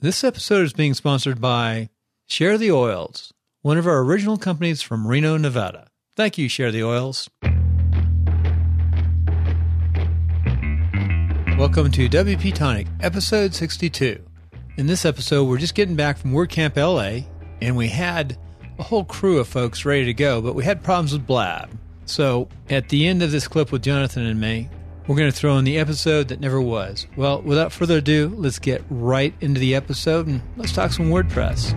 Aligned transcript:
This 0.00 0.22
episode 0.22 0.62
is 0.64 0.72
being 0.72 0.94
sponsored 0.94 1.40
by 1.40 1.88
Share 2.28 2.56
the 2.56 2.70
Oils, 2.70 3.32
one 3.62 3.78
of 3.78 3.88
our 3.88 3.98
original 3.98 4.36
companies 4.36 4.80
from 4.80 5.08
Reno, 5.08 5.36
Nevada. 5.36 5.88
Thank 6.14 6.38
you, 6.38 6.48
Share 6.48 6.70
the 6.70 6.84
Oils. 6.84 7.28
Welcome 11.58 11.90
to 11.90 12.08
WP 12.08 12.54
Tonic, 12.54 12.86
episode 13.00 13.56
62. 13.56 14.24
In 14.76 14.86
this 14.86 15.04
episode, 15.04 15.48
we're 15.48 15.58
just 15.58 15.74
getting 15.74 15.96
back 15.96 16.16
from 16.16 16.30
WordCamp 16.30 16.76
LA, 16.76 17.26
and 17.60 17.76
we 17.76 17.88
had 17.88 18.38
a 18.78 18.84
whole 18.84 19.04
crew 19.04 19.38
of 19.40 19.48
folks 19.48 19.84
ready 19.84 20.04
to 20.04 20.14
go, 20.14 20.40
but 20.40 20.54
we 20.54 20.62
had 20.62 20.84
problems 20.84 21.12
with 21.12 21.26
Blab. 21.26 21.76
So, 22.06 22.48
at 22.70 22.88
the 22.88 23.08
end 23.08 23.24
of 23.24 23.32
this 23.32 23.48
clip 23.48 23.72
with 23.72 23.82
Jonathan 23.82 24.26
and 24.26 24.40
me, 24.40 24.70
we're 25.08 25.16
going 25.16 25.30
to 25.30 25.36
throw 25.36 25.56
in 25.56 25.64
the 25.64 25.78
episode 25.78 26.28
that 26.28 26.38
never 26.38 26.60
was. 26.60 27.06
Well, 27.16 27.40
without 27.40 27.72
further 27.72 27.96
ado, 27.96 28.30
let's 28.36 28.58
get 28.58 28.84
right 28.90 29.34
into 29.40 29.58
the 29.58 29.74
episode 29.74 30.26
and 30.26 30.42
let's 30.58 30.72
talk 30.72 30.92
some 30.92 31.08
WordPress. 31.08 31.72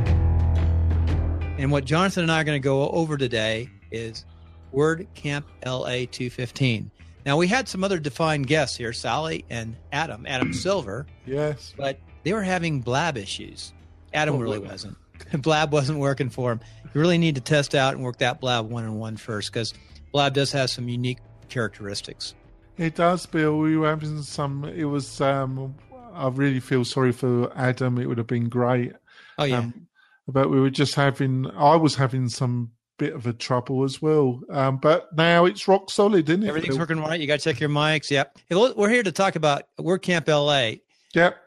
And 1.58 1.72
what 1.72 1.86
Jonathan 1.86 2.24
and 2.24 2.32
I 2.32 2.42
are 2.42 2.44
going 2.44 2.62
to 2.62 2.64
go 2.64 2.90
over 2.90 3.18
today 3.18 3.70
is 3.90 4.26
WordCamp 4.74 5.46
LA 5.66 6.06
215. 6.12 6.92
Now, 7.26 7.38
we 7.38 7.48
had 7.48 7.70
some 7.70 7.86
other 7.86 8.00
defined 8.00 8.48
guests 8.48 8.76
here, 8.76 8.92
Sally 8.92 9.46
and 9.50 9.78
Adam, 9.94 10.26
Adam 10.28 10.52
Silver. 10.54 11.06
Yes. 11.26 11.74
But 11.78 12.00
they 12.24 12.34
were 12.34 12.44
having 12.44 12.82
blab 12.82 13.16
issues. 13.16 13.72
Adam 14.14 14.36
Oh, 14.36 14.40
really 14.40 14.60
wasn't. 14.60 14.98
blab 15.42 15.72
wasn't 15.72 16.00
working 16.00 16.30
for 16.30 16.52
him. 16.52 16.60
You 16.94 17.00
really 17.00 17.18
need 17.18 17.36
to 17.36 17.42
test 17.42 17.76
out 17.76 17.94
and 17.94 18.04
work 18.04 18.18
that 18.18 18.42
blab 18.42 18.70
one 18.70 18.84
on 18.84 19.00
one 19.00 19.16
first 19.16 19.54
because 19.54 19.74
blab 20.12 20.34
does 20.34 20.52
have 20.52 20.70
some 20.70 20.90
unique 20.90 21.20
characteristics. 21.48 22.34
It 22.82 22.96
does, 22.96 23.28
Bill. 23.28 23.60
We 23.60 23.78
were 23.78 23.90
having 23.90 24.24
some. 24.24 24.66
It 24.66 24.86
was. 24.86 25.22
Um, 25.22 25.76
I 26.14 26.30
really 26.30 26.60
feel 26.60 26.84
sorry 26.84 27.12
for 27.12 27.56
Adam. 27.56 28.00
It 28.00 28.08
would 28.08 28.18
have 28.18 28.26
been 28.26 28.50
great. 28.50 28.94
Oh, 29.38 29.44
yeah. 29.44 29.60
Um, 29.60 29.88
but 30.28 30.50
we 30.50 30.60
were 30.60 30.72
just 30.72 30.96
having. 30.96 31.46
I 31.52 31.76
was 31.76 31.94
having 31.94 32.28
some 32.28 32.72
bit 32.98 33.14
of 33.14 33.28
a 33.28 33.34
trouble 33.34 33.84
as 33.84 34.02
well. 34.02 34.42
Um, 34.50 34.78
but 34.78 35.16
now 35.16 35.46
it's 35.46 35.68
rock 35.68 35.92
solid, 35.92 36.28
isn't 36.28 36.42
it? 36.42 36.48
Everything's 36.48 36.74
Bill? 36.76 36.80
working 36.80 37.00
right. 37.02 37.20
You 37.20 37.28
got 37.28 37.40
to 37.40 37.44
check 37.44 37.60
your 37.60 37.70
mics. 37.70 38.10
Yep. 38.10 38.40
We're 38.50 38.90
here 38.90 39.04
to 39.04 39.12
talk 39.12 39.36
about 39.36 39.64
WordCamp 39.80 40.28
LA. 40.28 40.78
Yep. 41.14 41.38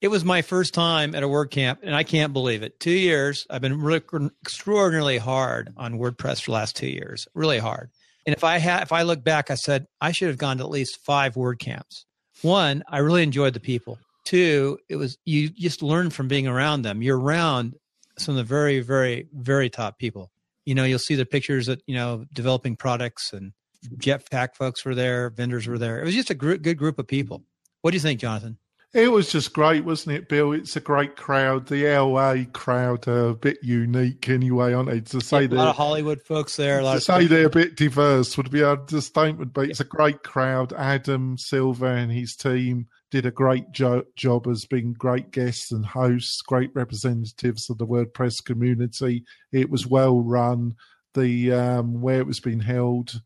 It 0.00 0.08
was 0.08 0.24
my 0.24 0.42
first 0.42 0.74
time 0.74 1.16
at 1.16 1.24
a 1.24 1.28
WordCamp, 1.28 1.78
and 1.82 1.94
I 1.94 2.04
can't 2.04 2.32
believe 2.32 2.62
it. 2.62 2.78
Two 2.78 2.92
years. 2.92 3.48
I've 3.50 3.62
been 3.62 3.82
working 3.82 4.30
extraordinarily 4.42 5.18
hard 5.18 5.72
on 5.76 5.98
WordPress 5.98 6.40
for 6.40 6.52
the 6.52 6.54
last 6.54 6.76
two 6.76 6.86
years. 6.86 7.26
Really 7.34 7.58
hard. 7.58 7.90
And 8.26 8.34
if 8.34 8.44
I 8.44 8.58
had, 8.58 8.82
if 8.82 8.92
I 8.92 9.02
look 9.02 9.22
back, 9.22 9.50
I 9.50 9.54
said 9.54 9.86
I 10.00 10.12
should 10.12 10.28
have 10.28 10.38
gone 10.38 10.58
to 10.58 10.64
at 10.64 10.70
least 10.70 10.98
five 11.04 11.34
WordCamps. 11.34 12.04
One, 12.42 12.82
I 12.88 12.98
really 12.98 13.22
enjoyed 13.22 13.54
the 13.54 13.60
people. 13.60 13.98
Two, 14.24 14.78
it 14.88 14.96
was 14.96 15.18
you 15.24 15.50
just 15.50 15.82
learn 15.82 16.10
from 16.10 16.28
being 16.28 16.46
around 16.46 16.82
them. 16.82 17.02
You're 17.02 17.18
around 17.18 17.74
some 18.18 18.32
of 18.32 18.36
the 18.36 18.44
very, 18.44 18.80
very, 18.80 19.28
very 19.32 19.68
top 19.68 19.98
people. 19.98 20.30
You 20.64 20.74
know, 20.74 20.84
you'll 20.84 20.98
see 20.98 21.14
the 21.14 21.26
pictures 21.26 21.66
that 21.66 21.82
you 21.86 21.94
know 21.94 22.24
developing 22.32 22.76
products 22.76 23.32
and 23.32 23.52
Jetpack 23.96 24.54
folks 24.54 24.84
were 24.84 24.94
there, 24.94 25.30
vendors 25.30 25.66
were 25.66 25.78
there. 25.78 26.00
It 26.00 26.04
was 26.04 26.14
just 26.14 26.30
a 26.30 26.34
gr- 26.34 26.54
good 26.54 26.78
group 26.78 26.98
of 26.98 27.06
people. 27.06 27.44
What 27.82 27.90
do 27.90 27.96
you 27.96 28.00
think, 28.00 28.20
Jonathan? 28.20 28.58
It 28.94 29.10
was 29.10 29.28
just 29.32 29.52
great, 29.52 29.84
wasn't 29.84 30.16
it, 30.16 30.28
Bill? 30.28 30.52
It's 30.52 30.76
a 30.76 30.80
great 30.80 31.16
crowd. 31.16 31.66
The 31.66 31.84
LA 31.84 32.44
crowd 32.52 33.08
are 33.08 33.30
a 33.30 33.34
bit 33.34 33.58
unique 33.60 34.28
anyway, 34.28 34.72
aren't 34.72 34.88
they? 34.88 35.00
To 35.00 35.20
say 35.20 35.46
a 35.46 35.48
lot 35.48 35.66
of 35.66 35.76
Hollywood 35.76 36.22
folks 36.22 36.54
there. 36.54 36.78
A 36.78 36.82
to 36.84 37.00
say 37.00 37.26
they're 37.26 37.46
a 37.46 37.50
bit 37.50 37.74
diverse 37.76 38.36
would 38.36 38.52
be 38.52 38.62
an 38.62 38.68
understatement, 38.78 39.52
but 39.52 39.68
it's 39.68 39.80
a 39.80 39.84
great 39.84 40.22
crowd. 40.22 40.72
Adam 40.74 41.36
Silver 41.36 41.88
and 41.88 42.12
his 42.12 42.36
team 42.36 42.86
did 43.10 43.26
a 43.26 43.32
great 43.32 43.72
jo- 43.72 44.04
job 44.14 44.46
as 44.46 44.64
being 44.64 44.92
great 44.92 45.32
guests 45.32 45.72
and 45.72 45.84
hosts, 45.84 46.40
great 46.42 46.70
representatives 46.74 47.68
of 47.68 47.78
the 47.78 47.86
WordPress 47.86 48.44
community. 48.44 49.24
It 49.50 49.70
was 49.70 49.88
well 49.88 50.20
run. 50.20 50.76
The 51.14 51.52
um, 51.52 52.00
where 52.00 52.18
it 52.20 52.26
was 52.26 52.38
being 52.40 52.60
held, 52.60 53.20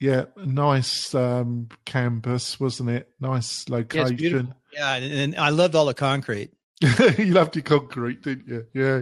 yeah, 0.00 0.26
nice 0.36 1.12
um, 1.14 1.68
campus, 1.84 2.58
wasn't 2.60 2.90
it? 2.90 3.08
Nice 3.20 3.64
Yeah, 3.68 3.74
location. 3.76 4.16
beautiful. 4.16 4.54
Yeah, 4.78 4.94
and, 4.94 5.12
and 5.12 5.36
I 5.36 5.48
loved 5.50 5.74
all 5.74 5.86
the 5.86 5.94
concrete. 5.94 6.50
you 7.18 7.26
loved 7.32 7.54
the 7.54 7.62
concrete, 7.62 8.22
didn't 8.22 8.46
you? 8.46 8.64
Yeah. 8.72 8.94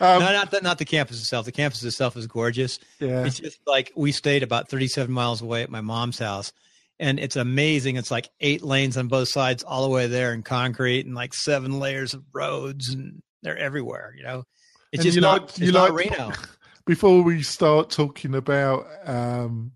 Um, 0.00 0.20
no, 0.20 0.32
not 0.32 0.50
the, 0.52 0.60
not 0.60 0.78
the 0.78 0.84
campus 0.84 1.18
itself. 1.20 1.44
The 1.46 1.52
campus 1.52 1.82
itself 1.82 2.16
is 2.16 2.26
gorgeous. 2.28 2.78
yeah. 3.00 3.24
It's 3.24 3.40
just 3.40 3.58
like 3.66 3.90
we 3.96 4.12
stayed 4.12 4.44
about 4.44 4.68
37 4.68 5.12
miles 5.12 5.42
away 5.42 5.62
at 5.64 5.70
my 5.70 5.80
mom's 5.80 6.20
house, 6.20 6.52
and 7.00 7.18
it's 7.18 7.34
amazing. 7.34 7.96
It's 7.96 8.12
like 8.12 8.28
eight 8.40 8.62
lanes 8.62 8.96
on 8.96 9.08
both 9.08 9.28
sides, 9.28 9.64
all 9.64 9.82
the 9.82 9.88
way 9.90 10.06
there 10.06 10.32
in 10.32 10.42
concrete, 10.42 11.06
and 11.06 11.14
like 11.16 11.34
seven 11.34 11.80
layers 11.80 12.14
of 12.14 12.22
roads, 12.32 12.90
and 12.94 13.20
they're 13.42 13.58
everywhere. 13.58 14.14
You 14.16 14.22
know, 14.22 14.44
it's 14.92 15.00
And 15.00 15.02
just 15.02 15.16
you 15.16 15.20
not, 15.22 15.42
like- 15.42 15.58
you 15.58 15.72
like- 15.72 15.92
Reno. 15.92 16.30
before 16.86 17.22
we 17.22 17.42
start 17.42 17.90
talking 17.90 18.34
about 18.36 18.86
um, 19.06 19.72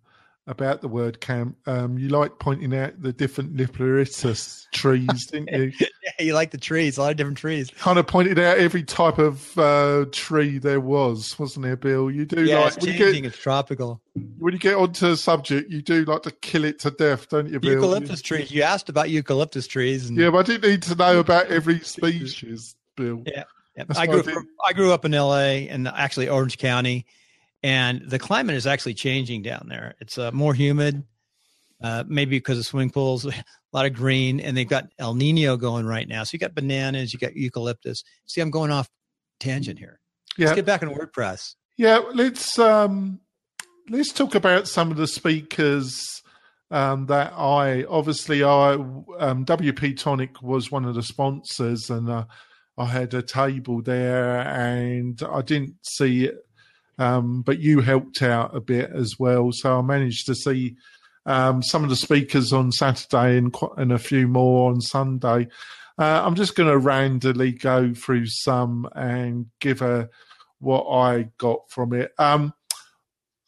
about 0.49 0.81
the 0.81 0.89
word 0.89 1.21
camp, 1.21 1.57
um, 1.67 1.99
you 1.99 2.09
like 2.09 2.39
pointing 2.39 2.75
out 2.75 3.01
the 3.01 3.13
different 3.13 3.57
Lipleritis 3.57 4.65
trees, 4.73 5.27
didn't 5.31 5.51
you? 5.53 5.73
yeah, 5.79 6.25
you 6.25 6.35
like 6.35 6.51
the 6.51 6.59
trees, 6.59 6.97
a 6.97 7.03
lot 7.03 7.11
of 7.13 7.17
different 7.17 7.39
trees. 7.39 7.71
kind 7.79 7.99
of 7.99 8.07
pointed 8.07 8.39
out 8.39 8.59
every 8.59 8.83
type 8.83 9.19
of 9.19 9.57
uh, 9.59 10.07
tree 10.13 10.59
there 10.59 10.81
was, 10.81 11.39
wasn't 11.39 11.65
there, 11.65 11.77
Bill? 11.77 12.11
You 12.11 12.25
do 12.25 12.45
Yeah, 12.45 12.61
like 12.61 12.67
it's 12.69 12.77
when 12.85 12.93
you, 12.95 12.99
changing. 12.99 13.23
get, 13.25 13.33
It's 13.35 13.39
tropical. 13.43 14.01
when 14.39 14.53
you 14.53 14.59
get 14.59 14.75
onto 14.77 15.07
a 15.07 15.17
subject, 15.17 15.71
you 15.71 15.83
do 15.83 16.05
like 16.05 16.23
to 16.23 16.31
kill 16.31 16.65
it 16.65 16.79
to 16.81 16.91
death, 16.91 17.29
don't 17.29 17.49
you, 17.49 17.61
Bill? 17.61 17.73
Eucalyptus 17.75 18.23
trees. 18.23 18.51
You 18.51 18.63
asked 18.63 18.89
about 18.89 19.11
eucalyptus 19.11 19.67
trees, 19.67 20.09
and 20.09 20.19
Yeah, 20.19 20.31
but 20.31 20.39
I 20.39 20.43
didn't 20.55 20.71
need 20.71 20.83
to 20.83 20.95
know 20.95 21.19
about 21.21 21.47
every 21.49 21.81
species, 21.85 22.75
Bill. 22.97 23.23
Yeah. 23.27 23.45
Yeah, 23.77 23.85
I 23.97 24.09
what 24.09 24.19
I 24.19 24.23
grew. 24.23 24.47
I 24.67 24.73
grew 24.73 24.93
up 24.93 25.05
in 25.05 25.15
L.A. 25.15 25.69
and 25.69 25.87
actually 25.87 26.29
Orange 26.29 26.59
County, 26.59 27.07
and 27.63 28.03
the 28.07 28.19
climate 28.19 28.57
is 28.57 28.67
actually 28.67 28.95
changing 28.95 29.43
down 29.43 29.67
there. 29.69 29.95
It's 30.01 30.19
uh, 30.19 30.31
more 30.33 30.55
humid, 30.55 31.05
uh, 31.83 32.05
maybe 32.07 32.37
because 32.37 32.59
of 32.59 32.67
swimming 32.67 32.91
pools, 32.91 33.25
a 33.27 33.35
lot 33.73 33.87
of 33.87 33.93
green, 33.95 34.41
and 34.41 34.57
they've 34.57 34.69
got 34.69 34.89
El 34.99 35.15
Nino 35.15 35.57
going 35.57 35.87
right 35.87 36.07
now. 36.07 36.25
So 36.25 36.31
you 36.35 36.39
got 36.39 36.55
bananas, 36.55 37.13
you 37.13 37.19
got 37.19 37.35
eucalyptus. 37.35 38.03
See, 38.27 38.41
I'm 38.41 38.51
going 38.51 38.71
off 38.71 38.89
tangent 39.41 39.79
here. 39.79 40.01
Let's 40.39 40.51
Yeah, 40.51 40.57
get 40.57 40.67
back 40.67 40.83
in 40.83 40.91
WordPress. 40.91 41.55
Yeah, 41.77 42.01
let's 42.15 42.59
um, 42.59 43.21
let's 43.89 44.13
talk 44.13 44.35
about 44.35 44.69
some 44.69 44.91
of 44.91 44.97
the 44.97 45.07
speakers 45.07 46.23
um, 46.71 47.07
that 47.07 47.33
I 47.35 47.85
obviously 47.85 48.43
I 48.43 48.73
um, 48.73 49.45
WP 49.45 49.99
Tonic 49.99 50.43
was 50.43 50.71
one 50.71 50.85
of 50.85 50.95
the 50.95 51.03
sponsors, 51.03 51.91
and 51.91 52.09
uh, 52.09 52.25
I 52.77 52.87
had 52.87 53.15
a 53.15 53.23
table 53.23 53.83
there, 53.83 54.41
and 54.41 55.21
I 55.23 55.43
didn't 55.43 55.77
see 55.83 56.27
it, 56.27 56.37
um, 56.99 57.43
but 57.43 57.61
you 57.61 57.81
helped 57.81 58.23
out 58.23 58.57
a 58.57 58.61
bit 58.61 58.91
as 58.91 59.15
well, 59.19 59.51
so 59.53 59.79
I 59.79 59.83
managed 59.83 60.27
to 60.27 60.35
see. 60.35 60.77
Um, 61.27 61.63
some 61.63 61.85
of 61.85 61.91
the 61.91 61.97
speakers 61.97 62.55
on 62.55 62.73
Saturday 62.73 63.37
and, 63.37 63.53
qu- 63.53 63.75
and 63.77 63.93
a 63.93 63.99
few 63.99 64.27
more 64.27 64.71
on 64.71 64.81
Sunday. 64.81 65.49
Uh, 65.99 66.23
I'm 66.25 66.35
just 66.35 66.55
going 66.55 66.71
to 66.71 66.79
randomly 66.79 67.53
go 67.53 67.93
through 67.93 68.25
some 68.29 68.89
and 68.95 69.45
give 69.61 69.83
a 69.83 70.09
what 70.61 70.85
I 70.85 71.29
got 71.39 71.71
from 71.71 71.93
it. 71.93 72.13
Um, 72.19 72.55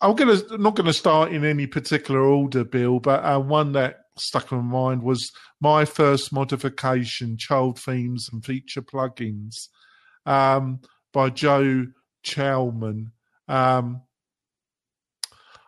I'm 0.01 0.17
gonna 0.17 0.41
not 0.59 0.77
gonna 0.77 0.93
start 0.93 1.33
in 1.33 1.45
any 1.45 1.67
particular 1.67 2.21
order, 2.21 2.65
Bill, 2.65 3.01
but 3.01 3.23
uh, 3.23 3.39
one 3.39 3.73
that 3.73 3.97
stuck 4.17 4.51
in 4.51 4.59
my 4.59 4.65
mind 4.65 5.03
was 5.03 5.31
my 5.61 5.85
first 5.85 6.33
modification: 6.33 7.37
child 7.37 7.79
themes 7.79 8.29
and 8.33 8.45
feature 8.45 8.83
plugins 8.83 9.69
um, 10.25 10.81
by 11.13 11.31
Joe 11.31 11.87
Chellman. 12.23 13.13
Um, 13.51 14.03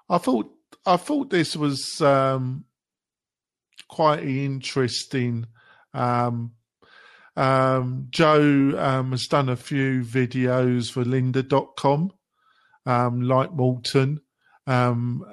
I 0.09 0.19
thought 0.19 0.51
I 0.87 0.97
thought 0.97 1.31
this 1.31 1.57
was 1.57 2.01
um, 2.01 2.65
quite 3.89 4.23
interesting. 4.23 5.47
Um, 5.93 6.53
um, 7.37 8.07
Joe 8.11 8.75
um, 8.79 9.11
has 9.11 9.27
done 9.27 9.49
a 9.49 9.57
few 9.57 10.03
videos 10.03 10.93
for 10.93 11.03
lynda.com, 11.05 12.13
um, 12.87 13.23
like 13.23 13.53
Morten, 13.53 14.21
um, 14.67 15.25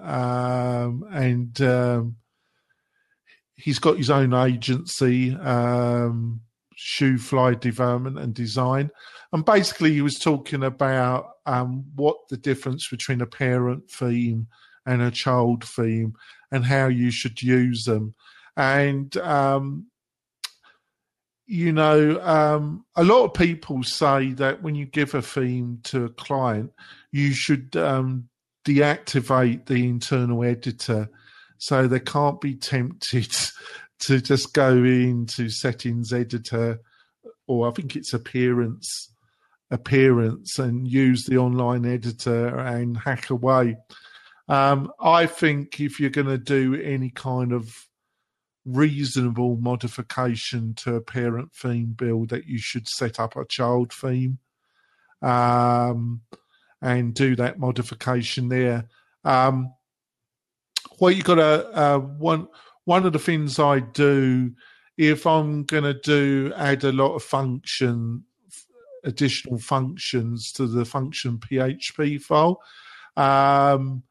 and 1.11 2.03
he's 3.55 3.79
got 3.79 3.97
his 3.97 4.09
own 4.09 4.33
agency, 4.33 5.37
Shoe 6.75 7.17
Fly 7.17 7.55
Development 7.55 8.17
and 8.17 8.33
Design. 8.33 8.89
And 9.33 9.45
basically, 9.45 9.93
he 9.93 10.01
was 10.01 10.17
talking 10.17 10.63
about 10.63 11.27
um, 11.49 11.83
what 11.95 12.17
the 12.29 12.37
difference 12.37 12.87
between 12.87 13.21
a 13.21 13.25
parent 13.25 13.89
theme 13.89 14.47
and 14.85 15.01
a 15.01 15.09
child 15.09 15.63
theme 15.65 16.13
and 16.51 16.63
how 16.63 16.87
you 16.87 17.09
should 17.09 17.41
use 17.41 17.85
them. 17.85 18.13
And 18.55 19.15
um, 19.17 19.87
you 21.47 21.71
know, 21.71 22.21
um, 22.21 22.85
a 22.95 23.03
lot 23.03 23.25
of 23.25 23.33
people 23.33 23.81
say 23.81 24.33
that 24.33 24.61
when 24.61 24.75
you 24.75 24.85
give 24.85 25.15
a 25.15 25.21
theme 25.23 25.79
to 25.85 26.05
a 26.05 26.09
client, 26.09 26.71
you 27.11 27.31
should 27.33 27.75
um, 27.75 28.29
deactivate 28.63 29.65
the 29.65 29.89
internal 29.89 30.43
editor 30.43 31.09
so 31.57 31.87
they 31.87 31.99
can't 31.99 32.39
be 32.39 32.53
tempted 32.53 33.35
to 34.01 34.21
just 34.21 34.53
go 34.53 34.77
into 34.77 35.49
settings 35.49 36.13
editor 36.13 36.79
or 37.47 37.67
I 37.67 37.71
think 37.71 37.95
it's 37.95 38.13
appearance 38.13 39.09
appearance 39.71 40.59
and 40.59 40.87
use 40.87 41.25
the 41.25 41.37
online 41.37 41.85
editor 41.85 42.57
and 42.57 42.97
hack 42.97 43.29
away. 43.29 43.77
Um, 44.47 44.91
I 44.99 45.27
think 45.27 45.79
if 45.79 45.99
you're 45.99 46.09
going 46.09 46.27
to 46.27 46.37
do 46.37 46.75
any 46.81 47.11
kind 47.11 47.53
of 47.53 47.87
reasonable 48.65 49.57
modification 49.57 50.73
to 50.75 50.95
a 50.95 51.01
parent 51.01 51.53
theme 51.53 51.93
build, 51.95 52.29
that 52.29 52.45
you 52.45 52.57
should 52.57 52.87
set 52.87 53.19
up 53.19 53.35
a 53.35 53.45
child 53.45 53.93
theme 53.93 54.39
um, 55.21 56.21
and 56.81 57.13
do 57.13 57.35
that 57.35 57.59
modification 57.59 58.49
there. 58.49 58.87
Um, 59.23 59.73
well, 60.99 61.11
you 61.11 61.23
got 61.23 61.35
to 61.35 61.67
uh, 61.69 61.99
one 61.99 62.47
one 62.85 63.05
of 63.05 63.13
the 63.13 63.19
things 63.19 63.59
I 63.59 63.79
do 63.79 64.51
if 64.97 65.27
I'm 65.27 65.63
going 65.63 65.83
to 65.83 65.93
do 65.93 66.51
add 66.55 66.83
a 66.83 66.91
lot 66.91 67.15
of 67.15 67.23
function 67.23 68.25
additional 69.03 69.57
functions 69.57 70.51
to 70.53 70.67
the 70.67 70.85
function 70.85 71.37
PHP 71.37 72.21
file. 72.21 72.61
Um, 73.15 74.03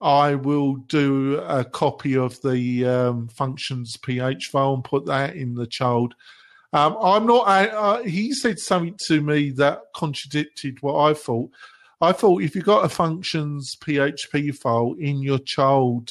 I 0.00 0.34
will 0.34 0.76
do 0.76 1.38
a 1.38 1.64
copy 1.64 2.16
of 2.16 2.40
the 2.42 2.86
um, 2.86 3.28
functions 3.28 3.96
PH 3.96 4.48
file 4.48 4.74
and 4.74 4.84
put 4.84 5.06
that 5.06 5.36
in 5.36 5.54
the 5.54 5.66
child. 5.66 6.14
Um, 6.72 6.96
I'm 7.00 7.26
not. 7.26 7.46
Uh, 7.46 8.02
he 8.02 8.32
said 8.32 8.58
something 8.58 8.96
to 9.06 9.22
me 9.22 9.50
that 9.52 9.80
contradicted 9.94 10.82
what 10.82 11.00
I 11.00 11.14
thought. 11.14 11.50
I 12.00 12.12
thought 12.12 12.42
if 12.42 12.54
you 12.54 12.62
got 12.62 12.84
a 12.84 12.88
functions 12.88 13.76
PHP 13.80 14.54
file 14.56 14.94
in 14.98 15.22
your 15.22 15.38
child 15.38 16.10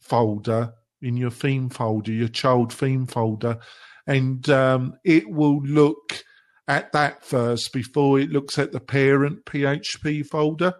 folder, 0.00 0.72
in 1.02 1.16
your 1.16 1.30
theme 1.30 1.68
folder, 1.68 2.10
your 2.10 2.28
child 2.28 2.72
theme 2.72 3.06
folder, 3.06 3.58
and 4.06 4.48
um, 4.48 4.94
it 5.04 5.28
will 5.28 5.60
look 5.62 6.24
at 6.68 6.92
that 6.92 7.24
first 7.24 7.72
before 7.72 8.20
it 8.20 8.30
looks 8.30 8.58
at 8.58 8.72
the 8.72 8.80
parent 8.80 9.44
PHP 9.46 10.26
folder. 10.26 10.74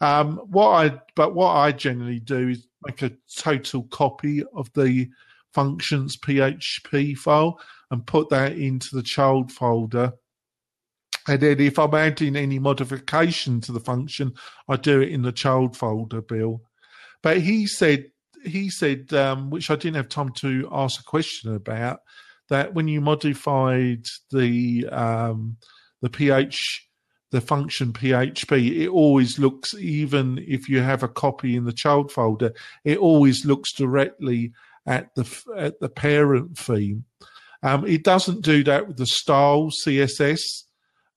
Um, 0.00 0.38
what 0.48 0.68
I 0.68 1.00
but 1.14 1.34
what 1.34 1.54
I 1.54 1.72
generally 1.72 2.20
do 2.20 2.48
is 2.48 2.66
make 2.84 3.02
a 3.02 3.12
total 3.38 3.84
copy 3.84 4.42
of 4.54 4.72
the 4.74 5.08
functions 5.54 6.18
PHP 6.18 7.16
file 7.16 7.58
and 7.90 8.06
put 8.06 8.28
that 8.30 8.52
into 8.52 8.88
the 8.92 9.02
child 9.02 9.52
folder. 9.52 10.12
And 11.28 11.40
then 11.40 11.60
if 11.60 11.78
I'm 11.78 11.94
adding 11.94 12.36
any 12.36 12.58
modification 12.58 13.60
to 13.62 13.72
the 13.72 13.80
function, 13.80 14.34
I 14.68 14.76
do 14.76 15.00
it 15.00 15.08
in 15.08 15.22
the 15.22 15.32
child 15.32 15.76
folder, 15.76 16.20
Bill. 16.20 16.60
But 17.22 17.38
he 17.38 17.66
said 17.66 18.06
he 18.44 18.70
said, 18.70 19.12
um, 19.12 19.50
which 19.50 19.70
I 19.70 19.76
didn't 19.76 19.96
have 19.96 20.08
time 20.08 20.32
to 20.40 20.68
ask 20.70 21.00
a 21.00 21.04
question 21.04 21.54
about, 21.54 22.00
that 22.48 22.74
when 22.74 22.88
you 22.88 23.00
modified 23.00 24.04
the 24.30 24.86
um, 24.88 25.56
the 26.02 26.10
pH 26.10 26.86
the 27.32 27.40
function 27.40 27.92
PHP, 27.92 28.82
it 28.82 28.88
always 28.88 29.38
looks, 29.38 29.74
even 29.74 30.42
if 30.46 30.68
you 30.68 30.80
have 30.80 31.02
a 31.02 31.08
copy 31.08 31.56
in 31.56 31.64
the 31.64 31.72
child 31.72 32.12
folder, 32.12 32.52
it 32.84 32.98
always 32.98 33.44
looks 33.44 33.72
directly 33.72 34.52
at 34.86 35.14
the 35.16 35.42
at 35.56 35.80
the 35.80 35.88
parent 35.88 36.56
theme. 36.56 37.04
Um, 37.62 37.86
it 37.86 38.04
doesn't 38.04 38.42
do 38.42 38.62
that 38.64 38.86
with 38.86 38.96
the 38.96 39.06
style 39.06 39.70
CSS 39.84 40.40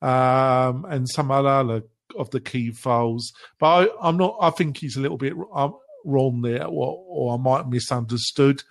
um, 0.02 0.86
and 0.86 1.08
some 1.08 1.30
other 1.30 1.84
of 2.18 2.30
the 2.32 2.40
key 2.40 2.72
files. 2.72 3.32
But 3.60 3.92
I, 4.02 4.10
am 4.10 4.18
not. 4.18 4.38
I 4.42 4.50
think 4.50 4.78
he's 4.78 4.98
a 4.98 5.02
little 5.02 5.18
bit 5.18 5.34
um, 5.54 5.76
wrong 6.04 6.42
there, 6.42 6.66
or, 6.66 7.04
or 7.08 7.36
I 7.36 7.38
might 7.38 7.58
have 7.58 7.70
misunderstood. 7.70 8.64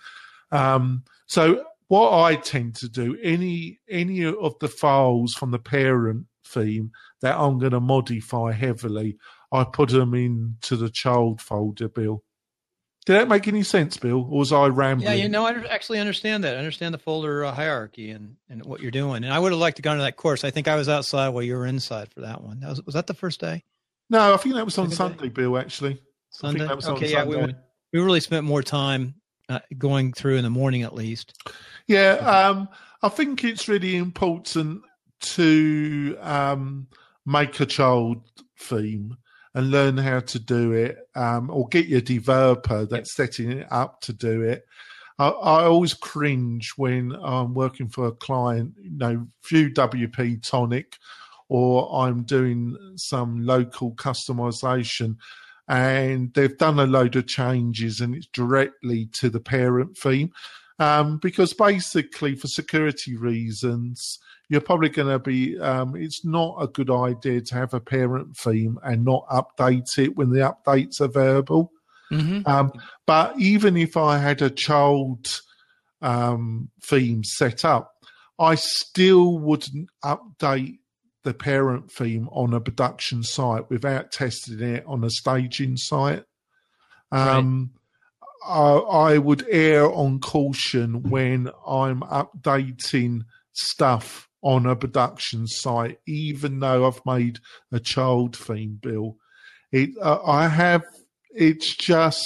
Um, 0.51 1.03
so 1.27 1.63
what 1.89 2.13
I 2.13 2.35
tend 2.35 2.75
to 2.75 2.87
do, 2.87 3.17
any 3.21 3.79
any 3.89 4.23
of 4.23 4.57
the 4.59 4.67
files 4.69 5.33
from 5.33 5.51
the 5.51 5.59
parent 5.59 6.27
theme 6.45 6.91
that 7.21 7.37
I'm 7.37 7.59
going 7.59 7.73
to 7.73 7.79
modify 7.79 8.53
heavily, 8.53 9.17
I 9.51 9.65
put 9.65 9.89
them 9.89 10.13
into 10.13 10.77
the 10.77 10.89
child 10.89 11.41
folder, 11.41 11.89
Bill. 11.89 12.23
Did 13.05 13.13
that 13.13 13.27
make 13.27 13.47
any 13.47 13.63
sense, 13.63 13.97
Bill? 13.97 14.17
Or 14.17 14.39
was 14.39 14.53
I 14.53 14.67
rambling? 14.67 15.09
Yeah, 15.09 15.15
you 15.15 15.29
know, 15.29 15.45
I 15.45 15.51
actually 15.67 15.99
understand 15.99 16.43
that. 16.43 16.55
I 16.55 16.59
understand 16.59 16.93
the 16.93 16.99
folder 16.99 17.43
uh, 17.43 17.51
hierarchy 17.51 18.11
and, 18.11 18.35
and 18.49 18.63
what 18.65 18.81
you're 18.81 18.91
doing. 18.91 19.23
And 19.23 19.33
I 19.33 19.39
would 19.39 19.51
have 19.51 19.59
liked 19.59 19.77
to 19.77 19.81
go 19.81 19.95
to 19.95 20.01
that 20.01 20.15
course. 20.15 20.43
I 20.43 20.51
think 20.51 20.67
I 20.67 20.75
was 20.75 20.87
outside 20.87 21.29
while 21.29 21.41
you 21.41 21.55
were 21.55 21.65
inside 21.65 22.13
for 22.13 22.21
that 22.21 22.43
one. 22.43 22.59
That 22.59 22.69
was, 22.69 22.85
was 22.85 22.93
that 22.93 23.07
the 23.07 23.15
first 23.15 23.39
day? 23.39 23.63
No, 24.11 24.33
I 24.33 24.37
think 24.37 24.53
that 24.53 24.65
was 24.65 24.77
on 24.77 24.91
Sunday, 24.91 25.23
day? 25.23 25.29
Bill, 25.29 25.57
actually. 25.57 25.99
Sunday? 26.29 26.67
okay, 26.67 27.11
yeah. 27.11 27.23
Sunday. 27.23 27.45
We, 27.47 27.99
we 27.99 28.05
really 28.05 28.19
spent 28.19 28.45
more 28.45 28.61
time 28.61 29.15
uh, 29.49 29.59
going 29.77 30.13
through 30.13 30.35
in 30.35 30.43
the 30.43 30.49
morning 30.49 30.83
at 30.83 30.93
least. 30.93 31.33
Yeah, 31.89 32.17
um, 32.17 32.69
I 33.01 33.09
think 33.09 33.43
it's 33.43 33.67
really 33.67 33.95
important 33.95 34.83
to 35.21 36.15
um, 36.21 36.85
make 37.25 37.59
a 37.59 37.65
child 37.65 38.21
theme 38.59 39.17
and 39.55 39.71
learn 39.71 39.97
how 39.97 40.19
to 40.19 40.37
do 40.37 40.73
it, 40.73 40.99
um, 41.15 41.49
or 41.49 41.67
get 41.69 41.87
your 41.87 42.01
developer 42.01 42.85
that's 42.85 43.15
setting 43.15 43.51
it 43.51 43.67
up 43.71 44.01
to 44.01 44.13
do 44.13 44.43
it. 44.43 44.65
I, 45.17 45.29
I, 45.29 45.63
always 45.63 45.95
cringe 45.95 46.73
when 46.77 47.15
I'm 47.23 47.55
working 47.55 47.89
for 47.89 48.05
a 48.05 48.11
client, 48.11 48.75
you 48.79 48.91
know, 48.91 49.27
Vue 49.49 49.73
WP 49.73 50.47
Tonic, 50.47 50.95
or 51.47 51.91
I'm 52.05 52.21
doing 52.21 52.77
some 52.97 53.43
local 53.43 53.95
customization 53.95 55.15
and 55.67 56.31
they've 56.35 56.57
done 56.59 56.79
a 56.79 56.85
load 56.85 57.15
of 57.15 57.25
changes 57.25 57.99
and 57.99 58.13
it's 58.13 58.27
directly 58.27 59.07
to 59.13 59.31
the 59.31 59.39
parent 59.39 59.97
theme. 59.97 60.31
Um, 60.79 61.17
because 61.17 61.53
basically, 61.53 62.35
for 62.35 62.47
security 62.47 63.17
reasons, 63.17 64.17
you're 64.47 64.61
probably 64.61 64.89
going 64.89 65.09
to 65.09 65.19
be, 65.19 65.59
um, 65.59 65.95
it's 65.95 66.23
not 66.23 66.55
a 66.59 66.67
good 66.67 66.89
idea 66.89 67.41
to 67.41 67.55
have 67.55 67.73
a 67.73 67.81
parent 67.81 68.37
theme 68.37 68.79
and 68.83 69.03
not 69.03 69.27
update 69.27 69.97
it 69.97 70.15
when 70.15 70.29
the 70.29 70.39
updates 70.39 71.01
are 71.01 71.05
available. 71.05 71.71
Mm-hmm. 72.11 72.49
Um, 72.49 72.71
but 73.05 73.37
even 73.39 73.77
if 73.77 73.97
I 73.97 74.17
had 74.17 74.41
a 74.41 74.49
child 74.49 75.27
um, 76.01 76.69
theme 76.81 77.23
set 77.23 77.65
up, 77.65 77.91
I 78.39 78.55
still 78.55 79.37
wouldn't 79.37 79.89
update 80.03 80.79
the 81.23 81.33
parent 81.33 81.91
theme 81.91 82.29
on 82.31 82.53
a 82.53 82.61
production 82.61 83.21
site 83.21 83.69
without 83.69 84.11
testing 84.11 84.61
it 84.61 84.85
on 84.87 85.03
a 85.03 85.09
staging 85.09 85.75
site. 85.75 86.23
Um, 87.11 87.71
I, 88.45 88.71
I 88.73 89.17
would 89.17 89.45
err 89.49 89.91
on 89.91 90.19
caution 90.19 91.03
when 91.03 91.49
I'm 91.67 92.01
updating 92.01 93.21
stuff 93.53 94.27
on 94.41 94.65
a 94.65 94.75
production 94.75 95.47
site, 95.47 95.99
even 96.07 96.59
though 96.59 96.87
I've 96.87 97.01
made 97.05 97.39
a 97.71 97.79
child 97.79 98.35
theme 98.35 98.79
bill. 98.81 99.17
It, 99.71 99.91
uh, 100.01 100.19
I 100.23 100.47
have, 100.47 100.83
it's 101.31 101.75
just, 101.75 102.25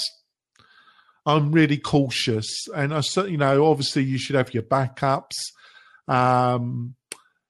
I'm 1.26 1.52
really 1.52 1.78
cautious. 1.78 2.68
And 2.76 2.94
I, 2.94 3.02
you 3.26 3.38
know, 3.38 3.66
obviously 3.66 4.04
you 4.04 4.18
should 4.18 4.36
have 4.36 4.54
your 4.54 4.64
backups. 4.64 5.38
Um, 6.08 6.96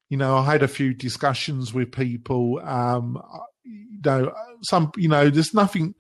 you 0.10 0.18
know, 0.18 0.38
I 0.38 0.46
had 0.46 0.64
a 0.64 0.68
few 0.68 0.94
discussions 0.94 1.74
with 1.74 1.92
people. 1.92 2.60
Um, 2.60 3.22
you 3.64 4.00
know, 4.06 4.34
some, 4.62 4.92
you 4.96 5.10
know, 5.10 5.30
there's 5.30 5.54
nothing 5.54 5.96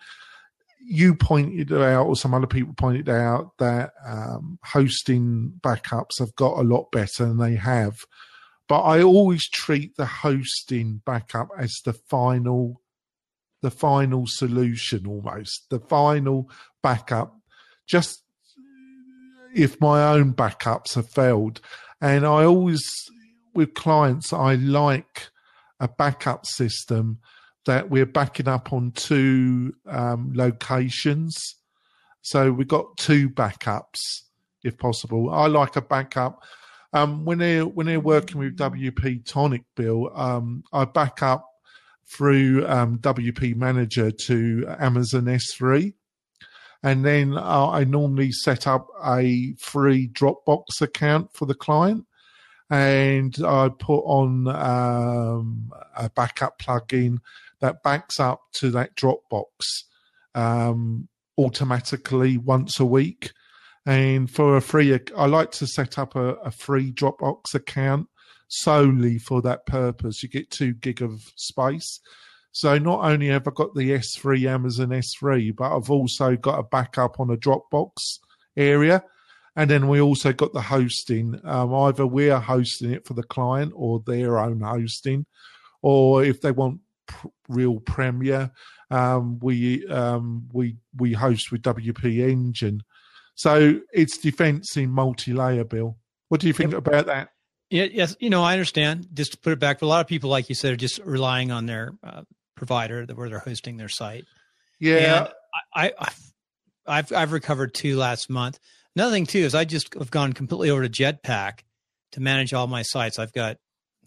you 0.85 1.15
pointed 1.15 1.71
out, 1.71 2.07
or 2.07 2.15
some 2.15 2.33
other 2.33 2.47
people 2.47 2.73
pointed 2.73 3.09
out 3.09 3.51
that 3.59 3.91
um, 4.05 4.59
hosting 4.63 5.53
backups 5.61 6.19
have 6.19 6.35
got 6.35 6.57
a 6.57 6.63
lot 6.63 6.91
better 6.91 7.25
than 7.25 7.37
they 7.37 7.55
have. 7.55 8.05
But 8.67 8.81
I 8.81 9.01
always 9.01 9.47
treat 9.49 9.95
the 9.95 10.05
hosting 10.05 11.01
backup 11.05 11.49
as 11.57 11.81
the 11.85 11.93
final, 11.93 12.81
the 13.61 13.71
final 13.71 14.25
solution, 14.27 15.07
almost 15.07 15.65
the 15.69 15.79
final 15.79 16.49
backup. 16.81 17.35
Just 17.87 18.23
if 19.53 19.79
my 19.79 20.13
own 20.13 20.33
backups 20.33 20.95
have 20.95 21.09
failed, 21.09 21.61
and 22.01 22.25
I 22.25 22.45
always 22.45 22.83
with 23.53 23.73
clients, 23.73 24.33
I 24.33 24.55
like 24.55 25.29
a 25.79 25.87
backup 25.87 26.45
system 26.45 27.19
that 27.65 27.89
we're 27.89 28.05
backing 28.05 28.47
up 28.47 28.73
on 28.73 28.91
two 28.91 29.73
um, 29.87 30.31
locations. 30.33 31.55
So 32.21 32.51
we've 32.51 32.67
got 32.67 32.97
two 32.97 33.29
backups 33.29 34.23
if 34.63 34.77
possible. 34.77 35.29
I 35.29 35.47
like 35.47 35.75
a 35.75 35.81
backup. 35.81 36.41
Um, 36.93 37.25
when 37.25 37.39
they're 37.39 37.65
when 37.65 37.87
they're 37.87 37.99
working 37.99 38.39
with 38.39 38.57
WP 38.57 39.25
Tonic 39.25 39.63
Bill, 39.75 40.11
um, 40.15 40.63
I 40.71 40.85
back 40.85 41.23
up 41.23 41.49
through 42.05 42.67
um, 42.67 42.99
WP 42.99 43.55
Manager 43.55 44.11
to 44.11 44.65
Amazon 44.79 45.23
S3, 45.23 45.93
and 46.83 47.03
then 47.03 47.35
I 47.37 47.83
normally 47.83 48.31
set 48.31 48.67
up 48.67 48.87
a 49.03 49.55
free 49.59 50.07
Dropbox 50.09 50.81
account 50.81 51.33
for 51.33 51.45
the 51.45 51.55
client 51.55 52.05
and 52.69 53.35
I 53.45 53.69
put 53.69 53.99
on 53.99 54.47
um, 54.47 55.71
a 55.95 56.09
backup 56.09 56.59
plugin 56.59 57.19
that 57.63 57.81
backs 57.81 58.19
up 58.19 58.41
to 58.51 58.69
that 58.71 58.93
Dropbox 58.95 59.45
um, 60.35 61.07
automatically 61.37 62.37
once 62.37 62.77
a 62.77 62.85
week. 62.85 63.31
And 63.85 64.29
for 64.29 64.57
a 64.57 64.61
free, 64.61 64.99
I 65.17 65.25
like 65.27 65.51
to 65.51 65.67
set 65.67 65.97
up 65.97 66.15
a, 66.15 66.33
a 66.35 66.51
free 66.51 66.91
Dropbox 66.91 67.55
account 67.55 68.07
solely 68.49 69.17
for 69.17 69.41
that 69.43 69.65
purpose. 69.65 70.21
You 70.21 70.27
get 70.27 70.51
two 70.51 70.73
gig 70.73 71.01
of 71.01 71.21
space. 71.37 72.01
So 72.51 72.77
not 72.77 73.05
only 73.05 73.27
have 73.27 73.47
I 73.47 73.51
got 73.55 73.73
the 73.73 73.91
S3 73.91 74.45
Amazon 74.45 74.89
S3, 74.89 75.55
but 75.55 75.73
I've 75.73 75.89
also 75.89 76.35
got 76.35 76.59
a 76.59 76.63
backup 76.63 77.21
on 77.21 77.29
a 77.29 77.37
Dropbox 77.37 78.19
area. 78.57 79.05
And 79.55 79.69
then 79.69 79.87
we 79.87 80.01
also 80.01 80.33
got 80.33 80.51
the 80.51 80.61
hosting. 80.61 81.39
Um, 81.45 81.73
either 81.73 82.05
we're 82.05 82.39
hosting 82.39 82.91
it 82.91 83.07
for 83.07 83.13
the 83.13 83.23
client 83.23 83.71
or 83.73 84.01
their 84.05 84.37
own 84.37 84.59
hosting, 84.59 85.25
or 85.81 86.25
if 86.25 86.41
they 86.41 86.51
want 86.51 86.81
pr- 87.07 87.27
real 87.47 87.79
Premiere, 87.79 88.51
um, 88.91 89.39
we 89.39 89.85
um, 89.87 90.47
we 90.53 90.77
we 90.97 91.13
host 91.13 91.51
with 91.51 91.61
WP 91.61 92.19
Engine. 92.29 92.81
So 93.35 93.79
it's 93.91 94.17
defense 94.17 94.77
in 94.77 94.91
multi-layer, 94.91 95.63
Bill. 95.63 95.97
What 96.29 96.41
do 96.41 96.47
you 96.47 96.53
think 96.53 96.71
yep. 96.71 96.79
about 96.79 97.07
that? 97.07 97.29
Yeah, 97.69 97.85
yes, 97.91 98.15
you 98.19 98.29
know, 98.29 98.43
I 98.43 98.53
understand. 98.53 99.07
Just 99.13 99.31
to 99.31 99.37
put 99.39 99.53
it 99.53 99.59
back, 99.59 99.79
for 99.79 99.85
a 99.85 99.87
lot 99.87 100.01
of 100.01 100.07
people, 100.07 100.29
like 100.29 100.47
you 100.49 100.55
said, 100.55 100.73
are 100.73 100.77
just 100.77 100.99
relying 100.99 101.51
on 101.51 101.65
their 101.65 101.93
uh, 102.03 102.21
provider 102.55 103.05
where 103.15 103.29
they're 103.29 103.39
hosting 103.39 103.77
their 103.77 103.89
site. 103.89 104.25
Yeah, 104.79 105.29
I, 105.73 105.91
I, 105.97 106.11
I've 106.85 107.11
I've 107.11 107.31
recovered 107.31 107.73
two 107.73 107.97
last 107.97 108.29
month. 108.29 108.59
Another 108.95 109.11
thing 109.11 109.25
too 109.25 109.39
is 109.39 109.55
I 109.55 109.65
just 109.65 109.93
have 109.95 110.11
gone 110.11 110.33
completely 110.33 110.69
over 110.69 110.87
to 110.87 110.89
Jetpack 110.89 111.59
to 112.11 112.19
manage 112.19 112.53
all 112.53 112.67
my 112.67 112.83
sites. 112.83 113.17
I've 113.17 113.33
got 113.33 113.57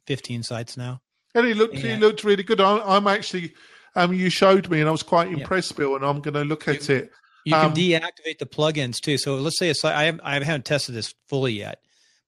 15 0.07 0.45
sites 0.45 0.77
now. 0.77 1.01
And 1.37 1.47
it 1.47 1.57
looked 1.57 1.75
yeah. 1.75 1.95
it 1.95 2.01
looked 2.01 2.25
really 2.25 2.43
good. 2.43 2.61
I'm, 2.61 2.81
I'm, 2.85 3.07
actually 3.07 3.55
um 3.95 4.13
you 4.13 4.31
showed 4.31 4.69
me 4.69 4.81
and 4.81 4.89
I 4.89 4.93
was 4.93 5.03
quite 5.03 5.29
impressed, 5.29 5.73
yeah. 5.73 5.79
Bill, 5.79 5.97
and 5.97 6.05
I'm 6.05 6.21
going 6.21 6.35
to 6.35 6.45
look 6.45 6.67
at 6.67 6.89
you, 6.89 6.97
it. 6.97 7.11
You 7.45 7.55
um, 7.55 7.73
can 7.73 7.83
deactivate 7.83 8.39
the 8.39 8.47
plugins 8.47 9.01
too. 9.01 9.19
So 9.19 9.37
let's 9.37 9.59
say 9.59 9.71
a 9.71 9.75
site 9.75 9.95
I 9.95 10.05
haven't, 10.05 10.21
I 10.25 10.35
haven't 10.43 10.65
tested 10.65 10.95
this 10.95 11.15
fully 11.29 11.53
yet. 11.53 11.81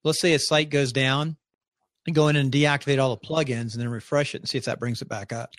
Let's 0.05 0.21
say 0.21 0.35
a 0.35 0.39
site 0.39 0.71
goes 0.71 0.93
down, 0.93 1.37
and 2.09 2.15
go 2.15 2.29
in 2.29 2.37
and 2.37 2.51
deactivate 2.51 3.01
all 3.01 3.15
the 3.15 3.27
plugins 3.27 3.75
and 3.75 3.83
then 3.83 3.89
refresh 3.89 4.35
it 4.35 4.41
and 4.41 4.49
see 4.49 4.57
if 4.57 4.65
that 4.65 4.81
brings 4.81 5.03
it 5.03 5.09
back 5.09 5.31
up. 5.31 5.51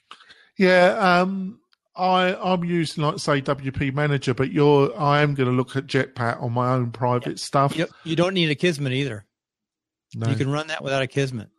Yeah, 0.58 0.98
um, 0.98 1.60
I 1.96 2.36
I'm 2.36 2.64
using 2.64 3.04
like 3.04 3.20
say 3.20 3.42
WP 3.42 3.94
Manager, 3.94 4.34
but 4.34 4.52
you're 4.52 5.00
I 5.00 5.22
am 5.22 5.36
going 5.36 5.48
to 5.48 5.56
look 5.56 5.76
at 5.76 5.86
Jetpack 5.86 6.42
on 6.42 6.52
my 6.52 6.74
own 6.74 6.92
private 6.92 7.28
yep. 7.28 7.40
stuff. 7.40 7.76
Yep. 7.76 7.92
You 8.04 8.16
don't 8.16 8.34
need 8.34 8.58
Akismet 8.58 8.92
either. 8.92 9.26
No. 10.16 10.28
You 10.28 10.36
can 10.36 10.50
run 10.50 10.68
that 10.68 10.84
without 10.84 11.08
Akismet. 11.08 11.50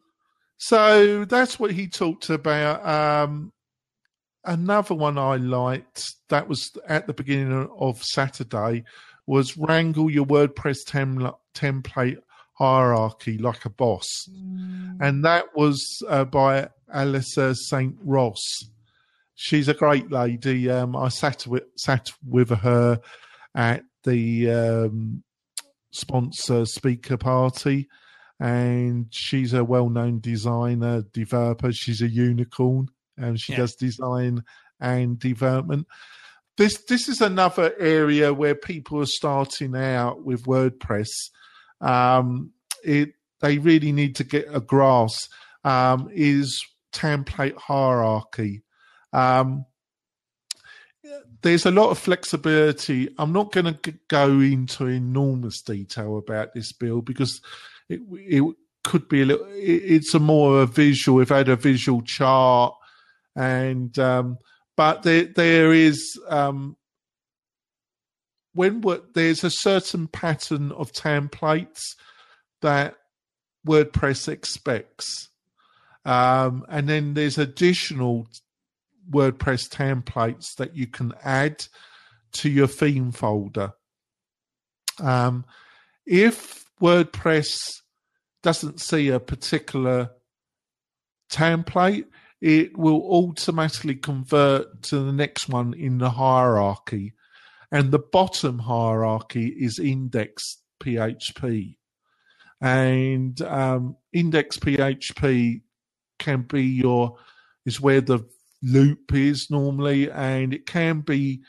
So 0.62 1.24
that's 1.24 1.58
what 1.58 1.72
he 1.72 1.88
talked 1.88 2.28
about. 2.28 2.86
Um, 2.86 3.52
another 4.44 4.94
one 4.94 5.18
I 5.18 5.36
liked 5.36 6.04
that 6.28 6.48
was 6.48 6.70
at 6.86 7.06
the 7.06 7.14
beginning 7.14 7.68
of 7.78 8.02
Saturday 8.02 8.84
was 9.26 9.56
wrangle 9.56 10.10
your 10.10 10.26
WordPress 10.26 10.78
tem- 10.86 11.32
template 11.54 12.18
hierarchy 12.54 13.38
like 13.38 13.64
a 13.64 13.70
boss, 13.70 14.06
mm. 14.30 14.98
and 15.00 15.24
that 15.24 15.46
was 15.56 15.82
uh, 16.08 16.24
by 16.24 16.68
Alicia 16.92 17.54
St 17.54 17.96
Rose 18.04 18.70
she's 19.40 19.68
a 19.68 19.74
great 19.74 20.10
lady. 20.10 20.70
Um, 20.70 20.94
I 20.94 21.08
sat 21.08 21.46
with 21.46 21.64
sat 21.76 22.10
with 22.26 22.50
her 22.50 23.00
at 23.54 23.82
the 24.04 24.50
um, 24.50 25.22
sponsor 25.92 26.66
speaker 26.66 27.16
party, 27.16 27.88
and 28.40 29.06
she's 29.10 29.52
a 29.52 29.62
well-known 29.62 30.18
designer, 30.18 31.02
developer. 31.12 31.72
She's 31.72 32.02
a 32.02 32.08
unicorn, 32.08 32.88
and 33.16 33.38
she 33.38 33.52
yeah. 33.52 33.58
does 33.58 33.76
design 33.76 34.42
and 34.80 35.18
development. 35.18 35.86
This 36.56 36.82
this 36.88 37.08
is 37.08 37.20
another 37.20 37.72
area 37.78 38.34
where 38.34 38.56
people 38.56 39.00
are 39.00 39.06
starting 39.06 39.76
out 39.76 40.24
with 40.24 40.46
WordPress. 40.46 41.10
Um, 41.80 42.50
it 42.82 43.12
they 43.40 43.58
really 43.58 43.92
need 43.92 44.16
to 44.16 44.24
get 44.24 44.48
a 44.52 44.60
grasp. 44.60 45.30
Um, 45.62 46.08
is 46.10 46.58
template 46.90 47.56
hierarchy 47.56 48.62
um, 49.12 49.66
there's 51.42 51.66
a 51.66 51.70
lot 51.70 51.90
of 51.90 51.98
flexibility. 51.98 53.08
I'm 53.18 53.32
not 53.32 53.52
going 53.52 53.74
to 53.74 53.94
go 54.08 54.40
into 54.40 54.86
enormous 54.86 55.62
detail 55.62 56.18
about 56.18 56.52
this 56.54 56.72
bill 56.72 57.00
because 57.00 57.40
it, 57.90 58.00
it 58.12 58.56
could 58.84 59.08
be 59.08 59.22
a 59.22 59.26
little. 59.26 59.46
it's 59.50 60.14
a 60.14 60.20
more 60.20 60.62
a 60.62 60.66
visual. 60.66 61.18
We've 61.18 61.28
had 61.28 61.48
a 61.48 61.56
visual 61.56 62.02
chart, 62.02 62.74
and 63.36 63.96
um, 63.98 64.38
but 64.76 65.02
there 65.02 65.24
there 65.24 65.72
is 65.72 66.18
um, 66.28 66.76
when 68.54 68.82
there's 69.14 69.44
a 69.44 69.50
certain 69.50 70.06
pattern 70.06 70.72
of 70.72 70.92
templates 70.92 71.80
that 72.62 72.94
WordPress 73.66 74.28
expects, 74.28 75.28
um, 76.04 76.64
and 76.68 76.88
then 76.88 77.14
there's 77.14 77.38
additional 77.38 78.28
WordPress 79.10 79.68
templates 79.68 80.54
that 80.56 80.76
you 80.76 80.86
can 80.86 81.12
add 81.24 81.66
to 82.32 82.48
your 82.48 82.68
theme 82.68 83.10
folder. 83.10 83.72
Um, 85.00 85.44
if 86.06 86.59
WordPress 86.82 87.48
doesn't 88.42 88.80
see 88.80 89.08
a 89.08 89.20
particular 89.20 90.10
template, 91.30 92.06
it 92.40 92.76
will 92.76 93.02
automatically 93.02 93.94
convert 93.94 94.82
to 94.84 95.00
the 95.00 95.12
next 95.12 95.48
one 95.48 95.74
in 95.74 95.98
the 95.98 96.10
hierarchy. 96.10 97.14
And 97.70 97.90
the 97.90 97.98
bottom 97.98 98.58
hierarchy 98.58 99.48
is 99.48 99.78
index 99.78 100.42
PHP. 100.82 101.76
And 102.60 103.40
um, 103.42 103.96
index 104.12 104.58
PHP 104.58 105.62
can 106.18 106.42
be 106.42 106.64
your 106.64 107.16
is 107.64 107.80
where 107.80 108.00
the 108.00 108.20
loop 108.62 109.12
is 109.14 109.48
normally, 109.50 110.10
and 110.10 110.52
it 110.52 110.66
can 110.66 111.00
be 111.00 111.42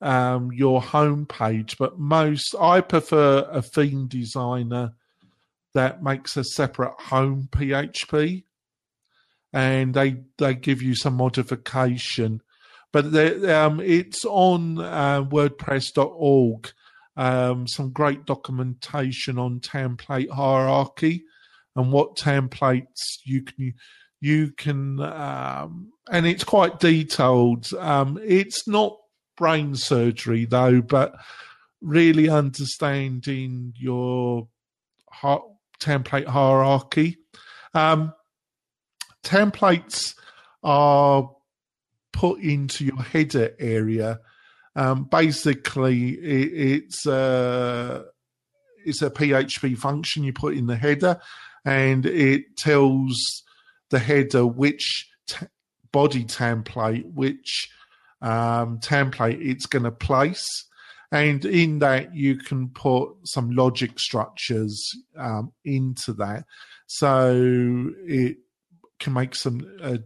um, 0.00 0.52
your 0.52 0.80
home 0.80 1.26
page. 1.26 1.76
But 1.78 1.98
most, 1.98 2.54
I 2.58 2.80
prefer 2.80 3.48
a 3.50 3.62
theme 3.62 4.06
designer 4.06 4.92
that 5.74 6.02
makes 6.02 6.36
a 6.36 6.44
separate 6.44 6.98
home 6.98 7.48
PHP, 7.50 8.44
and 9.52 9.94
they 9.94 10.22
they 10.38 10.54
give 10.54 10.82
you 10.82 10.94
some 10.94 11.14
modification. 11.14 12.42
But 12.92 13.06
um, 13.48 13.80
it's 13.80 14.24
on 14.24 14.78
uh, 14.78 15.22
WordPress.org. 15.24 16.72
Um, 17.16 17.66
some 17.66 17.90
great 17.90 18.24
documentation 18.26 19.38
on 19.38 19.58
template 19.58 20.30
hierarchy 20.30 21.24
and 21.74 21.92
what 21.92 22.16
templates 22.16 23.18
you 23.24 23.42
can 23.42 23.74
you 24.20 24.50
can, 24.56 25.00
um, 25.00 25.92
and 26.10 26.26
it's 26.26 26.44
quite 26.44 26.80
detailed. 26.80 27.72
Um, 27.74 28.18
it's 28.22 28.66
not 28.66 28.96
brain 29.38 29.74
surgery 29.74 30.44
though, 30.44 30.82
but 30.82 31.14
really 31.80 32.28
understanding 32.28 33.72
your 33.76 34.48
template 35.80 36.26
hierarchy. 36.26 37.18
Um, 37.74 38.12
templates 39.22 40.14
are 40.62 41.30
put 42.12 42.40
into 42.40 42.84
your 42.84 43.00
header 43.00 43.54
area. 43.58 44.20
Um, 44.74 45.04
basically, 45.04 46.10
it, 46.10 46.82
it's 46.82 47.06
a 47.06 48.04
it's 48.84 49.02
a 49.02 49.10
PHP 49.10 49.76
function 49.76 50.24
you 50.24 50.32
put 50.32 50.56
in 50.56 50.66
the 50.66 50.76
header, 50.76 51.20
and 51.64 52.06
it 52.06 52.56
tells 52.56 53.44
the 53.90 53.98
header 53.98 54.46
which 54.46 55.08
t- 55.26 55.46
body 55.92 56.24
template, 56.24 57.04
which 57.12 57.70
um, 58.22 58.78
template 58.78 59.40
it's 59.40 59.66
going 59.66 59.84
to 59.84 59.90
place. 59.90 60.46
And 61.10 61.44
in 61.44 61.78
that, 61.78 62.14
you 62.14 62.36
can 62.36 62.68
put 62.68 63.10
some 63.24 63.50
logic 63.50 63.98
structures 63.98 64.90
um, 65.16 65.52
into 65.64 66.12
that. 66.14 66.44
So 66.86 67.90
it 68.06 68.36
can 68.98 69.14
make 69.14 69.34
some 69.34 69.60
uh, 69.82 69.98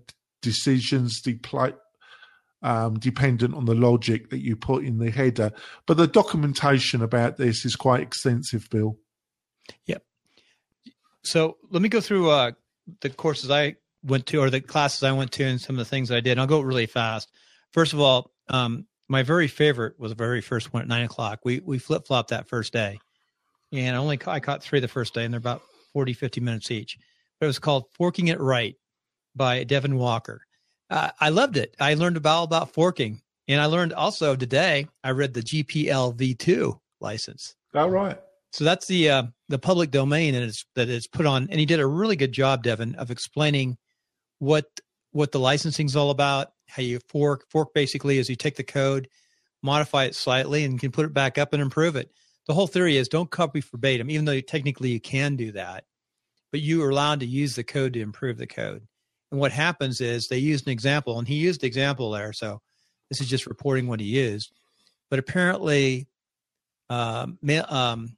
decisions 0.43 1.23
um, 2.63 2.99
dependent 2.99 3.55
on 3.55 3.65
the 3.65 3.75
logic 3.75 4.31
that 4.31 4.41
you 4.41 4.55
put 4.55 4.85
in 4.85 4.99
the 4.99 5.11
header. 5.11 5.51
But 5.87 5.97
the 5.97 6.07
documentation 6.07 7.03
about 7.03 7.37
this 7.37 7.65
is 7.65 7.75
quite 7.75 8.03
extensive, 8.03 8.69
Bill. 8.71 8.97
Yep. 9.87 10.05
So 11.25 11.57
let 11.71 11.83
me 11.83 11.89
go 11.89 12.01
through 12.01 12.31
uh, 12.31 12.53
the 13.01 13.11
courses 13.11 13.51
I 13.51 13.77
went 14.05 14.27
to 14.27 14.41
or 14.41 14.51
the 14.51 14.61
classes 14.61 15.03
I 15.03 15.13
went 15.13 15.33
to 15.33 15.45
and 15.45 15.61
some 15.61 15.77
of 15.77 15.79
the 15.79 15.85
things 15.85 16.11
I 16.11 16.21
did. 16.21 16.33
And 16.33 16.41
I'll 16.41 16.47
go 16.47 16.61
really 16.61 16.87
fast. 16.87 17.31
First 17.73 17.93
of 17.93 18.01
all, 18.01 18.31
um, 18.49 18.87
my 19.09 19.23
very 19.23 19.49
favorite 19.49 19.99
was 19.99 20.11
the 20.11 20.17
very 20.17 20.41
first 20.41 20.73
one 20.73 20.83
at 20.83 20.89
nine 20.89 21.05
o'clock. 21.05 21.41
We 21.45 21.61
we 21.61 21.79
flip 21.79 22.07
flopped 22.07 22.31
that 22.31 22.49
first 22.49 22.73
day, 22.73 22.99
and 23.73 23.97
I 23.97 23.99
only 23.99 24.19
I 24.27 24.41
caught 24.41 24.63
three 24.63 24.81
the 24.81 24.89
first 24.89 25.15
day, 25.15 25.25
and 25.25 25.33
they're 25.33 25.39
about 25.39 25.63
40, 25.93 26.13
50 26.13 26.41
minutes 26.41 26.71
each. 26.71 26.99
But 27.39 27.47
it 27.47 27.49
was 27.49 27.59
called 27.59 27.87
"Forking 27.93 28.29
It 28.29 28.41
Right" 28.41 28.77
by 29.35 29.65
Devin 29.65 29.97
Walker. 29.97 30.43
Uh, 30.91 31.11
I 31.21 31.31
loved 31.31 31.57
it. 31.57 31.75
I 31.81 31.95
learned 31.95 32.17
about 32.17 32.45
about 32.45 32.73
forking, 32.73 33.21
and 33.49 33.61
I 33.61 33.67
learned 33.67 33.93
also 33.93 34.37
today. 34.37 34.87
I 35.03 35.11
read 35.11 35.35
the 35.35 35.43
GPL 35.43 36.17
v2 36.17 36.79
license. 37.01 37.55
All 37.75 37.91
right. 37.91 38.19
so 38.53 38.65
that's 38.65 38.87
the 38.87 39.11
uh, 39.11 39.23
the 39.49 39.59
public 39.59 39.91
domain 39.91 40.35
that 40.35 40.43
is 40.43 40.65
that 40.75 40.89
is 40.89 41.07
put 41.07 41.27
on, 41.27 41.49
and 41.51 41.59
he 41.59 41.67
did 41.67 41.81
a 41.81 41.87
really 41.87 42.17
good 42.17 42.33
job, 42.33 42.63
Devin, 42.63 42.95
of 42.97 43.11
explaining 43.11 43.79
what 44.39 44.67
what 45.13 45.33
the 45.33 45.41
licensing 45.41 45.87
is 45.87 45.97
all 45.97 46.11
about. 46.11 46.53
How 46.73 46.81
you 46.81 47.01
fork 47.09 47.45
fork 47.51 47.75
basically 47.75 48.17
is 48.17 48.31
you 48.31 48.37
take 48.37 48.57
the 48.57 48.63
code, 48.63 49.09
modify 49.63 50.05
it 50.05 50.15
slightly, 50.15 50.65
and 50.65 50.81
can 50.81 50.91
put 50.91 51.05
it 51.05 51.13
back 51.13 51.37
up 51.37 51.53
and 51.53 51.61
improve 51.61 51.97
it. 51.97 52.11
The 52.47 52.55
whole 52.55 52.67
theory 52.67 52.97
is 52.97 53.09
don't 53.09 53.31
copy 53.31 53.61
verbatim, 53.61 54.11
even 54.11 54.25
though 54.25 54.41
technically 54.41 54.89
you 54.89 54.99
can 54.99 55.37
do 55.37 55.53
that, 55.53 55.85
but 56.51 56.63
you 56.63 56.83
are 56.83 56.89
allowed 56.89 57.21
to 57.21 57.27
use 57.27 57.55
the 57.55 57.63
code 57.63 57.93
to 57.93 58.01
improve 58.01 58.39
the 58.39 58.47
code. 58.47 58.87
And 59.31 59.39
what 59.39 59.53
happens 59.53 60.01
is 60.01 60.29
they 60.29 60.39
used 60.39 60.67
an 60.67 60.73
example, 60.73 61.19
and 61.19 61.29
he 61.29 61.35
used 61.35 61.61
the 61.61 61.67
example 61.67 62.11
there. 62.11 62.33
So 62.33 62.63
this 63.11 63.21
is 63.21 63.29
just 63.29 63.47
reporting 63.47 63.87
what 63.87 64.01
he 64.01 64.07
used. 64.07 64.51
But 65.11 65.19
apparently, 65.19 66.09
um, 66.89 67.39
um, 67.69 68.17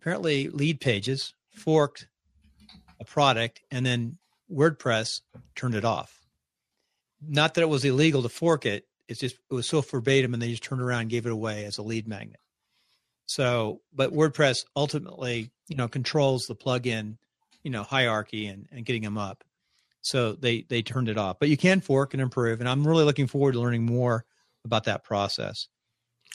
apparently, 0.00 0.48
Leadpages 0.48 1.32
forked 1.50 2.06
a 3.00 3.04
product, 3.04 3.62
and 3.72 3.84
then 3.84 4.18
WordPress 4.48 5.22
turned 5.56 5.74
it 5.74 5.84
off. 5.84 6.23
Not 7.28 7.54
that 7.54 7.62
it 7.62 7.68
was 7.68 7.84
illegal 7.84 8.22
to 8.22 8.28
fork 8.28 8.66
it; 8.66 8.86
it's 9.08 9.20
just 9.20 9.36
it 9.50 9.54
was 9.54 9.68
so 9.68 9.80
verbatim, 9.80 10.34
and 10.34 10.42
they 10.42 10.50
just 10.50 10.62
turned 10.62 10.82
around 10.82 11.02
and 11.02 11.10
gave 11.10 11.26
it 11.26 11.32
away 11.32 11.64
as 11.64 11.78
a 11.78 11.82
lead 11.82 12.08
magnet. 12.08 12.40
So, 13.26 13.80
but 13.92 14.12
WordPress 14.12 14.64
ultimately, 14.76 15.50
you 15.68 15.76
know, 15.76 15.88
controls 15.88 16.46
the 16.46 16.54
plugin, 16.54 17.16
you 17.62 17.70
know, 17.70 17.82
hierarchy 17.82 18.46
and, 18.46 18.68
and 18.70 18.84
getting 18.84 19.02
them 19.02 19.18
up. 19.18 19.44
So 20.02 20.32
they 20.32 20.62
they 20.68 20.82
turned 20.82 21.08
it 21.08 21.16
off. 21.16 21.38
But 21.38 21.48
you 21.48 21.56
can 21.56 21.80
fork 21.80 22.12
and 22.12 22.20
improve, 22.20 22.60
and 22.60 22.68
I'm 22.68 22.86
really 22.86 23.04
looking 23.04 23.26
forward 23.26 23.52
to 23.52 23.60
learning 23.60 23.86
more 23.86 24.24
about 24.64 24.84
that 24.84 25.04
process. 25.04 25.68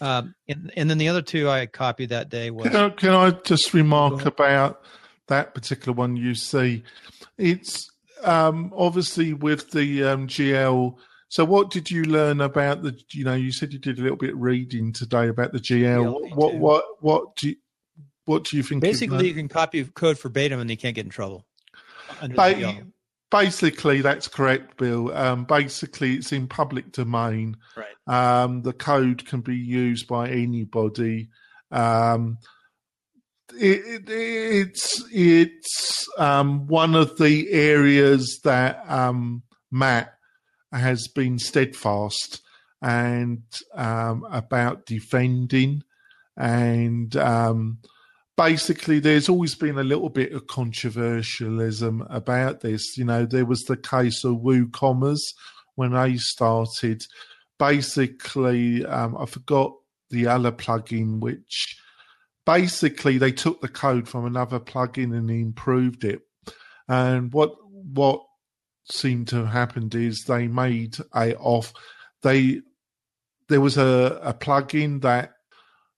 Um, 0.01 0.33
and, 0.47 0.71
and 0.75 0.89
then 0.89 0.97
the 0.97 1.09
other 1.09 1.21
two 1.21 1.49
I 1.49 1.65
copied 1.65 2.09
that 2.09 2.29
day 2.29 2.51
was. 2.51 2.67
Can 2.67 2.75
I, 2.75 2.89
can 2.89 3.09
I 3.09 3.31
just 3.31 3.73
remark 3.73 4.25
about 4.25 4.81
that 5.27 5.53
particular 5.53 5.93
one 5.93 6.15
you 6.15 6.35
see? 6.35 6.83
It's 7.37 7.91
um, 8.23 8.73
obviously 8.75 9.33
with 9.33 9.71
the 9.71 10.03
um, 10.03 10.27
GL. 10.27 10.97
So, 11.29 11.45
what 11.45 11.69
did 11.69 11.91
you 11.91 12.03
learn 12.03 12.41
about 12.41 12.81
the? 12.81 12.99
You 13.11 13.23
know, 13.23 13.35
you 13.35 13.51
said 13.51 13.71
you 13.73 13.79
did 13.79 13.99
a 13.99 14.01
little 14.01 14.17
bit 14.17 14.33
of 14.33 14.41
reading 14.41 14.93
today 14.93 15.27
about 15.27 15.51
the 15.53 15.59
GL. 15.59 16.35
what, 16.35 16.55
what, 16.55 16.85
what, 17.01 17.35
do 17.35 17.49
you, 17.49 17.55
what 18.25 18.45
do 18.45 18.57
you 18.57 18.63
think? 18.63 18.81
Basically, 18.81 19.27
you 19.27 19.33
can 19.33 19.47
copy 19.47 19.83
code 19.83 20.19
verbatim 20.19 20.59
and 20.59 20.69
you 20.69 20.77
can't 20.77 20.95
get 20.95 21.05
in 21.05 21.11
trouble. 21.11 21.45
Ba- 22.35 22.83
basically, 23.29 24.01
that's 24.01 24.27
correct, 24.27 24.77
Bill. 24.77 25.15
Um, 25.15 25.45
basically, 25.45 26.15
it's 26.15 26.31
in 26.31 26.47
public 26.47 26.91
domain. 26.91 27.57
Right. 27.75 28.41
Um, 28.41 28.63
the 28.63 28.73
code 28.73 29.25
can 29.25 29.41
be 29.41 29.55
used 29.55 30.07
by 30.07 30.29
anybody. 30.29 31.29
Um, 31.71 32.39
it, 33.53 33.85
it, 33.85 34.09
it's 34.09 35.03
it's 35.11 36.07
um, 36.17 36.67
one 36.67 36.95
of 36.95 37.17
the 37.17 37.51
areas 37.51 38.39
that 38.43 38.83
um, 38.89 39.43
Matt 39.71 40.13
has 40.71 41.07
been 41.07 41.39
steadfast 41.39 42.41
and 42.81 43.43
um, 43.75 44.25
about 44.31 44.85
defending. 44.85 45.83
And 46.37 47.15
um, 47.17 47.79
basically 48.37 48.99
there's 48.99 49.27
always 49.27 49.55
been 49.55 49.77
a 49.77 49.83
little 49.83 50.09
bit 50.09 50.31
of 50.31 50.47
controversialism 50.47 52.05
about 52.09 52.61
this. 52.61 52.97
You 52.97 53.05
know 53.05 53.25
there 53.25 53.45
was 53.45 53.63
the 53.63 53.77
case 53.77 54.23
of 54.23 54.37
woocommerce 54.37 55.33
when 55.75 55.91
they 55.93 56.17
started. 56.17 57.03
Basically 57.57 58.85
um, 58.85 59.17
i 59.17 59.25
forgot 59.25 59.73
the 60.11 60.27
other 60.27 60.51
plugin 60.51 61.19
which 61.19 61.77
basically 62.49 63.19
they 63.19 63.31
took 63.31 63.61
the 63.61 63.67
code 63.67 64.09
from 64.09 64.25
another 64.25 64.59
plugin 64.59 65.15
and 65.15 65.29
improved 65.29 66.03
it. 66.03 66.21
And 66.87 67.31
what 67.31 67.55
what 67.69 68.23
seemed 68.89 69.27
to 69.27 69.35
have 69.35 69.49
happened 69.49 69.93
is 69.93 70.23
they 70.23 70.47
made 70.47 70.97
a 71.13 71.35
off 71.35 71.71
they 72.23 72.61
there 73.49 73.61
was 73.61 73.77
a, 73.77 74.19
a 74.23 74.33
plugin 74.33 75.01
that 75.03 75.33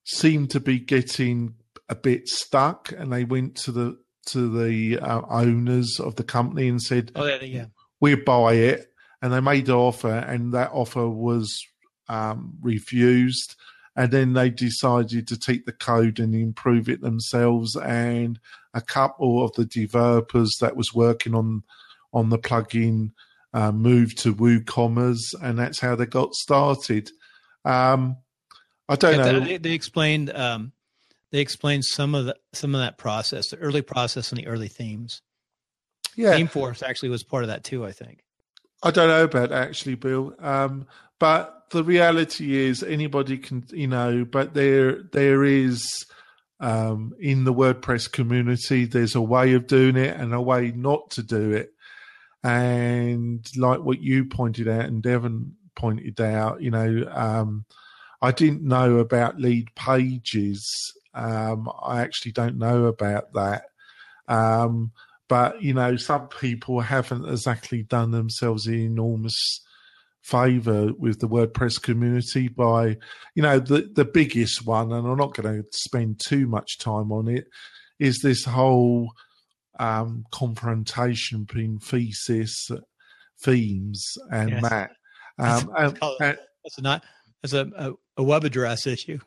seemed 0.04 0.50
to 0.50 0.60
be 0.60 0.78
getting 0.78 1.54
a 1.88 1.94
bit 1.94 2.28
stuck 2.28 2.92
and 2.92 3.10
they 3.10 3.24
went 3.24 3.56
to 3.56 3.72
the 3.72 3.98
to 4.26 4.50
the 4.50 4.98
uh, 4.98 5.22
owners 5.30 5.98
of 5.98 6.16
the 6.16 6.24
company 6.24 6.68
and 6.68 6.82
said 6.82 7.12
oh 7.14 7.24
yeah, 7.24 7.40
yeah. 7.42 7.66
we 7.98 8.14
buy 8.14 8.52
it. 8.52 8.88
And 9.22 9.32
they 9.32 9.40
made 9.40 9.68
an 9.68 9.74
offer 9.74 10.12
and 10.12 10.52
that 10.52 10.72
offer 10.72 11.08
was 11.08 11.50
um, 12.08 12.58
refused 12.60 13.56
and 13.94 14.10
then 14.10 14.32
they 14.32 14.50
decided 14.50 15.28
to 15.28 15.38
take 15.38 15.66
the 15.66 15.72
code 15.72 16.18
and 16.18 16.34
improve 16.34 16.88
it 16.88 17.00
themselves 17.00 17.76
and 17.76 18.40
a 18.74 18.80
couple 18.80 19.44
of 19.44 19.52
the 19.52 19.66
developers 19.66 20.56
that 20.60 20.76
was 20.76 20.94
working 20.94 21.34
on 21.34 21.62
on 22.12 22.28
the 22.28 22.38
plugin 22.38 23.12
uh, 23.54 23.72
moved 23.72 24.18
to 24.18 24.34
WooCommerce, 24.34 25.34
and 25.42 25.58
that's 25.58 25.80
how 25.80 25.94
they 25.94 26.06
got 26.06 26.34
started. 26.34 27.10
Um, 27.64 28.16
I 28.88 28.96
don't 28.96 29.18
yeah, 29.18 29.32
know. 29.32 29.40
They, 29.40 29.56
they 29.58 29.72
explained 29.72 30.30
um, 30.34 30.72
they 31.30 31.40
explained 31.40 31.84
some 31.84 32.14
of 32.14 32.26
the 32.26 32.36
some 32.52 32.74
of 32.74 32.80
that 32.80 32.98
process, 32.98 33.48
the 33.48 33.58
early 33.58 33.82
process 33.82 34.32
and 34.32 34.40
the 34.40 34.46
early 34.46 34.68
themes. 34.68 35.22
Yeah, 36.16 36.34
ThemeForest 36.34 36.82
actually 36.82 37.08
was 37.08 37.22
part 37.22 37.44
of 37.44 37.48
that 37.48 37.64
too. 37.64 37.84
I 37.84 37.92
think. 37.92 38.22
I 38.82 38.90
don't 38.90 39.08
know 39.08 39.24
about 39.24 39.52
actually, 39.52 39.94
Bill. 39.94 40.34
Um, 40.38 40.86
but 41.18 41.70
the 41.70 41.84
reality 41.84 42.56
is, 42.56 42.82
anybody 42.82 43.38
can, 43.38 43.64
you 43.70 43.86
know. 43.86 44.24
But 44.24 44.54
there, 44.54 45.02
there 45.12 45.44
is 45.44 46.04
um, 46.62 47.14
in 47.18 47.44
the 47.44 47.52
WordPress 47.52 48.10
community, 48.10 48.84
there's 48.84 49.14
a 49.14 49.20
way 49.20 49.54
of 49.54 49.66
doing 49.66 49.96
it 49.96 50.16
and 50.16 50.32
a 50.32 50.40
way 50.40 50.72
not 50.74 51.10
to 51.12 51.22
do 51.22 51.52
it. 51.52 51.74
And 52.44 53.44
like 53.56 53.80
what 53.80 54.00
you 54.00 54.24
pointed 54.24 54.68
out 54.68 54.86
and 54.86 55.02
Devin 55.02 55.54
pointed 55.74 56.20
out, 56.20 56.62
you 56.62 56.70
know, 56.70 57.08
um, 57.10 57.64
I 58.20 58.30
didn't 58.30 58.62
know 58.62 58.98
about 58.98 59.38
Leadpages. 59.38 60.62
Um, 61.14 61.68
I 61.82 62.00
actually 62.00 62.32
don't 62.32 62.58
know 62.58 62.86
about 62.86 63.32
that. 63.34 63.64
Um, 64.28 64.92
but, 65.28 65.62
you 65.62 65.74
know, 65.74 65.96
some 65.96 66.28
people 66.28 66.80
haven't 66.80 67.28
exactly 67.28 67.82
done 67.82 68.10
themselves 68.10 68.66
an 68.66 68.74
enormous 68.74 69.60
favor 70.22 70.92
with 70.98 71.20
the 71.20 71.28
WordPress 71.28 71.80
community 71.82 72.48
by, 72.48 72.96
you 73.34 73.42
know, 73.42 73.58
the, 73.58 73.90
the 73.94 74.04
biggest 74.04 74.66
one, 74.66 74.92
and 74.92 75.06
I'm 75.06 75.16
not 75.16 75.34
going 75.34 75.62
to 75.62 75.68
spend 75.72 76.20
too 76.24 76.46
much 76.46 76.78
time 76.78 77.12
on 77.12 77.28
it, 77.28 77.46
is 77.98 78.20
this 78.22 78.44
whole 78.44 79.12
um, 79.78 80.24
confrontation 80.30 81.44
between 81.44 81.78
thesis 81.78 82.68
themes 83.42 84.16
and 84.30 84.50
yes. 84.50 84.62
Matt. 84.62 84.90
Um, 85.38 85.72
and, 85.78 85.98
and, 86.20 86.38
that's 86.62 86.80
not 86.80 87.02
that's 87.40 87.54
a, 87.54 87.66
a, 87.74 87.92
a, 88.18 88.22
web 88.22 88.44
address 88.44 88.86
issue. 88.86 89.18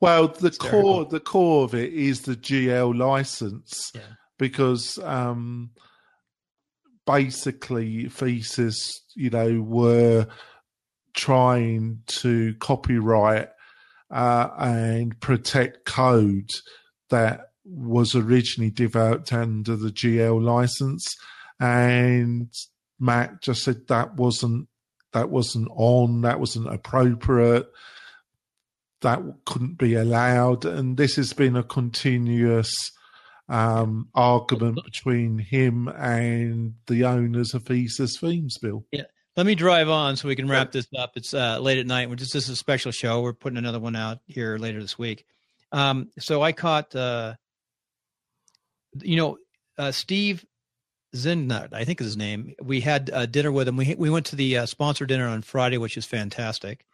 Well, 0.00 0.28
the 0.28 0.46
it's 0.46 0.56
core 0.56 0.70
terrible. 0.70 1.04
the 1.04 1.20
core 1.20 1.64
of 1.64 1.74
it 1.74 1.92
is 1.92 2.22
the 2.22 2.36
GL 2.36 2.98
license 2.98 3.92
yeah. 3.94 4.00
Because 4.40 4.98
um, 5.04 5.70
basically 7.06 8.08
thesis, 8.08 9.02
you 9.14 9.28
know, 9.28 9.60
were 9.60 10.26
trying 11.14 12.00
to 12.06 12.54
copyright 12.54 13.50
uh, 14.10 14.48
and 14.58 15.20
protect 15.20 15.84
code 15.84 16.48
that 17.10 17.50
was 17.66 18.14
originally 18.14 18.70
developed 18.70 19.30
under 19.34 19.76
the 19.76 19.90
GL 19.90 20.42
license, 20.42 21.06
and 21.60 22.50
Matt 22.98 23.42
just 23.42 23.62
said 23.62 23.86
that 23.88 24.16
wasn't 24.16 24.68
that 25.12 25.28
wasn't 25.28 25.68
on, 25.76 26.22
that 26.22 26.40
wasn't 26.40 26.72
appropriate, 26.72 27.68
that 29.02 29.20
couldn't 29.44 29.76
be 29.76 29.96
allowed, 29.96 30.64
and 30.64 30.96
this 30.96 31.16
has 31.16 31.34
been 31.34 31.56
a 31.56 31.62
continuous 31.62 32.72
um, 33.50 34.08
argument 34.14 34.78
between 34.84 35.38
him 35.38 35.88
and 35.88 36.74
the 36.86 37.04
owners 37.04 37.52
of 37.54 37.64
Thesis 37.64 38.18
Themes, 38.18 38.58
Bill. 38.58 38.84
Yeah. 38.92 39.04
Let 39.36 39.46
me 39.46 39.54
drive 39.54 39.88
on 39.88 40.16
so 40.16 40.28
we 40.28 40.36
can 40.36 40.48
wrap 40.48 40.72
this 40.72 40.88
up. 40.98 41.12
It's 41.14 41.32
uh, 41.32 41.60
late 41.60 41.78
at 41.78 41.86
night. 41.86 42.10
We're 42.10 42.16
just 42.16 42.32
this 42.32 42.44
is 42.44 42.50
a 42.50 42.56
special 42.56 42.90
show. 42.90 43.22
We're 43.22 43.32
putting 43.32 43.58
another 43.58 43.78
one 43.78 43.96
out 43.96 44.18
here 44.26 44.58
later 44.58 44.80
this 44.80 44.98
week. 44.98 45.24
Um, 45.72 46.10
so 46.18 46.42
I 46.42 46.50
caught 46.52 46.94
uh, 46.96 47.34
you 49.02 49.16
know, 49.16 49.38
uh, 49.78 49.92
Steve 49.92 50.44
Zehngut, 51.14 51.72
I 51.72 51.84
think 51.84 52.00
is 52.00 52.08
his 52.08 52.16
name. 52.16 52.54
We 52.62 52.80
had 52.80 53.10
uh, 53.12 53.26
dinner 53.26 53.52
with 53.52 53.68
him. 53.68 53.76
We 53.76 53.94
we 53.96 54.10
went 54.10 54.26
to 54.26 54.36
the 54.36 54.58
uh, 54.58 54.66
sponsor 54.66 55.06
dinner 55.06 55.28
on 55.28 55.42
Friday, 55.42 55.78
which 55.78 55.96
is 55.96 56.06
fantastic. 56.06 56.84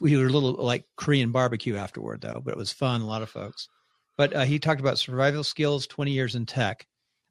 We 0.00 0.16
were 0.16 0.26
a 0.26 0.30
little 0.30 0.52
like 0.52 0.84
Korean 0.96 1.32
barbecue 1.32 1.76
afterward, 1.76 2.20
though, 2.20 2.42
but 2.44 2.52
it 2.52 2.58
was 2.58 2.72
fun. 2.72 3.00
A 3.00 3.06
lot 3.06 3.22
of 3.22 3.30
folks. 3.30 3.68
But 4.20 4.36
uh, 4.36 4.44
he 4.44 4.58
talked 4.58 4.82
about 4.82 4.98
survival 4.98 5.42
skills, 5.42 5.86
twenty 5.86 6.10
years 6.10 6.34
in 6.34 6.44
tech. 6.44 6.86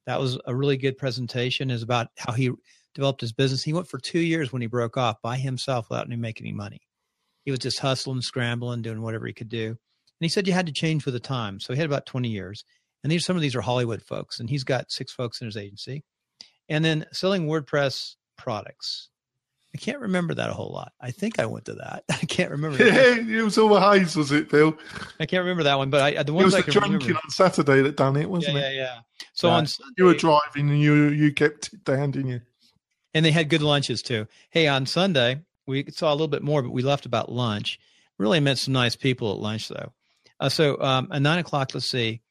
That 0.08 0.20
was 0.20 0.40
a 0.48 0.56
really 0.56 0.76
good 0.76 0.98
presentation. 0.98 1.70
Is 1.70 1.84
about 1.84 2.08
how 2.18 2.34
he 2.34 2.50
developed 2.96 3.22
his 3.22 3.32
business. 3.32 3.62
He 3.62 3.74
went 3.74 3.88
for 3.88 4.00
two 4.00 4.18
years 4.18 4.52
when 4.52 4.64
he 4.64 4.68
broke 4.68 4.98
off 4.98 5.22
by 5.22 5.38
himself 5.38 5.88
without 5.88 6.08
any 6.08 6.16
making 6.16 6.48
any 6.48 6.56
money. 6.56 6.82
He 7.46 7.52
was 7.52 7.60
just 7.60 7.78
hustling, 7.78 8.22
scrambling, 8.22 8.82
doing 8.82 9.04
whatever 9.04 9.28
he 9.28 9.34
could 9.34 9.50
do. 9.50 9.68
And 9.68 9.78
he 10.20 10.30
said 10.30 10.48
you 10.48 10.54
had 10.54 10.66
to 10.66 10.72
change 10.72 11.06
with 11.06 11.14
the 11.14 11.20
time. 11.20 11.60
So 11.60 11.74
he 11.74 11.78
had 11.78 11.86
about 11.86 12.08
20 12.08 12.28
years. 12.28 12.66
And 13.04 13.12
these 13.12 13.24
some 13.24 13.36
of 13.36 13.44
these 13.44 13.56
are 13.56 13.62
Hollywood 13.62 14.02
folks, 14.02 14.40
and 14.40 14.50
he's 14.50 14.64
got 14.64 14.92
six 14.92 15.14
folks 15.14 15.42
in 15.42 15.46
his 15.46 15.58
agency. 15.58 16.04
And 16.70 16.84
then 16.84 17.06
selling 17.12 17.46
WordPress 17.46 18.16
products. 18.36 19.10
I 19.74 19.78
can't 19.78 20.00
remember 20.00 20.34
that 20.34 20.50
a 20.50 20.54
whole 20.54 20.72
lot. 20.72 20.94
I 21.00 21.12
think 21.12 21.38
I 21.40 21.46
went 21.46 21.66
to 21.66 21.74
that. 21.76 22.04
I 22.10 22.26
can't 22.26 22.50
remember. 22.52 22.84
Yeah, 22.84 23.16
it 23.20 23.44
was 23.44 23.58
all 23.58 23.80
Hayes, 23.80 24.16
was 24.16 24.32
it, 24.32 24.50
Bill? 24.50 24.76
I 25.20 25.26
can't 25.28 25.42
remember 25.42 25.64
that 25.64 25.78
one, 25.78 25.90
but 25.92 26.02
I 26.02 26.12
the 26.24 26.32
It 26.32 26.36
ones 26.36 26.46
was 26.46 26.56
I 26.56 26.62
the 26.62 26.72
drunken 26.72 26.94
remember. 27.00 27.20
on 27.24 27.30
Saturday 27.30 27.82
that 27.84 27.96
done 27.96 28.18
it, 28.18 28.30
wasn't 28.30 28.58
yeah, 28.58 28.70
it? 28.70 28.76
yeah. 28.76 29.00
So 29.34 29.48
Yeah. 29.48 29.54
on 29.56 29.68
Sunday, 29.68 29.94
You 29.98 30.06
were 30.06 30.14
driving 30.16 30.70
and 30.72 30.82
you 30.82 31.10
you 31.10 31.32
kept 31.34 31.72
it 31.74 31.84
down, 31.84 32.12
didn't 32.12 32.30
you? 32.32 32.42
and 33.16 33.26
they 33.26 33.32
had 33.32 33.50
good 33.50 33.62
lunches 33.64 34.02
too. 34.04 34.28
Hey, 34.52 34.68
on 34.68 34.86
Sunday 34.86 35.42
we 35.68 35.86
saw 35.92 36.10
a 36.12 36.16
little 36.16 36.28
bit 36.28 36.42
more, 36.44 36.62
but 36.64 36.72
we 36.72 36.82
left 36.82 37.06
about 37.06 37.32
lunch. 37.32 37.80
Really 38.18 38.40
met 38.40 38.58
some 38.58 38.74
nice 38.74 38.96
people 38.96 39.32
at 39.34 39.40
lunch 39.40 39.68
though. 39.68 39.94
Uh, 40.40 40.50
so 40.50 40.82
um, 40.82 41.10
at 41.12 41.22
nine 41.22 41.40
o'clock, 41.40 41.72
let's 41.74 41.90
see, 41.90 42.22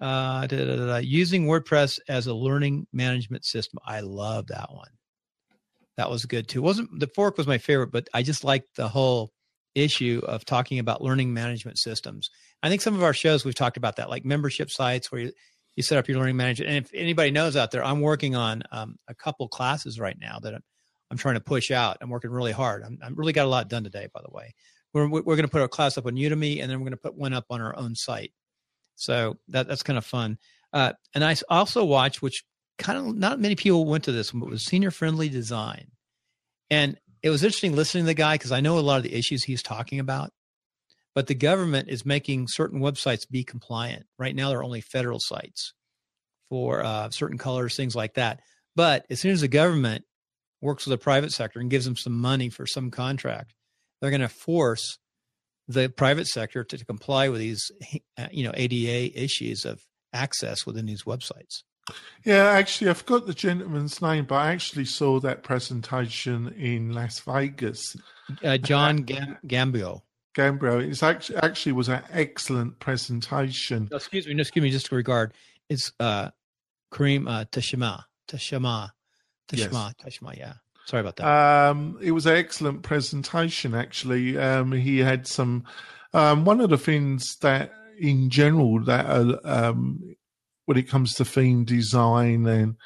uh, 0.00 0.46
da, 0.46 0.64
da, 0.64 0.76
da, 0.86 0.96
using 0.98 1.46
WordPress 1.46 1.98
as 2.08 2.26
a 2.26 2.34
learning 2.34 2.86
management 2.92 3.44
system. 3.46 3.78
I 3.86 4.00
love 4.00 4.48
that 4.48 4.72
one. 4.72 4.88
That 5.96 6.10
was 6.10 6.24
good 6.24 6.48
too. 6.48 6.62
wasn't 6.62 6.98
the 6.98 7.06
fork 7.06 7.36
was 7.36 7.46
my 7.46 7.58
favorite, 7.58 7.92
but 7.92 8.08
I 8.14 8.22
just 8.22 8.44
liked 8.44 8.76
the 8.76 8.88
whole 8.88 9.32
issue 9.74 10.20
of 10.24 10.44
talking 10.44 10.78
about 10.78 11.02
learning 11.02 11.32
management 11.32 11.78
systems. 11.78 12.30
I 12.62 12.68
think 12.68 12.80
some 12.80 12.94
of 12.94 13.02
our 13.02 13.14
shows 13.14 13.44
we've 13.44 13.54
talked 13.54 13.76
about 13.76 13.96
that, 13.96 14.10
like 14.10 14.24
membership 14.24 14.70
sites 14.70 15.10
where 15.10 15.22
you, 15.22 15.32
you 15.76 15.82
set 15.82 15.98
up 15.98 16.08
your 16.08 16.18
learning 16.18 16.36
management. 16.36 16.70
And 16.70 16.84
if 16.84 16.90
anybody 16.94 17.30
knows 17.30 17.56
out 17.56 17.70
there, 17.70 17.84
I'm 17.84 18.00
working 18.00 18.36
on 18.36 18.62
um, 18.70 18.96
a 19.08 19.14
couple 19.14 19.48
classes 19.48 19.98
right 19.98 20.16
now 20.18 20.38
that 20.42 20.54
I'm, 20.54 20.62
I'm 21.10 21.16
trying 21.16 21.34
to 21.34 21.40
push 21.40 21.70
out. 21.70 21.98
I'm 22.00 22.10
working 22.10 22.30
really 22.30 22.52
hard. 22.52 22.82
I'm, 22.84 22.98
I'm 23.02 23.14
really 23.14 23.32
got 23.32 23.46
a 23.46 23.50
lot 23.50 23.68
done 23.68 23.84
today, 23.84 24.08
by 24.12 24.20
the 24.24 24.34
way. 24.34 24.54
We're 24.94 25.08
we're 25.08 25.22
going 25.22 25.42
to 25.42 25.48
put 25.48 25.62
our 25.62 25.68
class 25.68 25.96
up 25.96 26.04
on 26.04 26.16
Udemy, 26.16 26.60
and 26.60 26.70
then 26.70 26.78
we're 26.78 26.84
going 26.84 26.92
to 26.92 26.98
put 26.98 27.16
one 27.16 27.32
up 27.32 27.46
on 27.48 27.62
our 27.62 27.74
own 27.76 27.94
site. 27.94 28.32
So 28.94 29.38
that 29.48 29.66
that's 29.66 29.82
kind 29.82 29.96
of 29.96 30.04
fun. 30.04 30.38
Uh, 30.72 30.92
and 31.14 31.24
I 31.24 31.34
also 31.48 31.84
watch, 31.84 32.20
which 32.20 32.44
kind 32.82 32.98
of 32.98 33.16
not 33.16 33.40
many 33.40 33.54
people 33.54 33.84
went 33.84 34.04
to 34.04 34.12
this 34.12 34.32
one, 34.32 34.40
but 34.40 34.46
it 34.46 34.52
was 34.52 34.64
senior 34.64 34.90
friendly 34.90 35.28
design, 35.28 35.88
and 36.70 36.98
it 37.22 37.30
was 37.30 37.44
interesting 37.44 37.76
listening 37.76 38.04
to 38.04 38.08
the 38.08 38.14
guy 38.14 38.34
because 38.34 38.52
I 38.52 38.60
know 38.60 38.78
a 38.78 38.80
lot 38.80 38.96
of 38.96 39.04
the 39.04 39.14
issues 39.14 39.44
he's 39.44 39.62
talking 39.62 40.00
about. 40.00 40.30
But 41.14 41.26
the 41.26 41.34
government 41.34 41.88
is 41.90 42.06
making 42.06 42.48
certain 42.48 42.80
websites 42.80 43.28
be 43.28 43.44
compliant. 43.44 44.06
Right 44.18 44.34
now, 44.34 44.48
they're 44.48 44.64
only 44.64 44.80
federal 44.80 45.18
sites 45.20 45.74
for 46.48 46.82
uh, 46.82 47.10
certain 47.10 47.38
colors, 47.38 47.76
things 47.76 47.94
like 47.94 48.14
that. 48.14 48.40
But 48.74 49.04
as 49.10 49.20
soon 49.20 49.32
as 49.32 49.42
the 49.42 49.48
government 49.48 50.04
works 50.62 50.86
with 50.86 50.98
the 50.98 51.02
private 51.02 51.32
sector 51.32 51.60
and 51.60 51.70
gives 51.70 51.84
them 51.84 51.96
some 51.96 52.18
money 52.18 52.48
for 52.48 52.66
some 52.66 52.90
contract, 52.90 53.54
they're 54.00 54.10
going 54.10 54.22
to 54.22 54.28
force 54.28 54.98
the 55.68 55.88
private 55.88 56.26
sector 56.26 56.64
to, 56.64 56.84
comply 56.84 57.28
with 57.28 57.40
these, 57.40 57.70
uh, 58.18 58.28
you 58.30 58.44
know, 58.44 58.52
ADA 58.54 59.18
issues 59.22 59.64
of 59.64 59.80
access 60.12 60.66
within 60.66 60.86
these 60.86 61.04
websites. 61.04 61.62
Yeah, 62.24 62.44
actually, 62.50 62.90
I 62.90 62.94
forgot 62.94 63.26
the 63.26 63.34
gentleman's 63.34 64.00
name, 64.00 64.24
but 64.26 64.36
I 64.36 64.52
actually 64.52 64.84
saw 64.84 65.18
that 65.20 65.42
presentation 65.42 66.48
in 66.56 66.92
Las 66.92 67.18
Vegas. 67.20 67.96
Uh, 68.44 68.56
John 68.58 68.98
Gam- 68.98 69.38
Gambio. 69.46 70.02
Gambro, 70.34 70.80
it's 70.82 71.02
actually 71.02 71.36
actually 71.38 71.72
was 71.72 71.88
an 71.88 72.02
excellent 72.10 72.78
presentation. 72.78 73.88
No, 73.90 73.98
excuse 73.98 74.26
me, 74.26 74.32
no, 74.34 74.40
excuse 74.40 74.62
me, 74.62 74.70
just 74.70 74.86
to 74.86 74.94
regard. 74.94 75.34
It's 75.68 75.92
uh, 76.00 76.30
Kareem 76.90 77.28
uh, 77.28 77.44
Tashima, 77.46 78.04
Tashima, 78.28 78.90
Yes. 79.52 79.68
Tashima, 79.68 79.92
Tashima. 79.96 80.38
Yeah, 80.38 80.54
sorry 80.86 81.00
about 81.00 81.16
that. 81.16 81.26
Um, 81.26 81.98
it 82.00 82.12
was 82.12 82.24
an 82.24 82.36
excellent 82.36 82.82
presentation. 82.82 83.74
Actually, 83.74 84.38
um, 84.38 84.72
he 84.72 85.00
had 85.00 85.26
some. 85.26 85.64
Um, 86.14 86.44
one 86.46 86.60
of 86.62 86.70
the 86.70 86.78
things 86.78 87.36
that, 87.42 87.72
in 87.98 88.30
general, 88.30 88.82
that 88.84 89.04
uh, 89.06 89.38
um, 89.44 90.14
when 90.66 90.76
it 90.78 90.88
comes 90.88 91.14
to 91.14 91.24
theme 91.24 91.64
design 91.64 92.46
and 92.46 92.76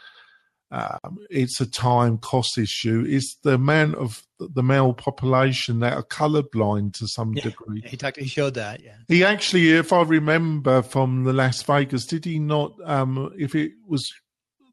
um, 0.72 1.18
it's 1.30 1.60
a 1.60 1.70
time 1.70 2.18
cost 2.18 2.58
issue, 2.58 3.04
is 3.06 3.36
the 3.44 3.54
amount 3.54 3.94
of 3.94 4.22
the 4.40 4.62
male 4.64 4.92
population 4.92 5.78
that 5.80 5.92
are 5.92 6.02
colorblind 6.02 6.94
to 6.94 7.06
some 7.06 7.34
Yeah. 7.34 7.44
degree. 7.44 7.82
he 7.86 7.96
talked. 7.96 8.18
He 8.18 8.26
showed 8.26 8.54
that. 8.54 8.82
Yeah. 8.82 8.96
He 9.06 9.22
actually, 9.24 9.70
if 9.70 9.92
I 9.92 10.02
remember 10.02 10.82
from 10.82 11.22
the 11.22 11.32
Las 11.32 11.62
Vegas, 11.62 12.04
did 12.04 12.24
he 12.24 12.40
not? 12.40 12.72
Um, 12.84 13.32
if 13.38 13.54
it 13.54 13.72
was 13.86 14.10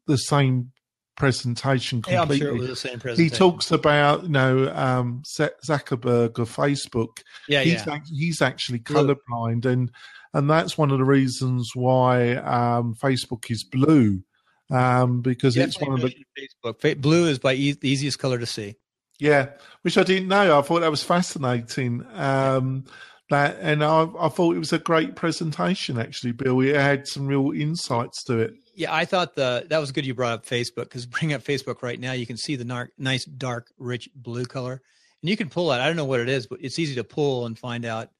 the 0.08 0.16
same 0.18 0.72
presentation 1.16 2.02
Yeah, 2.08 2.22
I'm 2.22 2.36
sure 2.36 2.48
it 2.48 2.58
was 2.58 2.68
the 2.68 2.74
same 2.76 2.98
presentation. 2.98 3.32
he 3.32 3.38
talks 3.38 3.70
about 3.70 4.24
you 4.24 4.30
know 4.30 4.68
um, 4.74 5.22
Zuckerberg 5.38 6.38
of 6.40 6.54
Facebook. 6.54 7.18
Yeah, 7.48 7.62
he's 7.62 7.86
yeah. 7.86 7.94
act- 7.94 8.10
he's 8.12 8.42
actually 8.42 8.80
colorblind, 8.80 9.64
and 9.64 9.92
and 10.34 10.50
that's 10.50 10.76
one 10.76 10.90
of 10.90 10.98
the 10.98 11.04
reasons 11.04 11.70
why 11.74 12.34
um, 12.34 12.94
Facebook 12.94 13.50
is 13.50 13.64
blue, 13.64 14.22
um, 14.70 15.22
because 15.22 15.56
it's 15.56 15.80
one 15.80 15.92
of 15.94 16.00
the 16.02 16.14
Facebook. 16.38 16.80
Fa- 16.80 16.96
Blue 16.96 17.26
is 17.26 17.38
by 17.38 17.54
e- 17.54 17.72
the 17.72 17.88
easiest 17.88 18.18
color 18.18 18.38
to 18.38 18.46
see. 18.46 18.74
yeah, 19.18 19.50
which 19.82 19.96
I 19.96 20.02
didn't 20.02 20.28
know. 20.28 20.58
I 20.58 20.62
thought 20.62 20.80
that 20.80 20.90
was 20.90 21.02
fascinating. 21.02 22.04
Um, 22.14 22.84
that 23.30 23.56
and 23.60 23.82
I, 23.82 24.06
I 24.18 24.28
thought 24.28 24.54
it 24.54 24.58
was 24.58 24.72
a 24.74 24.78
great 24.78 25.16
presentation. 25.16 25.98
Actually, 25.98 26.32
Bill, 26.32 26.60
it 26.60 26.74
had 26.76 27.08
some 27.08 27.26
real 27.26 27.52
insights 27.52 28.22
to 28.24 28.38
it. 28.40 28.54
Yeah, 28.74 28.92
I 28.92 29.04
thought 29.04 29.34
the 29.34 29.66
that 29.70 29.78
was 29.78 29.92
good. 29.92 30.04
You 30.04 30.14
brought 30.14 30.32
up 30.32 30.44
Facebook 30.46 30.84
because 30.84 31.06
bring 31.16 31.32
up 31.32 31.42
Facebook 31.42 31.82
right 31.82 31.98
now, 31.98 32.12
you 32.12 32.26
can 32.26 32.36
see 32.36 32.56
the 32.56 32.64
nar- 32.64 32.90
nice 32.98 33.24
dark, 33.24 33.68
rich 33.78 34.08
blue 34.14 34.44
color, 34.44 34.82
and 35.22 35.30
you 35.30 35.36
can 35.36 35.48
pull 35.48 35.68
that. 35.68 35.80
I 35.80 35.86
don't 35.86 35.96
know 35.96 36.04
what 36.04 36.20
it 36.20 36.28
is, 36.28 36.46
but 36.46 36.58
it's 36.60 36.78
easy 36.78 36.96
to 36.96 37.04
pull 37.04 37.46
and 37.46 37.58
find 37.58 37.84
out 37.84 38.10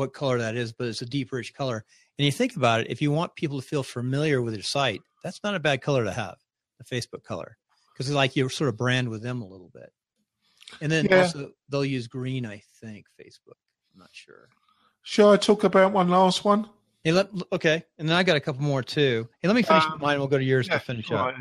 what 0.00 0.12
color 0.12 0.38
that 0.38 0.56
is. 0.56 0.72
But 0.72 0.88
it's 0.88 1.02
a 1.02 1.06
deep, 1.06 1.30
rich 1.30 1.54
color. 1.54 1.84
And 2.18 2.26
you 2.26 2.32
think 2.32 2.56
about 2.56 2.80
it, 2.80 2.90
if 2.90 3.00
you 3.00 3.12
want 3.12 3.36
people 3.36 3.60
to 3.60 3.66
feel 3.66 3.84
familiar 3.84 4.42
with 4.42 4.54
your 4.54 4.64
site, 4.64 5.02
that's 5.22 5.40
not 5.44 5.54
a 5.54 5.60
bad 5.60 5.80
color 5.80 6.04
to 6.04 6.12
have, 6.12 6.36
the 6.78 6.84
Facebook 6.84 7.22
color, 7.22 7.56
because 7.92 8.08
it's 8.08 8.16
like 8.16 8.34
you 8.34 8.48
sort 8.48 8.68
of 8.68 8.76
brand 8.76 9.08
with 9.08 9.22
them 9.22 9.40
a 9.40 9.46
little 9.46 9.70
bit. 9.72 9.92
And 10.80 10.90
then 10.90 11.06
Yeah. 11.06 11.18
also 11.18 11.52
they'll 11.68 11.84
use 11.84 12.08
green, 12.08 12.44
I 12.44 12.62
think. 12.80 13.06
Facebook, 13.18 13.58
I'm 13.92 14.00
not 14.00 14.10
sure. 14.12 14.50
Shall 15.02 15.32
I 15.32 15.36
talk 15.36 15.64
about 15.64 15.92
one 15.92 16.08
last 16.08 16.44
one? 16.44 16.68
Hey, 17.04 17.12
let, 17.12 17.30
okay, 17.52 17.82
and 17.98 18.06
then 18.08 18.16
I 18.16 18.22
got 18.22 18.36
a 18.36 18.40
couple 18.40 18.62
more 18.62 18.82
too. 18.82 19.28
Hey, 19.40 19.48
let 19.48 19.54
me 19.54 19.62
finish 19.62 19.86
Um, 19.86 19.98
mine. 20.00 20.18
We'll 20.18 20.28
go 20.28 20.36
to 20.36 20.44
yours 20.44 20.66
Yeah, 20.66 20.74
to 20.74 20.80
finish 20.80 21.10
up. 21.10 21.34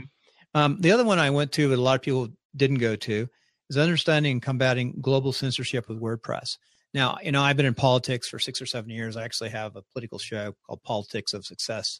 Um, 0.53 0.77
the 0.79 0.91
other 0.91 1.03
one 1.03 1.19
I 1.19 1.29
went 1.29 1.51
to, 1.53 1.67
that 1.67 1.75
a 1.75 1.81
lot 1.81 1.95
of 1.95 2.01
people 2.01 2.29
didn't 2.55 2.77
go 2.77 2.95
to, 2.95 3.27
is 3.69 3.77
understanding 3.77 4.31
and 4.31 4.41
combating 4.41 4.95
global 5.01 5.33
censorship 5.33 5.89
with 5.89 5.99
WordPress. 5.99 6.57
Now, 6.93 7.17
you 7.23 7.31
know, 7.31 7.41
I've 7.41 7.57
been 7.57 7.65
in 7.65 7.75
politics 7.75 8.27
for 8.29 8.39
six 8.39 8.61
or 8.61 8.65
seven 8.65 8.89
years. 8.89 9.15
I 9.15 9.23
actually 9.23 9.49
have 9.49 9.75
a 9.75 9.83
political 9.93 10.17
show 10.17 10.55
called 10.65 10.81
Politics 10.83 11.33
of 11.33 11.45
Success. 11.45 11.99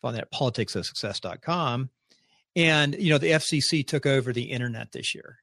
Find 0.00 0.16
that 0.16 0.22
at 0.22 0.32
politicsofsuccess.com. 0.32 1.90
And, 2.56 2.94
you 2.94 3.10
know, 3.10 3.18
the 3.18 3.32
FCC 3.32 3.86
took 3.86 4.06
over 4.06 4.32
the 4.32 4.44
internet 4.44 4.92
this 4.92 5.14
year 5.14 5.38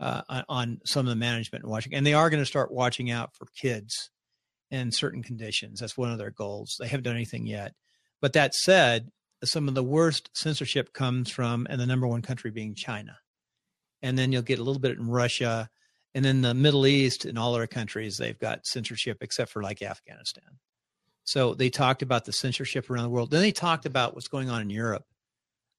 uh, 0.00 0.22
on, 0.48 0.80
some 0.84 1.06
of 1.06 1.10
the 1.10 1.16
management 1.16 1.64
and 1.64 1.70
watching. 1.70 1.94
And 1.94 2.06
they 2.06 2.14
are 2.14 2.30
going 2.30 2.42
to 2.42 2.46
start 2.46 2.72
watching 2.72 3.10
out 3.10 3.34
for 3.34 3.46
kids 3.60 4.10
in 4.70 4.92
certain 4.92 5.22
conditions. 5.22 5.80
That's 5.80 5.98
one 5.98 6.10
of 6.10 6.18
their 6.18 6.30
goals. 6.30 6.76
They 6.78 6.88
haven't 6.88 7.04
done 7.04 7.16
anything 7.16 7.46
yet. 7.46 7.74
But 8.20 8.32
that 8.32 8.54
said, 8.54 9.10
some 9.44 9.68
of 9.68 9.74
the 9.74 9.84
worst 9.84 10.30
censorship 10.34 10.92
comes 10.92 11.30
from, 11.30 11.66
and 11.70 11.80
the 11.80 11.86
number 11.86 12.06
one 12.06 12.22
country 12.22 12.50
being 12.50 12.74
China. 12.74 13.18
And 14.02 14.18
then 14.18 14.32
you'll 14.32 14.42
get 14.42 14.58
a 14.58 14.64
little 14.64 14.80
bit 14.80 14.96
in 14.96 15.08
Russia. 15.08 15.68
And 16.18 16.24
then 16.24 16.40
the 16.40 16.52
Middle 16.52 16.84
East 16.84 17.26
and 17.26 17.38
all 17.38 17.54
other 17.54 17.68
countries, 17.68 18.16
they've 18.16 18.36
got 18.36 18.66
censorship 18.66 19.18
except 19.20 19.52
for 19.52 19.62
like 19.62 19.82
Afghanistan. 19.82 20.58
So 21.22 21.54
they 21.54 21.70
talked 21.70 22.02
about 22.02 22.24
the 22.24 22.32
censorship 22.32 22.90
around 22.90 23.04
the 23.04 23.10
world. 23.10 23.30
Then 23.30 23.40
they 23.40 23.52
talked 23.52 23.86
about 23.86 24.16
what's 24.16 24.26
going 24.26 24.50
on 24.50 24.60
in 24.60 24.68
Europe. 24.68 25.04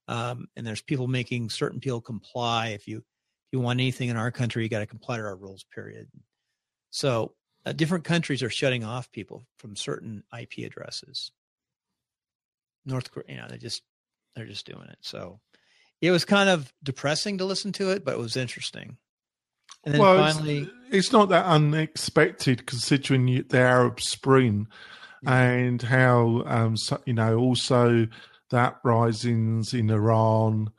Um, 0.07 0.47
and 0.55 0.65
there's 0.65 0.81
people 0.81 1.09
making 1.09 1.49
certain 1.49 1.81
people 1.81 1.99
comply. 1.99 2.67
If 2.67 2.87
you 2.87 2.99
if 2.99 3.03
you 3.51 3.59
want 3.59 3.81
anything 3.81 4.07
in 4.07 4.15
our 4.15 4.31
country, 4.31 4.63
you 4.63 4.69
got 4.69 4.79
to 4.79 4.85
comply 4.85 5.17
to 5.17 5.23
our 5.23 5.35
rules. 5.35 5.65
Period. 5.75 6.07
So 6.89 7.33
uh, 7.65 7.73
different 7.73 8.05
countries 8.05 8.41
are 8.41 8.49
shutting 8.49 8.85
off 8.85 9.11
people 9.11 9.45
from 9.57 9.75
certain 9.75 10.23
IP 10.33 10.65
addresses. 10.65 11.33
North 12.85 13.11
Korea, 13.11 13.25
you 13.27 13.35
know, 13.41 13.47
they 13.49 13.57
just 13.57 13.83
they're 14.37 14.45
just 14.45 14.65
doing 14.65 14.87
it. 14.87 14.99
So 15.01 15.41
it 15.99 16.11
was 16.11 16.23
kind 16.23 16.47
of 16.47 16.71
depressing 16.81 17.39
to 17.39 17.43
listen 17.43 17.73
to 17.73 17.89
it, 17.89 18.05
but 18.05 18.13
it 18.13 18.19
was 18.19 18.37
interesting. 18.37 18.95
And 19.85 19.93
then 19.93 20.01
well, 20.01 20.33
finally, 20.33 20.59
it's, 20.59 20.71
it's 20.91 21.11
not 21.11 21.29
that 21.29 21.45
unexpected 21.45 22.65
considering 22.65 23.25
the 23.49 23.57
Arab 23.59 24.01
Spring 24.01 24.67
and 25.25 25.81
how 25.81 26.43
um, 26.45 26.77
so, 26.77 27.01
you 27.05 27.13
know 27.13 27.37
also 27.37 28.07
the 28.49 28.57
uprisings 28.57 29.73
in 29.73 29.89
Iran, 29.89 30.69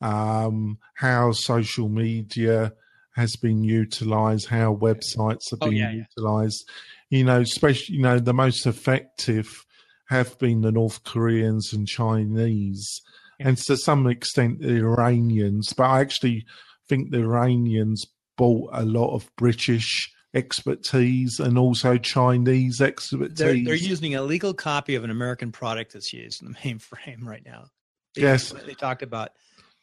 um, 0.00 0.78
how 0.94 1.32
social 1.32 1.88
media 1.88 2.72
has 3.14 3.36
been 3.36 3.62
utilized, 3.62 4.48
how 4.48 4.74
websites 4.74 5.50
have 5.50 5.58
Oh, 5.62 5.68
being 5.68 5.76
yeah, 5.82 5.90
yeah. 5.90 6.04
utilized. 6.16 6.68
You 7.10 7.24
know, 7.24 7.40
especially 7.40 7.96
you 7.96 8.02
know 8.02 8.18
the 8.18 8.34
most 8.34 8.66
effective 8.66 9.64
have 10.08 10.38
been 10.38 10.62
the 10.62 10.72
North 10.72 11.04
Koreans 11.04 11.72
and 11.72 11.86
Chinese, 11.86 13.00
Yeah. 13.38 13.48
and 13.48 13.56
to 13.58 13.76
some 13.76 14.06
extent 14.06 14.60
the 14.60 14.78
Iranians. 14.78 15.72
But 15.72 15.84
I 15.84 16.00
actually 16.00 16.46
think 16.88 17.10
the 17.10 17.18
Iranians 17.20 18.06
bought 18.40 18.70
a 18.72 18.86
lot 18.86 19.14
of 19.14 19.30
British 19.36 20.10
expertise 20.32 21.38
and 21.40 21.58
also 21.58 21.98
Chinese 21.98 22.80
expertise. 22.80 23.36
They're, 23.36 23.62
they're 23.62 23.74
using 23.74 24.14
a 24.14 24.22
legal 24.22 24.54
copy 24.54 24.94
of 24.94 25.04
an 25.04 25.10
American 25.10 25.52
product 25.52 25.92
that's 25.92 26.10
used 26.10 26.42
in 26.42 26.52
the 26.52 26.54
mainframe 26.58 27.22
right 27.22 27.44
now. 27.44 27.66
They, 28.14 28.22
yes, 28.22 28.50
they 28.50 28.72
talked 28.72 29.02
about 29.02 29.32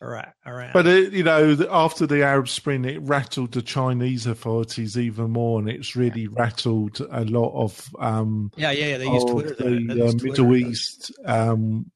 Iran. 0.01 0.71
But 0.73 0.87
it, 0.87 1.13
you 1.13 1.23
know, 1.23 1.55
after 1.69 2.07
the 2.07 2.23
Arab 2.23 2.49
Spring, 2.49 2.83
it 2.83 2.99
rattled 3.03 3.51
the 3.51 3.61
Chinese 3.61 4.25
authorities 4.25 4.97
even 4.97 5.31
more, 5.31 5.59
and 5.59 5.69
it's 5.69 5.95
really 5.95 6.27
rattled 6.27 6.99
a 7.11 7.25
lot 7.25 7.53
of 7.53 7.89
um, 7.99 8.51
yeah, 8.57 8.71
yeah, 8.71 8.87
yeah. 8.87 8.97
They 8.97 9.05
use 9.05 9.23
Twitter. 9.23 9.53
The 9.53 9.67
uh, 9.67 9.79
Middle 9.79 10.13
Twitter, 10.13 10.53
East 10.55 11.11
um, 11.25 11.91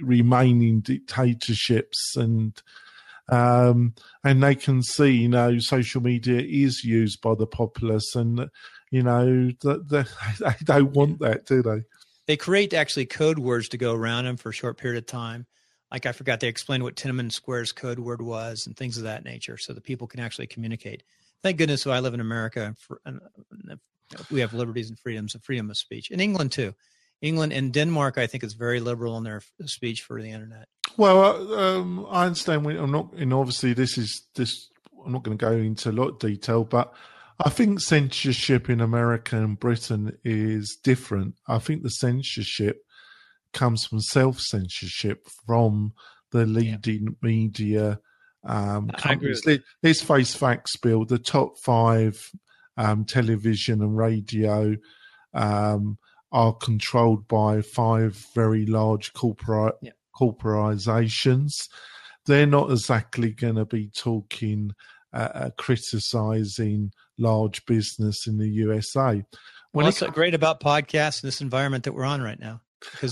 remaining 0.00 0.80
dictatorships 0.80 2.16
and 2.16 2.60
um, 3.30 3.94
and 4.24 4.42
they 4.42 4.54
can 4.54 4.82
see, 4.82 5.10
you 5.10 5.28
know, 5.28 5.58
social 5.58 6.02
media 6.02 6.40
is 6.40 6.84
used 6.84 7.20
by 7.20 7.34
the 7.34 7.46
populace, 7.46 8.14
and 8.14 8.48
you 8.90 9.02
know, 9.02 9.50
they, 9.62 10.04
they 10.40 10.54
don't 10.64 10.92
want 10.92 11.20
that, 11.20 11.46
do 11.46 11.62
they? 11.62 11.82
They 12.26 12.36
create 12.36 12.74
actually 12.74 13.06
code 13.06 13.38
words 13.38 13.68
to 13.70 13.78
go 13.78 13.94
around 13.94 14.24
them 14.24 14.36
for 14.36 14.50
a 14.50 14.54
short 14.54 14.78
period 14.78 14.98
of 14.98 15.06
time. 15.06 15.46
Like 15.90 16.06
I 16.06 16.12
forgot, 16.12 16.40
they 16.40 16.48
explained 16.48 16.84
what 16.84 16.94
Tiananmen 16.94 17.32
Square's 17.32 17.72
code 17.72 17.98
word 17.98 18.22
was 18.22 18.66
and 18.66 18.76
things 18.76 18.96
of 18.96 19.04
that 19.04 19.24
nature, 19.24 19.58
so 19.58 19.72
that 19.72 19.84
people 19.84 20.06
can 20.06 20.20
actually 20.20 20.46
communicate. 20.46 21.02
Thank 21.42 21.56
goodness, 21.56 21.82
so 21.82 21.90
I 21.90 22.00
live 22.00 22.14
in 22.14 22.20
America, 22.20 22.74
and 23.04 23.20
we 24.30 24.40
have 24.40 24.54
liberties 24.54 24.88
and 24.88 24.98
freedoms, 24.98 25.34
and 25.34 25.42
freedom 25.42 25.70
of 25.70 25.76
speech. 25.76 26.10
In 26.10 26.20
England 26.20 26.52
too, 26.52 26.74
England 27.22 27.52
and 27.52 27.72
Denmark, 27.72 28.18
I 28.18 28.26
think, 28.26 28.44
is 28.44 28.54
very 28.54 28.80
liberal 28.80 29.16
in 29.18 29.24
their 29.24 29.42
speech 29.66 30.02
for 30.02 30.20
the 30.20 30.30
internet. 30.30 30.68
Well, 30.96 31.22
uh, 31.22 31.78
um, 31.78 32.06
I 32.10 32.26
understand. 32.26 32.64
We, 32.64 32.76
I'm 32.78 32.90
not, 32.90 33.12
and 33.14 33.32
obviously, 33.32 33.72
this 33.72 33.98
is 33.98 34.26
this. 34.34 34.70
I'm 35.04 35.12
not 35.12 35.22
going 35.22 35.36
to 35.36 35.44
go 35.44 35.52
into 35.52 35.90
a 35.90 35.92
lot 35.92 36.08
of 36.08 36.18
detail, 36.18 36.64
but 36.64 36.92
I 37.38 37.48
think 37.48 37.80
censorship 37.80 38.68
in 38.68 38.80
America 38.80 39.36
and 39.36 39.58
Britain 39.58 40.16
is 40.24 40.78
different. 40.82 41.34
I 41.48 41.58
think 41.58 41.82
the 41.82 41.90
censorship 41.90 42.84
comes 43.52 43.86
from 43.86 44.00
self 44.00 44.40
censorship 44.40 45.26
from 45.46 45.92
the 46.32 46.46
leading 46.46 47.04
yeah. 47.04 47.10
media 47.22 48.00
um, 48.44 48.88
companies. 48.88 49.46
Let's 49.82 50.02
face 50.02 50.34
facts, 50.34 50.76
Bill. 50.76 51.04
The 51.04 51.18
top 51.18 51.58
five 51.58 52.30
um, 52.76 53.04
television 53.04 53.82
and 53.82 53.96
radio 53.96 54.76
um, 55.34 55.98
are 56.32 56.54
controlled 56.54 57.26
by 57.28 57.62
five 57.62 58.24
very 58.34 58.66
large 58.66 59.12
corporate 59.12 59.74
yeah. 59.82 59.92
corporations. 60.16 61.68
They're 62.26 62.46
not 62.46 62.70
exactly 62.70 63.30
going 63.30 63.56
to 63.56 63.64
be 63.64 63.88
talking, 63.88 64.72
uh, 65.12 65.28
uh, 65.34 65.50
criticizing 65.58 66.92
large 67.18 67.64
business 67.66 68.26
in 68.26 68.38
the 68.38 68.48
USA. 68.48 69.22
When 69.72 69.84
What's 69.84 70.02
it, 70.02 70.12
great 70.12 70.34
about 70.34 70.60
podcasts 70.60 71.22
in 71.22 71.28
this 71.28 71.40
environment 71.40 71.84
that 71.84 71.92
we're 71.92 72.04
on 72.04 72.22
right 72.22 72.38
now? 72.38 72.60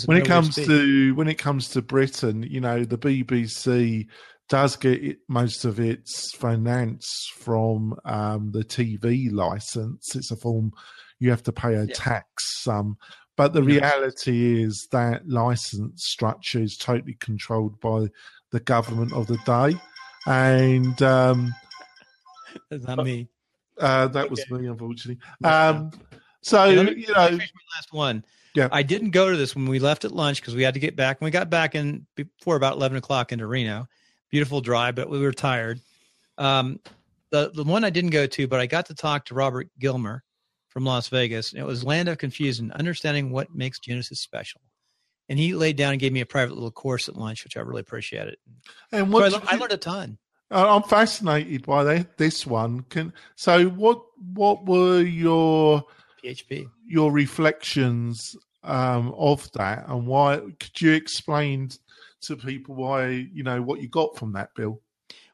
When 0.06 0.16
it 0.16 0.26
comes 0.26 0.54
to 0.54 1.14
when 1.14 1.28
it 1.28 1.36
comes 1.36 1.68
to 1.70 1.82
Britain, 1.82 2.42
you 2.42 2.60
know, 2.60 2.84
the 2.84 2.96
BBC 2.96 4.06
does 4.48 4.76
get 4.76 5.02
it, 5.02 5.18
most 5.28 5.64
of 5.64 5.78
its 5.78 6.34
finance 6.34 7.30
from 7.36 7.98
um, 8.04 8.50
the 8.52 8.64
TV 8.64 9.30
license. 9.32 10.14
It's 10.16 10.30
a 10.30 10.36
form 10.36 10.72
you 11.18 11.30
have 11.30 11.42
to 11.44 11.52
pay 11.52 11.74
a 11.74 11.84
yeah. 11.84 11.94
tax 11.94 12.62
sum. 12.62 12.96
But 13.36 13.52
the 13.52 13.62
reality 13.62 14.62
is 14.62 14.88
that 14.90 15.28
license 15.28 16.04
structure 16.06 16.60
is 16.60 16.76
totally 16.76 17.16
controlled 17.20 17.80
by 17.80 18.08
the 18.50 18.58
government 18.58 19.12
of 19.12 19.28
the 19.28 19.38
day. 19.46 19.78
And 20.26 21.00
um, 21.02 21.54
is 22.72 22.82
that 22.82 22.98
me? 22.98 23.28
Uh, 23.78 24.08
that 24.08 24.24
okay. 24.24 24.30
was 24.30 24.50
me, 24.50 24.66
unfortunately. 24.66 25.22
Um, 25.44 25.92
so, 26.42 26.64
yeah, 26.64 26.82
me, 26.82 27.04
you 27.06 27.12
know. 27.12 27.38
last 27.76 27.92
one. 27.92 28.24
Yeah. 28.56 28.68
I 28.72 28.82
didn't 28.82 29.10
go 29.10 29.30
to 29.30 29.36
this 29.36 29.54
when 29.54 29.68
we 29.68 29.78
left 29.78 30.04
at 30.04 30.10
lunch 30.10 30.40
because 30.40 30.56
we 30.56 30.64
had 30.64 30.74
to 30.74 30.80
get 30.80 30.96
back. 30.96 31.20
we 31.20 31.30
got 31.30 31.48
back 31.48 31.76
in 31.76 32.06
before 32.16 32.56
about 32.56 32.74
11 32.74 32.98
o'clock 32.98 33.30
into 33.30 33.46
Reno. 33.46 33.86
Beautiful 34.30 34.60
drive, 34.60 34.94
but 34.94 35.08
we 35.08 35.20
were 35.20 35.32
tired. 35.32 35.80
Um, 36.36 36.80
the, 37.30 37.50
the 37.54 37.64
one 37.64 37.84
I 37.84 37.90
didn't 37.90 38.10
go 38.10 38.26
to, 38.26 38.46
but 38.46 38.60
I 38.60 38.66
got 38.66 38.86
to 38.86 38.94
talk 38.94 39.26
to 39.26 39.34
Robert 39.34 39.68
Gilmer 39.78 40.22
from 40.68 40.84
Las 40.84 41.08
Vegas. 41.08 41.52
It 41.52 41.62
was 41.62 41.84
Land 41.84 42.08
of 42.08 42.18
Confusion, 42.18 42.72
understanding 42.72 43.30
what 43.30 43.54
makes 43.54 43.78
Genesis 43.78 44.20
special. 44.20 44.60
And 45.28 45.38
he 45.38 45.54
laid 45.54 45.76
down 45.76 45.92
and 45.92 46.00
gave 46.00 46.12
me 46.12 46.20
a 46.20 46.26
private 46.26 46.54
little 46.54 46.70
course 46.70 47.08
at 47.08 47.16
lunch, 47.16 47.44
which 47.44 47.56
I 47.56 47.60
really 47.60 47.80
appreciated. 47.80 48.36
And 48.92 49.12
what 49.12 49.30
so 49.30 49.40
I, 49.46 49.54
I, 49.54 49.56
learned 49.56 49.72
a 49.72 49.76
ton. 49.76 50.18
I'm 50.50 50.82
fascinated 50.82 51.66
by 51.66 51.84
that, 51.84 52.16
this 52.16 52.46
one. 52.46 52.80
Can 52.88 53.12
so 53.36 53.66
what? 53.66 54.02
What 54.32 54.64
were 54.64 55.02
your 55.02 55.84
PHP 56.24 56.70
your 56.86 57.12
reflections 57.12 58.34
um, 58.62 59.12
of 59.18 59.50
that, 59.52 59.86
and 59.88 60.06
why? 60.06 60.40
Could 60.58 60.80
you 60.80 60.92
explain 60.92 61.68
to 62.22 62.36
people 62.36 62.74
why 62.74 63.08
you 63.08 63.42
know 63.42 63.62
what 63.62 63.80
you 63.80 63.88
got 63.88 64.16
from 64.16 64.32
that, 64.32 64.54
Bill? 64.54 64.80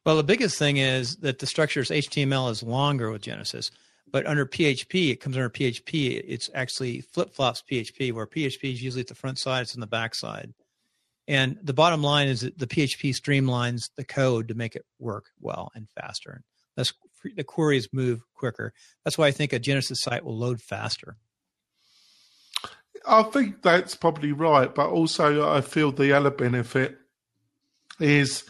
Well, 0.05 0.17
the 0.17 0.23
biggest 0.23 0.59
thing 0.59 0.77
is 0.77 1.17
that 1.17 1.39
the 1.39 1.47
structure's 1.47 1.91
HTML 1.91 2.51
is 2.51 2.63
longer 2.63 3.11
with 3.11 3.23
Genesis. 3.23 3.71
But 4.11 4.27
under 4.27 4.47
PHP, 4.47 5.11
it 5.11 5.21
comes 5.21 5.37
under 5.37 5.51
PHP. 5.51 6.23
It's 6.25 6.49
actually 6.55 7.01
flip 7.01 7.35
flops 7.35 7.65
PHP, 7.69 8.13
where 8.13 8.27
PHP 8.27 8.73
is 8.73 8.83
usually 8.83 9.01
at 9.01 9.09
the 9.09 9.15
front 9.15 9.39
side, 9.39 9.63
it's 9.63 9.75
on 9.75 9.81
the 9.81 9.87
back 9.87 10.15
side. 10.15 10.55
And 11.27 11.59
the 11.63 11.73
bottom 11.73 12.03
line 12.03 12.29
is 12.29 12.43
that 12.43 12.59
the 12.59 12.67
PHP 12.67 13.11
streamlines 13.11 13.91
the 13.97 14.05
code 14.05 14.49
to 14.49 14.55
make 14.55 14.77
it 14.77 14.85
work 14.99 15.31
well 15.41 15.73
and 15.75 15.89
faster. 15.89 16.43
That's 16.77 16.93
the 17.35 17.45
queries 17.45 17.89
move 17.93 18.21
quicker. 18.35 18.73
That's 19.05 19.17
why 19.17 19.27
I 19.27 19.31
think 19.31 19.53
a 19.53 19.59
Genesis 19.59 20.03
site 20.03 20.25
will 20.25 20.37
load 20.37 20.61
faster. 20.61 21.17
I 23.07 23.23
think 23.25 23.63
that's 23.63 23.95
probably 23.95 24.33
right, 24.33 24.75
but 24.75 24.89
also 24.89 25.49
I 25.49 25.61
feel 25.61 25.93
the 25.93 26.13
other 26.13 26.31
benefit 26.31 26.97
is 28.01 28.45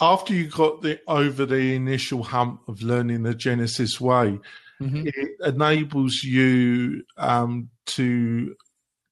after 0.00 0.34
you 0.34 0.48
got 0.48 0.82
the 0.82 1.00
over 1.06 1.46
the 1.46 1.74
initial 1.74 2.22
hump 2.22 2.62
of 2.68 2.82
learning 2.82 3.22
the 3.22 3.34
Genesis 3.34 4.00
way, 4.00 4.38
Mm-hmm. 4.80 5.08
It 5.08 5.54
enables 5.54 6.22
you 6.22 7.04
um, 7.18 7.68
to 7.86 8.56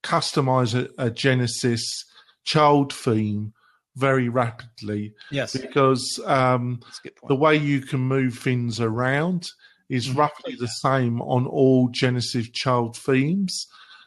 customize 0.03 0.75
a, 0.75 0.89
a, 1.03 1.11
Genesis 1.11 2.05
child 2.45 2.93
theme 2.93 3.53
very 3.97 4.29
rapidly. 4.29 5.15
Yes. 5.31 5.55
Because 5.55 6.21
um, 6.25 6.81
the 7.27 7.35
way 7.35 7.57
you 7.57 7.83
can 7.83 8.01
move 8.01 8.39
things 8.39 8.81
around 8.81 9.51
is 9.91 10.09
mm-hmm. 10.09 10.19
roughly 10.19 10.57
the 10.59 10.69
same 10.69 11.21
on 11.21 11.47
all 11.47 11.89
Genesis 11.91 12.49
child 12.51 12.97
themes. 12.97 13.67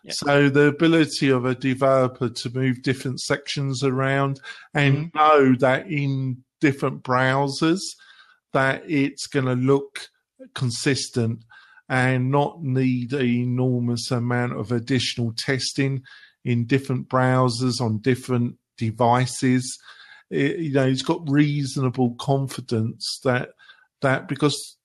So 0.10 0.50
the 0.50 0.66
ability 0.68 1.30
of 1.30 1.46
a 1.46 1.54
developer 1.54 2.30
to 2.30 2.50
move 2.50 2.82
different 2.82 3.20
sections 3.20 3.84
around 3.84 4.40
and 4.74 5.12
mm-hmm. 5.12 5.18
know 5.18 5.56
that 5.60 5.88
in 5.88 6.44
different 6.60 7.04
browsers 7.04 7.82
that 8.54 8.84
it's 8.90 9.28
going 9.28 9.46
to 9.46 9.54
look 9.54 10.08
consistent 10.56 11.44
and 11.88 12.32
not 12.32 12.64
need 12.64 13.14
an 13.14 13.26
enormous 13.26 14.12
amount 14.12 14.58
of 14.58 14.72
additional 14.72 15.34
testing 15.38 16.02
in 16.44 16.66
different 16.66 17.08
browsers 17.08 17.82
on 17.82 18.00
different 18.00 18.56
devices. 18.78 19.78
It, 20.30 20.58
you 20.60 20.74
know, 20.74 20.88
he's 20.88 21.04
got 21.04 21.30
reasonable 21.30 22.16
confidence 22.16 23.20
that 23.24 23.50
that 24.02 24.28
because 24.28 24.78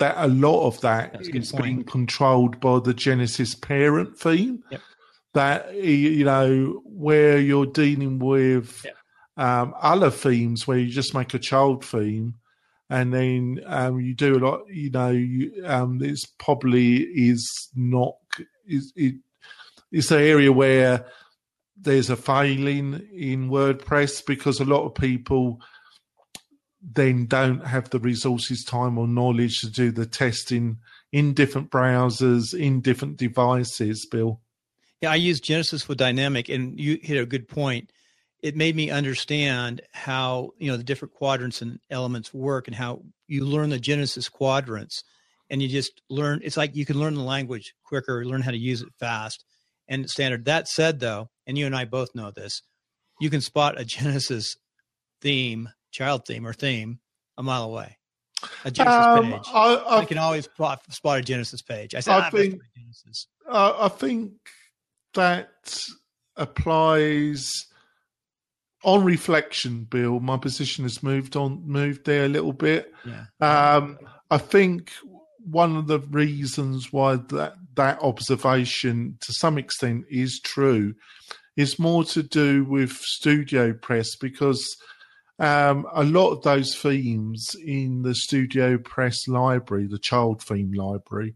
that 0.00 0.16
a 0.18 0.28
lot 0.28 0.66
of 0.66 0.80
that 0.80 1.12
That's 1.12 1.28
is 1.28 1.52
being 1.52 1.84
controlled 1.84 2.60
by 2.60 2.80
the 2.80 2.92
Genesis 2.92 3.54
parent 3.54 4.18
theme. 4.18 4.64
Yep. 4.70 4.80
That 5.32 5.74
you 5.74 6.24
know 6.24 6.82
where 6.84 7.38
you're 7.38 7.66
dealing 7.66 8.18
with 8.18 8.84
yep. 8.84 8.96
um, 9.36 9.74
other 9.80 10.10
themes 10.10 10.66
where 10.66 10.78
you 10.78 10.90
just 10.90 11.14
make 11.14 11.32
a 11.34 11.38
child 11.38 11.84
theme 11.84 12.34
and 12.88 13.14
then 13.14 13.60
um, 13.66 14.00
you 14.00 14.12
do 14.14 14.36
a 14.36 14.40
lot. 14.44 14.62
You 14.68 14.90
know, 14.90 15.10
you, 15.10 15.62
um, 15.64 15.98
this 15.98 16.26
probably 16.26 16.96
is 16.96 17.68
not 17.76 18.16
is 18.66 18.92
it, 18.96 19.14
it's 19.92 20.10
an 20.10 20.20
area 20.20 20.52
where 20.52 21.06
there's 21.80 22.10
a 22.10 22.16
failing 22.16 23.06
in 23.14 23.48
WordPress 23.48 24.26
because 24.26 24.60
a 24.60 24.64
lot 24.64 24.84
of 24.84 24.94
people 24.94 25.60
then 26.82 27.26
don't 27.26 27.66
have 27.66 27.90
the 27.90 27.98
resources, 27.98 28.64
time, 28.64 28.98
or 28.98 29.06
knowledge 29.06 29.60
to 29.60 29.70
do 29.70 29.90
the 29.90 30.06
testing 30.06 30.78
in 31.12 31.34
different 31.34 31.70
browsers, 31.70 32.58
in 32.58 32.80
different 32.80 33.16
devices. 33.16 34.06
Bill. 34.06 34.40
Yeah, 35.00 35.12
I 35.12 35.16
use 35.16 35.40
Genesis 35.40 35.82
for 35.82 35.94
Dynamic, 35.94 36.48
and 36.48 36.78
you 36.78 36.98
hit 37.02 37.20
a 37.20 37.26
good 37.26 37.48
point 37.48 37.90
it 38.42 38.56
made 38.56 38.74
me 38.74 38.90
understand 38.90 39.82
how 39.92 40.50
you 40.58 40.70
know 40.70 40.76
the 40.76 40.84
different 40.84 41.14
quadrants 41.14 41.62
and 41.62 41.78
elements 41.90 42.32
work 42.32 42.66
and 42.66 42.76
how 42.76 43.02
you 43.26 43.44
learn 43.44 43.70
the 43.70 43.78
genesis 43.78 44.28
quadrants 44.28 45.02
and 45.48 45.62
you 45.62 45.68
just 45.68 46.00
learn 46.08 46.40
it's 46.42 46.56
like 46.56 46.74
you 46.74 46.86
can 46.86 46.98
learn 46.98 47.14
the 47.14 47.22
language 47.22 47.74
quicker 47.84 48.24
learn 48.24 48.42
how 48.42 48.50
to 48.50 48.58
use 48.58 48.82
it 48.82 48.88
fast 48.98 49.44
and 49.88 50.08
standard 50.08 50.44
that 50.44 50.68
said 50.68 51.00
though 51.00 51.28
and 51.46 51.58
you 51.58 51.66
and 51.66 51.76
i 51.76 51.84
both 51.84 52.14
know 52.14 52.30
this 52.30 52.62
you 53.20 53.30
can 53.30 53.40
spot 53.40 53.80
a 53.80 53.84
genesis 53.96 54.56
theme 55.20 55.68
child 55.90 56.26
theme 56.26 56.46
or 56.46 56.52
theme 56.52 56.98
a 57.38 57.42
mile 57.42 57.64
away 57.64 57.96
a 58.64 58.70
Genesis 58.70 59.06
Um, 59.06 59.32
page. 59.32 59.42
I, 59.52 59.74
I, 59.74 59.98
I, 60.00 60.04
can 60.06 60.18
always 60.18 60.44
spot, 60.44 60.80
spot 60.92 61.18
a 61.18 61.22
Genesis 61.22 61.60
page. 61.62 61.94
I 61.94 62.00
said, 62.00 62.12
I 62.12 62.16
"Ah, 62.16 62.20
that's 62.22 62.34
think- 62.36 62.60
Genesis. 62.76 63.26
I 63.50 63.76
I 63.86 63.88
think 63.88 64.32
that 65.14 65.78
applies 66.36 67.50
on 68.82 69.04
reflection, 69.04 69.84
Bill. 69.84 70.20
My 70.20 70.36
position 70.38 70.84
has 70.84 71.02
moved 71.02 71.36
on, 71.36 71.62
moved 71.66 72.06
there 72.06 72.24
a 72.24 72.28
little 72.28 72.52
bit. 72.54 72.92
Yeah. 73.04 73.24
Um, 73.40 73.98
I 74.30 74.38
think 74.38 74.90
one 75.44 75.76
of 75.76 75.86
the 75.86 75.98
reasons 76.00 76.92
why 76.92 77.16
that 77.16 77.54
that 77.74 78.00
observation, 78.02 79.18
to 79.20 79.32
some 79.32 79.58
extent, 79.58 80.04
is 80.10 80.40
true, 80.42 80.94
is 81.56 81.78
more 81.78 82.04
to 82.04 82.22
do 82.22 82.64
with 82.64 82.92
Studio 82.92 83.72
Press 83.74 84.16
because 84.16 84.64
um, 85.40 85.86
a 85.92 86.04
lot 86.04 86.30
of 86.30 86.42
those 86.42 86.74
themes 86.76 87.56
in 87.64 88.02
the 88.02 88.14
Studio 88.14 88.78
Press 88.78 89.26
library, 89.26 89.86
the 89.86 89.98
child 89.98 90.42
theme 90.42 90.72
library, 90.72 91.34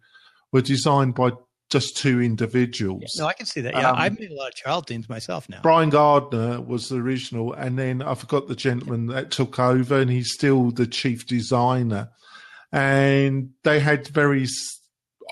were 0.53 0.61
designed 0.61 1.15
by 1.15 1.31
just 1.71 1.97
two 1.97 2.21
individuals. 2.21 3.17
No, 3.19 3.27
I 3.27 3.33
can 3.33 3.47
see 3.47 3.63
that. 3.63 3.75
Yeah, 3.75 3.91
Um, 3.91 3.97
I've 3.99 4.21
made 4.21 4.31
a 4.31 4.35
lot 4.35 4.49
of 4.49 4.55
child 4.55 4.87
themes 4.87 5.09
myself 5.09 5.49
now. 5.49 5.61
Brian 5.63 5.91
Gardner 5.91 6.61
was 6.61 6.89
the 6.89 6.97
original, 6.97 7.55
and 7.55 7.79
then 7.79 8.03
I 8.03 8.15
forgot 8.15 8.47
the 8.47 8.55
gentleman 8.55 9.07
that 9.07 9.31
took 9.31 9.59
over, 9.59 9.99
and 9.99 10.11
he's 10.11 10.33
still 10.33 10.71
the 10.71 10.87
chief 10.87 11.27
designer. 11.27 12.11
And 12.71 13.51
they 13.65 13.81
had 13.81 14.07
very, 14.09 14.47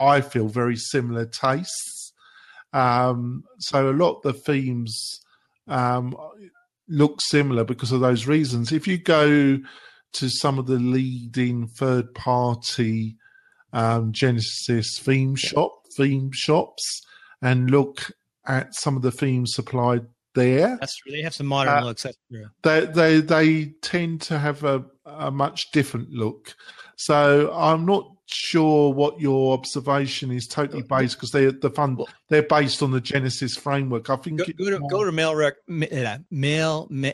I 0.01 0.23
feel, 0.23 0.49
very 0.49 0.77
similar 0.77 1.27
tastes. 1.27 2.13
Um, 2.73 3.45
so 3.59 3.91
a 3.91 3.93
lot 3.93 4.17
of 4.17 4.23
the 4.23 4.33
themes 4.33 5.21
um, 5.69 6.17
look 6.89 7.21
similar 7.23 7.65
because 7.65 7.93
of 7.93 8.01
those 8.01 8.27
reasons. 8.27 8.73
If 8.73 8.87
you 8.87 8.99
go 8.99 9.59
to 10.15 10.29
some 10.29 10.59
of 10.59 10.67
the 10.67 10.79
leading 10.79 11.67
third 11.69 12.15
party 12.15 13.17
um, 13.73 14.13
Genesis 14.13 14.99
theme 14.99 15.35
shop 15.37 15.73
theme 15.97 16.31
shops 16.33 17.03
and 17.41 17.71
look 17.71 18.11
at 18.47 18.75
some 18.75 18.97
of 18.97 19.03
the 19.03 19.11
themes 19.11 19.55
supplied 19.55 20.07
there, 20.35 20.77
That's 20.81 20.97
true. 20.97 21.13
They 21.13 21.23
have 21.23 21.35
some 21.35 21.47
modern 21.47 21.75
Uh, 21.83 21.85
looks. 21.87 22.03
That's 22.03 22.17
true. 22.31 22.47
they 22.63 22.87
they 22.87 23.21
they 23.21 23.65
tend 23.83 24.21
to 24.23 24.39
have 24.39 24.65
a, 24.65 24.85
a 25.07 25.31
much 25.31 25.71
different 25.73 26.11
look. 26.11 26.55
So 26.97 27.53
I'm 27.55 27.85
not 27.87 28.07
sure 28.33 28.93
what 28.93 29.21
your 29.21 29.53
observation 29.55 30.31
is 30.31 30.47
totally 30.47 30.83
based 30.83 31.17
because 31.17 31.31
they're 31.31 31.53
the 31.53 31.71
fun 31.71 31.99
they're 32.29 32.43
based 32.43 32.83
on 32.83 32.91
the 32.91 33.01
Genesis 33.01 33.57
framework. 33.57 34.09
I 34.11 34.17
think 34.17 34.39
Go, 34.39 34.45
go 34.59 34.71
to 34.71 34.79
more- 34.81 34.91
go 34.91 35.05
to 35.05 35.13
mail 35.13 35.35
rec, 35.35 35.55
ma- 35.67 36.17
mail 36.31 36.87
ma, 36.91 37.11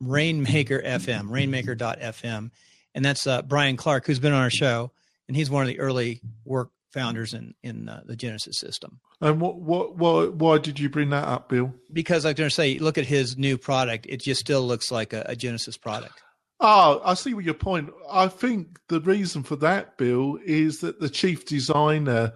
Rainmaker 0.00 0.80
FM, 0.80 1.28
Rainmaker.fm, 1.30 2.50
and 2.94 3.04
that's 3.04 3.26
uh, 3.26 3.42
Brian 3.42 3.76
Clark, 3.76 4.06
who's 4.06 4.18
been 4.20 4.32
on 4.32 4.42
our 4.42 4.50
show, 4.50 4.92
and 5.26 5.36
he's 5.36 5.50
one 5.50 5.62
of 5.62 5.68
the 5.68 5.80
early 5.80 6.20
work 6.44 6.70
founders 6.92 7.34
in 7.34 7.54
in 7.62 7.88
uh, 7.88 8.02
the 8.06 8.16
Genesis 8.16 8.58
system. 8.58 9.00
and 9.20 9.40
what 9.40 9.56
what 9.56 9.96
what 9.96 10.34
why 10.34 10.58
did 10.58 10.78
you 10.78 10.88
bring 10.88 11.10
that 11.10 11.24
up, 11.26 11.48
Bill? 11.48 11.74
Because 11.92 12.24
I 12.24 12.28
was 12.28 12.34
going 12.34 12.48
to 12.48 12.54
say, 12.54 12.78
look 12.78 12.96
at 12.98 13.06
his 13.06 13.36
new 13.36 13.58
product; 13.58 14.06
it 14.08 14.20
just 14.22 14.40
still 14.40 14.62
looks 14.66 14.90
like 14.90 15.12
a, 15.12 15.24
a 15.26 15.36
Genesis 15.36 15.76
product. 15.76 16.22
Oh, 16.60 17.00
I 17.04 17.14
see 17.14 17.34
what 17.34 17.44
your 17.44 17.54
point. 17.54 17.90
I 18.10 18.26
think 18.28 18.78
the 18.88 19.00
reason 19.00 19.42
for 19.44 19.56
that, 19.56 19.96
Bill, 19.96 20.38
is 20.44 20.80
that 20.80 20.98
the 21.00 21.08
chief 21.08 21.46
designer 21.46 22.32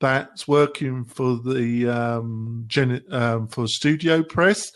that's 0.00 0.46
working 0.46 1.04
for 1.04 1.36
the 1.44 1.88
um, 1.88 2.64
Gen- 2.68 3.02
um, 3.10 3.48
for 3.48 3.66
Studio 3.66 4.22
Press 4.22 4.70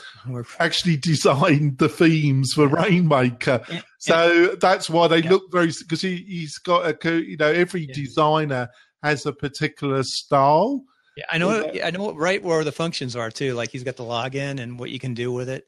actually 0.58 0.96
designed 0.98 1.78
the 1.78 1.88
themes 1.88 2.52
for 2.54 2.66
Rainmaker. 2.66 3.62
And- 3.70 3.84
So 3.98 4.56
that's 4.60 4.90
why 4.90 5.06
they 5.08 5.22
Yeah. 5.22 5.30
look 5.30 5.44
very 5.52 5.68
because 5.78 6.00
he, 6.02 6.16
he's 6.28 6.58
got 6.58 6.84
a 7.04 7.20
you 7.22 7.36
know 7.36 7.46
every 7.52 7.82
Yeah. 7.86 7.94
designer 7.94 8.68
has 9.02 9.24
a 9.24 9.32
particular 9.32 10.02
style. 10.02 10.82
Yeah, 11.16 11.24
I 11.30 11.38
know. 11.38 11.70
Yeah. 11.72 11.86
I 11.86 11.90
know 11.92 12.12
right 12.14 12.42
where 12.42 12.64
the 12.64 12.72
functions 12.72 13.14
are 13.16 13.30
too. 13.30 13.54
Like 13.54 13.70
he's 13.70 13.84
got 13.84 13.96
the 13.96 14.04
login 14.04 14.60
and 14.60 14.78
what 14.78 14.90
you 14.90 14.98
can 14.98 15.14
do 15.14 15.30
with 15.32 15.48
it. 15.48 15.64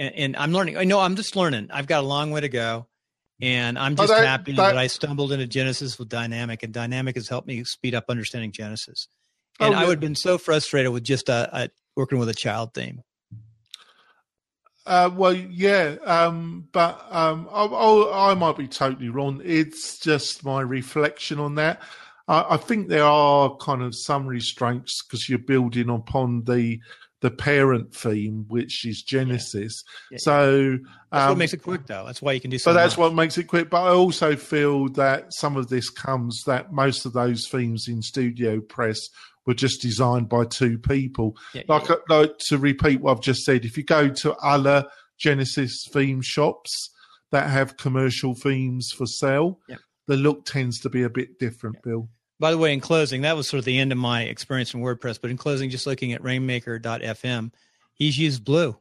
And, 0.00 0.14
and 0.14 0.36
I'm 0.36 0.50
learning. 0.52 0.78
I 0.78 0.84
know 0.84 0.98
I'm 0.98 1.14
just 1.14 1.36
learning. 1.36 1.68
I've 1.70 1.86
got 1.86 2.02
a 2.02 2.06
long 2.06 2.30
way 2.30 2.40
to 2.40 2.48
go, 2.48 2.86
and 3.40 3.78
I'm 3.78 3.92
Oh, 3.92 3.96
just 3.96 4.08
that- 4.08 4.26
happy 4.26 4.52
that- 4.52 4.70
that, 4.70 4.78
I 4.78 4.86
stumbled 4.86 5.30
into 5.30 5.46
Genesis 5.46 5.98
with 5.98 6.08
Dynamik, 6.08 6.62
and 6.62 6.72
Dynamik 6.72 7.16
has 7.16 7.28
helped 7.28 7.46
me 7.46 7.62
speed 7.64 7.94
up 7.94 8.06
understanding 8.08 8.50
Genesis. 8.50 9.08
And 9.60 9.74
Oh, 9.74 9.76
I 9.78 9.82
would 9.82 9.90
have 9.90 10.00
been 10.00 10.14
so 10.16 10.38
frustrated 10.38 10.90
with 10.90 11.04
just 11.04 11.28
a, 11.28 11.50
a 11.64 11.70
working 11.96 12.18
with 12.18 12.30
a 12.30 12.34
child 12.34 12.72
theme. 12.72 13.02
Uh, 14.86 15.10
well, 15.14 15.34
yeah, 15.34 15.96
um, 16.04 16.66
but 16.72 17.04
um, 17.10 17.46
I, 17.52 17.64
I, 17.66 18.30
I 18.30 18.34
might 18.34 18.56
be 18.56 18.66
totally 18.66 19.10
wrong. 19.10 19.42
It's 19.44 19.98
just 19.98 20.42
my 20.44 20.62
reflection 20.62 21.38
on 21.38 21.56
that. 21.56 21.82
I, 22.26 22.46
I 22.54 22.56
think 22.56 22.88
there 22.88 23.04
are 23.04 23.54
kind 23.56 23.82
of 23.82 23.94
some 23.94 24.26
restraints 24.26 25.02
because 25.02 25.28
you're 25.28 25.38
building 25.38 25.90
upon 25.90 26.44
the 26.44 26.80
the 27.20 27.30
parent 27.30 27.94
theme, 27.94 28.44
which 28.48 28.86
is 28.86 29.02
Genesis. 29.02 29.82
Yeah. 30.10 30.18
So, 30.20 30.78
That's 31.12 31.22
um, 31.24 31.28
what 31.30 31.38
makes 31.38 31.52
it 31.52 31.62
quick, 31.62 31.86
though. 31.86 32.04
That's 32.06 32.22
why 32.22 32.32
you 32.32 32.40
can 32.40 32.50
do. 32.50 32.58
so 32.58 32.70
So 32.70 32.74
that's 32.74 32.94
much. 32.94 32.98
what 32.98 33.14
makes 33.14 33.36
it 33.36 33.44
quick. 33.44 33.68
But 33.68 33.82
I 33.82 33.88
also 33.90 34.36
feel 34.36 34.88
that 34.90 35.32
some 35.34 35.56
of 35.56 35.68
this 35.68 35.90
comes 35.90 36.42
that 36.46 36.72
most 36.72 37.04
of 37.04 37.12
those 37.12 37.46
themes 37.48 37.88
in 37.88 38.00
Studio 38.02 38.60
Press 38.60 39.00
were 39.46 39.54
just 39.54 39.82
designed 39.82 40.28
by 40.28 40.44
two 40.44 40.78
people 40.78 41.36
Yeah, 41.54 41.62
like, 41.68 41.88
yeah. 41.88 41.96
like 42.08 42.38
to 42.48 42.58
repeat 42.58 43.00
what 43.00 43.12
I've 43.16 43.22
just 43.22 43.44
said, 43.44 43.64
if 43.64 43.76
you 43.76 43.82
go 43.84 44.08
to 44.08 44.34
other 44.36 44.86
Genesis 45.18 45.86
theme 45.92 46.20
shops 46.22 46.90
that 47.32 47.50
have 47.50 47.76
commercial 47.76 48.34
themes 48.34 48.92
for 48.92 49.06
sale, 49.06 49.60
Yeah. 49.68 49.76
the 50.08 50.16
look 50.16 50.44
tends 50.46 50.80
to 50.80 50.88
be 50.90 51.02
a 51.02 51.10
bit 51.10 51.38
different, 51.38 51.82
Bill. 51.82 52.08
By 52.40 52.50
the 52.50 52.58
way, 52.58 52.72
in 52.72 52.80
closing, 52.80 53.20
that 53.22 53.36
was 53.36 53.48
sort 53.48 53.58
of 53.58 53.66
the 53.66 53.78
end 53.78 53.92
of 53.92 53.98
my 53.98 54.22
experience 54.22 54.72
in 54.72 54.80
WordPress. 54.80 55.20
But 55.20 55.30
in 55.30 55.36
closing, 55.36 55.68
just 55.68 55.86
looking 55.86 56.14
at 56.14 56.24
Rainmaker.fm, 56.24 57.52
he's 57.92 58.16
used 58.18 58.44
blue, 58.44 58.76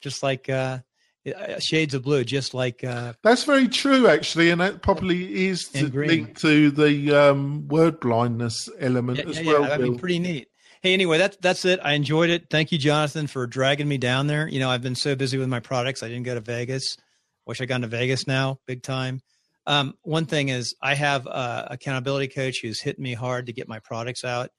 just 0.00 0.22
like 0.22 0.48
uh, 0.48 0.78
uh, 1.26 1.58
shades 1.60 1.92
of 1.92 2.02
blue, 2.02 2.24
just 2.24 2.54
like 2.54 2.82
uh, 2.82 3.12
That's 3.22 3.44
very 3.44 3.68
true, 3.68 4.08
actually, 4.08 4.50
and 4.50 4.62
that 4.62 4.80
probably 4.80 5.46
is 5.46 5.68
to 5.74 5.86
And 5.86 6.36
to 6.38 6.70
the 6.70 7.14
um, 7.14 7.68
word 7.68 8.00
blindness 8.00 8.68
element 8.80 9.18
yeah, 9.18 9.24
as 9.26 9.40
yeah, 9.40 9.46
well, 9.46 9.62
yeah. 9.62 9.68
That'd 9.68 9.86
Bill. 9.86 9.94
be 9.94 9.98
pretty 9.98 10.18
neat. 10.18 10.48
Hey, 10.80 10.94
anyway, 10.94 11.18
that's 11.18 11.36
that's 11.38 11.64
it. 11.66 11.80
I 11.82 11.92
enjoyed 11.92 12.30
it. 12.30 12.46
Thank 12.48 12.72
you, 12.72 12.78
Jonathan, 12.78 13.26
for 13.26 13.46
dragging 13.46 13.88
me 13.88 13.98
down 13.98 14.26
there. 14.26 14.48
You 14.48 14.60
know, 14.60 14.70
I've 14.70 14.82
been 14.82 14.94
so 14.94 15.14
busy 15.14 15.36
with 15.36 15.48
my 15.48 15.60
products. 15.60 16.02
I 16.02 16.08
didn't 16.08 16.24
go 16.24 16.34
to 16.34 16.40
Vegas. 16.40 16.96
Wish 17.46 17.60
I 17.60 17.66
gone 17.66 17.82
to 17.82 17.88
Vegas 17.88 18.26
now, 18.26 18.58
big 18.66 18.82
time. 18.82 19.20
Um, 19.66 19.94
one 20.02 20.26
thing 20.26 20.48
is, 20.48 20.74
I 20.80 20.94
have 20.94 21.26
a 21.26 21.68
accountability 21.72 22.28
coach 22.28 22.60
who's 22.62 22.80
hitting 22.80 23.02
me 23.02 23.14
hard 23.14 23.46
to 23.46 23.52
get 23.52 23.68
my 23.68 23.80
products 23.80 24.24
out, 24.24 24.50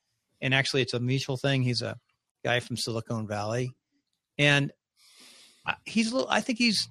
and 0.41 0.54
actually, 0.54 0.82
it's 0.82 0.93
a 0.93 1.00
mutual 1.00 1.38
thing. 1.38 1.63
He's 1.63 1.82
a 1.82 1.98
guy 2.43 2.60
from 2.60 2.76
Silicon 2.78 3.26
Valley, 3.28 3.72
and 4.38 4.72
he's 5.86 6.12
a 6.12 6.15
little. 6.15 6.30
I 6.30 6.41
think 6.41 6.58
he's 6.60 6.89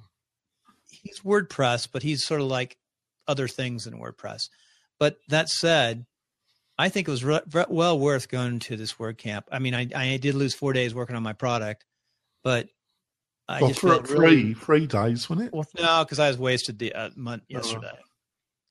he's 0.91 1.21
WordPress, 1.21 1.89
but 1.93 2.03
he's 2.03 2.25
sort 2.25 2.41
of 2.41 2.47
like 2.47 2.77
other 3.29 3.49
things 3.49 3.87
in 3.87 3.95
WordPress. 3.95 4.49
But 4.99 5.19
that 5.29 5.49
said, 5.51 6.07
I 6.79 6.89
think 6.89 7.09
it 7.09 7.11
was 7.11 7.25
re- 7.25 7.41
re- 7.53 7.67
well 7.69 7.99
worth 7.99 8.29
going 8.29 8.61
to 8.61 8.77
this 8.77 8.95
WordCamp. 8.95 9.43
I 9.53 9.59
mean, 9.59 9.75
I, 9.75 9.89
I 9.95 10.17
did 10.17 10.35
lose 10.35 10.55
four 10.55 10.73
days 10.73 10.95
working 10.95 11.17
on 11.17 11.23
my 11.23 11.35
product, 11.35 11.85
but 12.43 12.69
I 13.49 13.61
well, 13.61 13.69
just 13.69 13.81
for 13.81 14.03
three, 14.03 14.19
really 14.19 14.55
three 14.55 14.87
days, 14.87 15.29
wasn't 15.29 15.49
it? 15.49 15.53
well, 15.55 15.67
no, 15.79 16.03
because 16.05 16.19
I 16.19 16.29
was 16.29 16.39
wasted 16.39 16.79
the 16.79 16.95
uh, 16.95 17.11
month 17.15 17.43
Oh. 17.43 17.47
yesterday. 17.59 17.99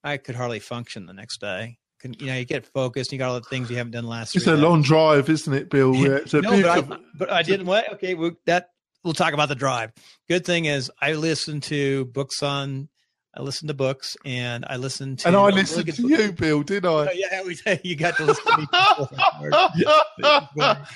I 0.06 0.18
could 0.18 0.36
hardly 0.36 0.60
function 0.60 1.08
the 1.08 1.14
next 1.14 1.42
day. 1.42 1.78
Can, 2.00 2.14
you 2.14 2.28
know, 2.28 2.36
you 2.36 2.46
get 2.46 2.68
focused. 2.68 3.12
You 3.12 3.18
got 3.18 3.30
all 3.30 3.40
the 3.40 3.46
things 3.50 3.70
you 3.72 3.78
haven't 3.78 3.94
done 3.94 4.06
last. 4.06 4.36
Year? 4.36 4.40
It's 4.40 4.48
a 4.48 4.52
days. 4.52 4.62
long 4.62 4.84
drive, 4.84 5.28
isn't 5.28 5.54
it, 5.54 5.70
Bill? 5.70 5.96
Yeah, 5.96 6.18
It's 6.18 6.34
a 6.36 6.42
no, 6.42 6.62
but 6.62 6.66
I, 6.94 6.98
but 7.16 7.32
I 7.32 7.42
didn't. 7.42 7.66
What? 7.66 7.92
Okay, 7.94 8.14
well, 8.14 8.32
that 8.46 8.70
we'll 9.04 9.14
talk 9.14 9.34
about 9.34 9.50
the 9.50 9.56
drive. 9.56 9.92
Good 10.30 10.46
thing 10.46 10.66
is, 10.66 10.92
I 11.02 11.14
listened 11.14 11.64
to 11.64 12.06
books 12.06 12.44
on. 12.44 12.90
I 13.38 13.42
listened 13.42 13.68
to 13.68 13.74
books, 13.74 14.16
and 14.24 14.64
I 14.70 14.78
listened 14.78 15.20
to. 15.20 15.28
and 15.28 15.36
I 15.36 15.50
listened 15.50 15.88
good 15.88 15.96
to 15.96 16.02
book- 16.04 16.12
you, 16.12 16.32
Bill, 16.32 16.64
did 16.64 16.86
Oh, 16.86 17.00
I? 17.00 17.12
yeah, 17.14 17.42
we, 17.44 17.58
you 17.84 17.98
got 17.98 18.16
to 18.18 18.24
listen 18.26 18.46
to 18.46 18.58
me. 18.60 18.68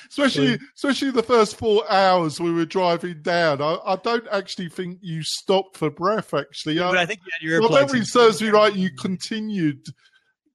especially, 0.09 0.59
especially 0.75 1.11
the 1.11 1.23
first 1.23 1.55
four 1.57 1.89
hours 1.91 2.39
we 2.39 2.51
were 2.51 2.65
driving 2.65 3.21
down. 3.21 3.61
I, 3.61 3.77
I 3.85 3.95
don't 3.97 4.25
actually 4.31 4.69
think 4.69 4.99
you 5.01 5.23
stopped 5.23 5.77
for 5.77 5.89
breath. 5.89 6.33
Actually, 6.33 6.77
but 6.77 6.97
I, 6.97 7.01
I 7.01 7.05
think 7.05 7.21
you 7.25 7.31
had 7.33 7.41
your 7.41 7.61
my 7.61 7.67
earplugs 7.67 7.87
memory 7.93 8.05
serves 8.05 8.41
me 8.41 8.49
right. 8.49 8.73
You 8.73 8.91
continued 8.91 9.85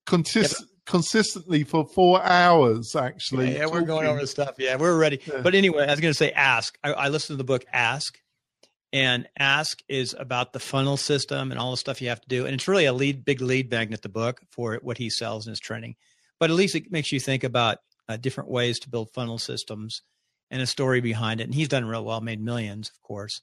consist, 0.07 0.65
consistently 0.87 1.65
for 1.65 1.87
four 1.87 2.23
hours. 2.23 2.97
Actually, 2.97 3.57
yeah, 3.57 3.67
we're 3.67 3.83
going 3.83 4.07
over 4.07 4.21
the 4.21 4.27
stuff. 4.27 4.55
Yeah, 4.59 4.77
we're 4.77 4.99
ready. 4.99 5.21
Yeah. 5.27 5.41
But 5.43 5.55
anyway, 5.55 5.85
I 5.85 5.91
was 5.91 6.01
going 6.01 6.13
to 6.13 6.19
say 6.19 6.33
ask. 6.33 6.77
I, 6.83 6.93
I 6.93 7.09
listened 7.09 7.35
to 7.35 7.39
the 7.39 7.45
book 7.45 7.65
Ask, 7.73 8.19
and 8.95 9.29
Ask 9.37 9.83
is 9.89 10.15
about 10.17 10.53
the 10.53 10.61
funnel 10.61 10.97
system 10.97 11.51
and 11.51 11.59
all 11.59 11.73
the 11.73 11.77
stuff 11.77 12.01
you 12.01 12.11
have 12.11 12.21
to 12.21 12.29
do. 12.29 12.47
And 12.47 12.55
it's 12.55 12.69
really 12.69 12.85
a 12.85 12.93
lead, 12.93 13.25
big 13.25 13.41
lead 13.41 13.69
magnet, 13.69 14.03
the 14.03 14.09
book 14.09 14.41
for 14.53 14.79
what 14.83 14.99
he 14.99 15.11
sells 15.11 15.49
in 15.49 15.51
his 15.51 15.59
training. 15.59 15.97
But 16.39 16.51
at 16.51 16.57
least 16.57 16.77
it 16.77 16.93
makes 16.93 17.11
you 17.11 17.19
think 17.19 17.43
about 17.43 17.79
uh, 18.09 18.19
different 18.19 18.51
ways 18.51 18.79
to 18.79 18.89
build 18.89 19.11
funnel 19.11 19.39
systems 19.39 20.03
and 20.49 20.63
a 20.63 20.67
story 20.67 21.01
behind 21.01 21.41
it. 21.41 21.45
And 21.45 21.55
he's 21.55 21.67
done 21.67 21.85
real 21.85 22.05
well, 22.05 22.21
made 22.21 22.41
millions, 22.41 22.89
of 22.89 23.03
course. 23.03 23.43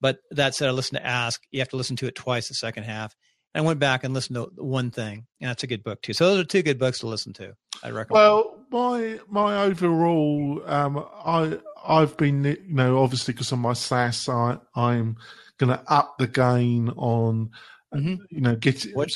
But 0.00 0.18
that 0.32 0.56
said, 0.56 0.68
I 0.68 0.72
listened 0.72 0.98
to 0.98 1.06
Ask. 1.06 1.42
You 1.52 1.60
have 1.60 1.68
to 1.68 1.76
listen 1.76 1.94
to 1.96 2.08
it 2.08 2.16
twice 2.16 2.48
the 2.48 2.54
second 2.54 2.82
half. 2.82 3.14
And 3.54 3.62
I 3.62 3.66
went 3.66 3.78
back 3.78 4.02
and 4.02 4.12
listened 4.12 4.34
to 4.34 4.50
one 4.56 4.90
thing, 4.90 5.26
and 5.40 5.48
that's 5.48 5.62
a 5.62 5.68
good 5.68 5.84
book 5.84 6.02
too. 6.02 6.12
So 6.12 6.26
those 6.26 6.40
are 6.40 6.44
two 6.44 6.62
good 6.62 6.78
books 6.78 6.98
to 7.00 7.06
listen 7.06 7.32
to. 7.34 7.54
I 7.84 7.90
recommend. 7.90 8.10
Well, 8.10 8.57
my 8.70 9.18
my 9.28 9.62
overall, 9.64 10.62
um, 10.66 11.04
I 11.24 11.58
I've 11.86 12.16
been 12.16 12.44
you 12.44 12.56
know 12.68 12.98
obviously 12.98 13.34
because 13.34 13.52
of 13.52 13.58
my 13.58 13.72
SaaS, 13.72 14.28
I 14.28 14.58
I'm 14.74 15.16
going 15.58 15.76
to 15.76 15.82
up 15.92 16.18
the 16.18 16.26
gain 16.26 16.88
on 16.90 17.50
Mhm. 17.94 18.18
you 18.30 18.40
know 18.42 18.54
get 18.56 18.82
What- 18.94 19.10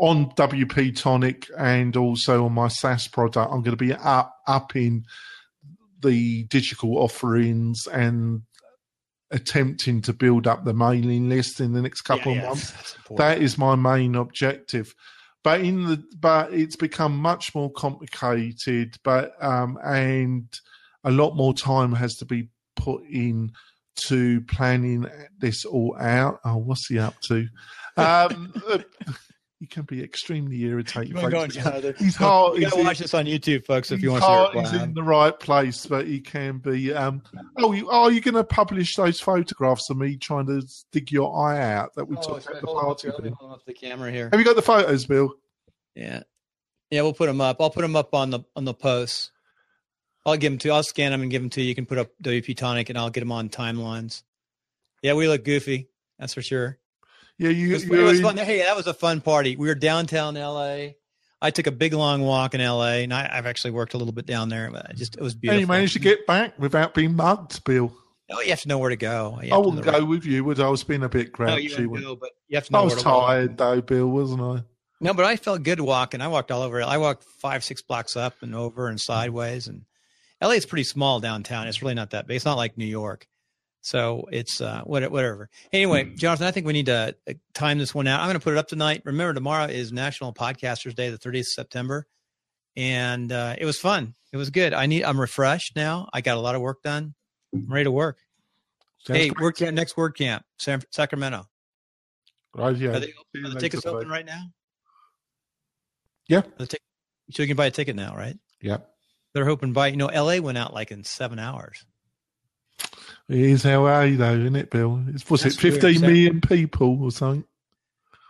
on 0.00 0.30
WP 0.36 0.90
Tonic 0.96 1.48
and 1.56 1.96
also 1.96 2.44
on 2.44 2.52
my 2.52 2.68
SaaS 2.68 3.06
product. 3.08 3.50
I'm 3.52 3.62
going 3.62 3.76
to 3.76 3.84
be 3.84 3.94
up 3.94 4.34
upping 4.46 5.04
the 6.02 6.44
digital 6.44 6.98
offerings 6.98 7.86
and 7.86 8.42
attempting 9.30 10.02
to 10.02 10.12
build 10.12 10.46
up 10.46 10.64
the 10.64 10.74
mailing 10.74 11.28
list 11.28 11.60
in 11.60 11.72
the 11.72 11.82
next 11.82 12.02
couple 12.02 12.32
Yeah, 12.32 12.38
of 12.38 12.42
yeah, 12.42 12.48
months 12.48 12.96
that 13.16 13.40
is 13.42 13.56
my 13.58 13.74
main 13.74 14.14
objective 14.14 14.94
but 15.46 15.60
in 15.60 15.84
the 15.84 16.02
but 16.18 16.52
it's 16.52 16.74
become 16.74 17.16
much 17.16 17.54
more 17.54 17.70
complicated 17.70 18.96
but 19.04 19.32
um 19.40 19.78
and 19.84 20.44
a 21.04 21.10
lot 21.12 21.36
more 21.36 21.54
time 21.54 21.92
has 21.92 22.16
to 22.16 22.24
be 22.24 22.48
put 22.74 23.00
in 23.04 23.52
to 23.94 24.40
planning 24.42 25.06
this 25.38 25.64
all 25.64 25.96
out. 26.00 26.40
Oh 26.44 26.56
what's 26.56 26.88
he 26.88 26.98
up 26.98 27.14
to? 27.28 27.46
Um 27.96 28.52
he 29.58 29.66
can 29.66 29.84
be 29.84 30.02
extremely 30.02 30.60
irritating 30.64 31.14
go 31.14 31.20
on, 31.24 31.30
folks. 31.30 31.54
Jonathan? 31.54 31.94
You 31.98 32.12
gotta 32.18 32.78
in- 32.78 32.84
watch 32.86 32.98
this 32.98 33.14
on 33.14 33.24
YouTube, 33.24 33.64
folks, 33.64 33.90
if 33.90 34.02
you 34.02 34.10
want 34.10 34.22
to 34.22 34.26
heart 34.26 34.56
is 34.56 34.72
it. 34.72 34.82
in 34.82 34.92
the 34.94 35.02
right 35.02 35.38
place, 35.38 35.86
but 35.86 36.06
he 36.06 36.20
can 36.20 36.58
be. 36.58 36.92
Um, 36.92 37.22
oh, 37.56 37.72
you, 37.72 37.88
are 37.88 38.10
you 38.12 38.20
going 38.20 38.34
to 38.34 38.44
publish 38.44 38.96
those 38.96 39.18
photographs 39.18 39.88
of 39.88 39.96
me 39.96 40.16
trying 40.16 40.46
to 40.46 40.62
dig 40.92 41.10
your 41.10 41.34
eye 41.38 41.72
out 41.72 41.94
that 41.94 42.04
we 42.04 42.16
Oh, 42.18 42.20
took 42.38 42.50
at 42.54 42.60
the 42.60 42.66
party? 42.66 43.08
hold 43.08 43.52
up 43.52 43.64
the 43.64 43.72
camera 43.72 44.10
here. 44.12 44.28
Have 44.30 44.38
you 44.38 44.44
got 44.44 44.56
the 44.56 44.62
photos, 44.62 45.06
Bill? 45.06 45.32
Yeah, 45.94 46.22
yeah, 46.90 47.00
we'll 47.00 47.14
put 47.14 47.26
them 47.26 47.40
up. 47.40 47.56
I'll 47.58 47.70
put 47.70 47.80
them 47.80 47.96
up 47.96 48.14
on 48.14 48.28
the 48.30 48.40
on 48.54 48.64
the 48.66 48.74
post. 48.74 49.30
I'll 50.26 50.36
give 50.36 50.52
them 50.52 50.58
to. 50.58 50.70
I'll 50.70 50.82
scan 50.82 51.12
them 51.12 51.22
and 51.22 51.30
give 51.30 51.40
them 51.40 51.50
to 51.50 51.62
you. 51.62 51.68
You 51.68 51.74
can 51.74 51.86
put 51.86 51.96
up 51.98 52.08
WP 52.22 52.56
Tonic, 52.56 52.90
and 52.90 52.98
I'll 52.98 53.08
get 53.10 53.20
them 53.20 53.32
on 53.32 53.48
timelines. 53.48 54.22
Yeah, 55.00 55.14
we 55.14 55.28
look 55.28 55.44
goofy. 55.44 55.88
That's 56.18 56.34
for 56.34 56.42
sure. 56.42 56.78
Yeah, 57.38 57.50
you. 57.50 57.68
It 57.70 57.72
was, 57.72 57.84
it 57.84 57.90
was 57.90 58.20
fun. 58.20 58.36
Hey, 58.36 58.58
that 58.60 58.76
was 58.76 58.86
a 58.86 58.94
fun 58.94 59.20
party. 59.20 59.56
We 59.56 59.68
were 59.68 59.74
downtown 59.74 60.34
LA. 60.34 60.88
I 61.42 61.50
took 61.50 61.66
a 61.66 61.72
big 61.72 61.92
long 61.92 62.22
walk 62.22 62.54
in 62.54 62.60
LA, 62.62 63.02
and 63.04 63.12
I, 63.12 63.28
I've 63.30 63.46
actually 63.46 63.72
worked 63.72 63.94
a 63.94 63.98
little 63.98 64.14
bit 64.14 64.26
down 64.26 64.48
there. 64.48 64.70
But 64.70 64.90
I 64.90 64.92
just 64.94 65.16
it 65.16 65.22
was 65.22 65.34
beautiful. 65.34 65.54
And 65.54 65.60
you 65.60 65.66
managed 65.66 65.92
to 65.94 65.98
get 65.98 66.26
back 66.26 66.58
without 66.58 66.94
being 66.94 67.14
mugged, 67.14 67.62
Bill. 67.64 67.92
Oh, 68.30 68.40
you 68.40 68.50
have 68.50 68.62
to 68.62 68.68
know 68.68 68.78
where 68.78 68.90
to 68.90 68.96
go. 68.96 69.38
I 69.40 69.56
wouldn't 69.56 69.84
go 69.84 69.92
right- 69.92 70.02
with 70.02 70.24
you, 70.24 70.42
would 70.44 70.58
I? 70.58 70.66
I 70.66 70.68
was 70.68 70.82
being 70.82 71.04
a 71.04 71.08
bit 71.08 71.30
oh, 71.38 71.44
No, 71.44 71.54
grouchy. 71.54 71.86
when- 71.86 72.02
go, 72.02 72.16
but 72.16 72.30
you 72.48 72.56
have 72.56 72.66
to 72.66 72.72
know 72.72 72.80
I 72.80 72.82
was 72.82 72.94
where 72.94 73.02
to 73.02 73.08
walk. 73.08 73.26
tired 73.28 73.56
though, 73.58 73.80
Bill, 73.82 74.06
wasn't 74.08 74.42
I? 74.42 74.64
No, 75.00 75.12
but 75.14 75.26
I 75.26 75.36
felt 75.36 75.62
good 75.62 75.80
walking. 75.80 76.20
I 76.22 76.28
walked 76.28 76.50
all 76.50 76.62
over. 76.62 76.82
I 76.82 76.96
walked 76.96 77.24
five, 77.40 77.62
six 77.62 77.82
blocks 77.82 78.16
up 78.16 78.34
and 78.40 78.54
over 78.54 78.88
and 78.88 79.00
sideways. 79.00 79.68
And 79.68 79.82
LA 80.42 80.52
is 80.52 80.66
pretty 80.66 80.84
small 80.84 81.20
downtown. 81.20 81.68
It's 81.68 81.82
really 81.82 81.94
not 81.94 82.10
that 82.10 82.26
big. 82.26 82.36
It's 82.36 82.46
not 82.46 82.56
like 82.56 82.78
New 82.78 82.86
York. 82.86 83.26
So 83.86 84.26
it's 84.32 84.60
uh, 84.60 84.82
whatever. 84.82 85.48
Anyway, 85.72 86.12
Jonathan, 86.16 86.48
I 86.48 86.50
think 86.50 86.66
we 86.66 86.72
need 86.72 86.86
to 86.86 87.14
uh, 87.30 87.34
time 87.54 87.78
this 87.78 87.94
one 87.94 88.08
out. 88.08 88.18
I'm 88.18 88.26
going 88.26 88.34
to 88.34 88.42
put 88.42 88.52
it 88.52 88.58
up 88.58 88.66
tonight. 88.66 89.02
Remember, 89.04 89.32
tomorrow 89.32 89.66
is 89.66 89.92
National 89.92 90.34
Podcasters 90.34 90.96
Day, 90.96 91.08
the 91.10 91.18
30th 91.18 91.40
of 91.42 91.46
September, 91.46 92.08
and 92.74 93.30
uh, 93.30 93.54
it 93.56 93.64
was 93.64 93.78
fun. 93.78 94.14
It 94.32 94.38
was 94.38 94.50
good. 94.50 94.74
I 94.74 94.86
need. 94.86 95.04
I'm 95.04 95.20
refreshed 95.20 95.76
now. 95.76 96.08
I 96.12 96.20
got 96.20 96.36
a 96.36 96.40
lot 96.40 96.56
of 96.56 96.62
work 96.62 96.82
done. 96.82 97.14
I'm 97.54 97.68
ready 97.68 97.84
to 97.84 97.92
work. 97.92 98.18
Sounds 99.06 99.20
hey, 99.20 99.30
work 99.40 99.56
camp 99.56 99.76
next 99.76 99.96
word 99.96 100.16
camp, 100.16 100.44
San, 100.58 100.82
Sacramento. 100.90 101.44
Right, 102.56 102.76
yeah. 102.76 102.88
Are, 102.88 102.98
they, 102.98 103.12
are 103.36 103.50
the 103.50 103.60
tickets 103.60 103.86
open 103.86 104.08
right 104.08 104.26
now? 104.26 104.46
Yeah. 106.28 106.42
The 106.58 106.66
tic- 106.66 106.80
so 107.30 107.44
you 107.44 107.46
can 107.46 107.56
buy 107.56 107.66
a 107.66 107.70
ticket 107.70 107.94
now, 107.94 108.16
right? 108.16 108.36
Yeah. 108.60 108.78
They're 109.32 109.44
hoping 109.44 109.72
by 109.72 109.86
you 109.86 109.96
know 109.96 110.06
LA 110.06 110.38
went 110.38 110.58
out 110.58 110.74
like 110.74 110.90
in 110.90 111.04
seven 111.04 111.38
hours. 111.38 111.86
It 113.28 113.38
is 113.40 113.64
LA 113.64 114.10
though, 114.16 114.34
isn't 114.34 114.56
it, 114.56 114.70
Bill? 114.70 115.02
It's 115.08 115.28
was 115.28 115.42
That's 115.42 115.56
it 115.56 115.62
weird, 115.62 115.74
fifteen 115.74 116.00
so- 116.00 116.06
million 116.06 116.40
people 116.40 117.02
or 117.02 117.10
something? 117.10 117.44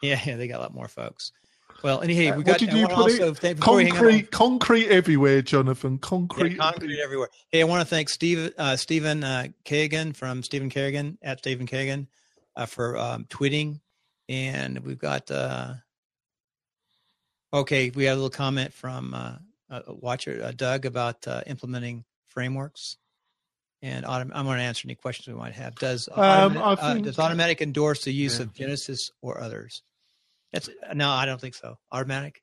Yeah, 0.03 0.21
yeah, 0.25 0.37
they 0.37 0.47
got 0.49 0.59
a 0.59 0.63
lot 0.63 0.75
more 0.75 0.89
folks. 0.89 1.33
Well, 1.83 2.01
and 2.01 2.11
hey, 2.11 2.29
Uh, 2.29 2.33
we 2.33 2.39
what 2.39 2.47
got. 2.47 2.59
did 2.59 2.73
you 2.73 2.83
wanna 2.89 2.95
it? 2.95 3.21
also 3.21 3.35
thank, 3.35 3.59
before 3.59 3.77
we 3.77 3.85
hang 3.85 3.93
up 3.93 3.99
on- 3.99 4.03
Concrete 4.05 4.31
concrete 4.31 4.89
everywhere, 4.89 5.43
Jonathan. 5.43 5.93
Yeah, 5.95 5.99
Concrete, 6.09 6.55
concrete 6.59 7.01
everywhere. 7.01 7.29
Hey, 7.51 7.61
I 7.61 7.65
want 7.65 7.81
to 7.83 7.87
thank 7.87 8.09
Steve, 8.09 8.53
uh, 8.57 8.77
Stephen 8.77 9.23
uh, 9.23 9.49
Kagan 9.65 10.17
from 10.17 10.43
Stephen 10.43 10.71
Kagan 10.71 11.19
at 11.23 11.39
Stephen 11.41 11.67
Kagan 11.67 12.07
uh, 12.57 12.65
for 12.67 12.97
um, 12.97 13.25
tweeting, 13.27 13.81
and 14.29 14.79
we've 14.81 14.99
got. 14.99 15.31
Uh, 15.31 15.75
okay, 17.53 17.91
we 17.91 18.05
had 18.05 18.13
a 18.13 18.17
little 18.17 18.31
comment 18.31 18.73
from 18.73 19.13
uh, 19.15 19.37
uh, 19.71 19.81
watcher 19.89 20.43
uh, 20.45 20.53
Doug 20.53 20.87
about 20.87 21.27
uh, 21.29 21.43
implementing 21.47 22.05
frameworks, 22.29 22.97
and 23.83 24.05
autom- 24.05 24.31
I'm 24.35 24.45
going 24.47 24.59
to 24.59 24.65
answer 24.65 24.87
any 24.87 24.95
questions 24.95 25.29
we 25.29 25.35
might 25.39 25.55
have. 25.55 25.75
Does 25.77 26.09
Um, 26.13 26.55
Automattic, 26.55 26.79
I 26.83 26.91
uh, 26.91 26.95
does 26.99 27.17
Automattic 27.17 27.61
endorse 27.61 28.05
the 28.05 28.13
use 28.13 28.39
Yeah. 28.39 28.45
of 28.45 28.55
Genesis 28.55 29.11
or 29.23 29.41
others? 29.41 29.83
That's 30.53 30.69
no, 30.95 31.11
I 31.11 31.27
don't 31.27 31.41
think 31.41 31.55
so. 31.55 31.77
Automattic. 31.93 32.37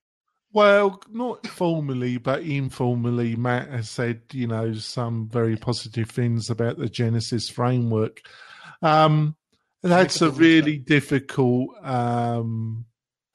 Well, 0.52 1.02
not 1.10 1.48
formally, 1.48 2.18
but 2.18 2.44
informally, 2.44 3.36
Matt 3.36 3.70
has 3.70 3.90
said, 3.90 4.22
you 4.32 4.46
know, 4.46 4.74
some 4.74 5.28
very 5.28 5.56
positive 5.58 6.12
things 6.12 6.52
about 6.52 6.78
the 6.78 6.88
Genesis 6.90 7.50
framework. 7.50 8.22
Um, 8.84 9.36
that's 9.82 10.22
a 10.22 10.30
really 10.30 10.78
difficult 10.78 11.70
um, 11.84 12.86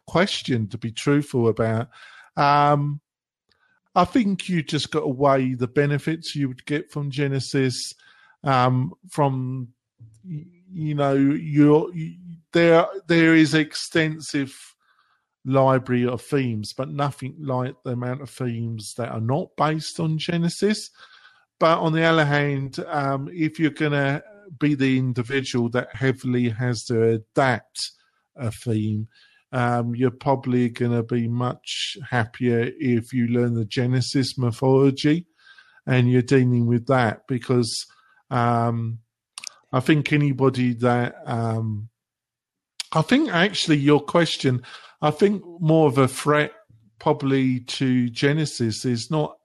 question 0.06 0.68
to 0.68 0.78
be 0.78 0.92
truthful 0.92 1.48
about. 1.48 1.88
Um, 2.36 3.00
I 3.98 4.04
think 4.04 4.48
you 4.48 4.62
just 4.62 4.92
got 4.92 5.00
to 5.00 5.08
weigh 5.08 5.54
the 5.54 5.66
benefits 5.66 6.36
you 6.36 6.46
would 6.46 6.64
get 6.66 6.88
from 6.88 7.10
Genesis, 7.10 7.94
um, 8.44 8.92
from 9.10 9.70
you 10.24 10.94
know, 10.94 11.14
your 11.14 11.92
you, 11.92 12.14
there 12.52 12.86
there 13.08 13.34
is 13.34 13.54
extensive 13.54 14.56
library 15.44 16.06
of 16.06 16.22
themes, 16.22 16.72
but 16.72 16.88
nothing 16.88 17.34
like 17.40 17.74
the 17.84 17.90
amount 17.90 18.22
of 18.22 18.30
themes 18.30 18.94
that 18.98 19.10
are 19.10 19.20
not 19.20 19.48
based 19.56 19.98
on 19.98 20.16
Genesis. 20.16 20.90
But 21.58 21.80
on 21.80 21.92
the 21.92 22.04
other 22.04 22.24
hand, 22.24 22.78
um, 22.86 23.28
if 23.32 23.58
you're 23.58 23.72
going 23.72 23.90
to 23.90 24.22
be 24.60 24.76
the 24.76 24.96
individual 24.96 25.70
that 25.70 25.92
heavily 25.92 26.50
has 26.50 26.84
to 26.84 27.02
adapt 27.02 27.90
a 28.36 28.52
theme, 28.52 29.08
um, 29.52 29.94
you're 29.94 30.10
probably 30.10 30.68
going 30.68 30.92
to 30.92 31.02
be 31.02 31.28
much 31.28 31.96
happier 32.10 32.70
if 32.78 33.12
you 33.12 33.28
learn 33.28 33.54
the 33.54 33.64
Genesis 33.64 34.36
mythology 34.36 35.26
and 35.86 36.10
you're 36.10 36.22
dealing 36.22 36.66
with 36.66 36.86
that 36.86 37.26
because 37.26 37.86
um, 38.30 38.98
I 39.72 39.80
think 39.80 40.12
anybody 40.12 40.74
that 40.74 41.14
um, 41.24 41.88
I 42.92 43.02
think 43.02 43.30
actually 43.30 43.78
your 43.78 44.00
question, 44.00 44.62
I 45.00 45.10
think 45.10 45.42
more 45.60 45.88
of 45.88 45.98
a 45.98 46.08
threat 46.08 46.52
probably 46.98 47.60
to 47.60 48.10
Genesis 48.10 48.84
is 48.84 49.10
not 49.10 49.38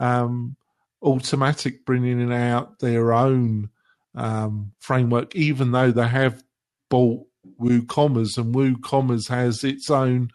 um, 0.00 0.56
Automattic 1.02 1.84
bringing 1.84 2.32
out 2.32 2.78
their 2.78 3.12
own 3.12 3.70
um, 4.14 4.72
framework, 4.80 5.36
even 5.36 5.72
though 5.72 5.92
they 5.92 6.08
have 6.08 6.42
bought 6.88 7.25
WooCommerce 7.60 8.38
and 8.38 8.54
WooCommerce 8.54 9.28
has 9.28 9.64
its 9.64 9.90
own 9.90 10.30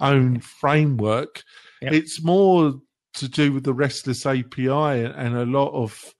own 0.00 0.40
framework. 0.40 1.42
Yep. 1.80 1.92
It's 1.92 2.22
more 2.22 2.74
to 3.14 3.28
do 3.28 3.52
with 3.52 3.64
the 3.64 3.72
RESTless 3.72 4.26
API 4.26 5.04
and 5.04 5.36
a 5.36 5.46
lot 5.46 5.70
of 5.72 6.14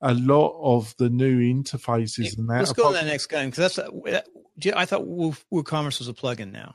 a 0.00 0.14
lot 0.14 0.58
of 0.60 0.94
the 0.98 1.08
new 1.08 1.38
interfaces 1.38 2.36
and 2.36 2.48
that. 2.48 2.58
Let's 2.58 2.72
go 2.72 2.88
to 2.88 2.94
that 2.94 3.06
next 3.06 3.26
guy 3.26 3.46
because 3.46 3.74
that's. 3.74 4.74
I 4.74 4.84
thought 4.84 5.06
Woo- 5.06 5.36
WooCommerce 5.52 6.00
was 6.00 6.08
a 6.08 6.12
plugin 6.12 6.52
now. 6.52 6.74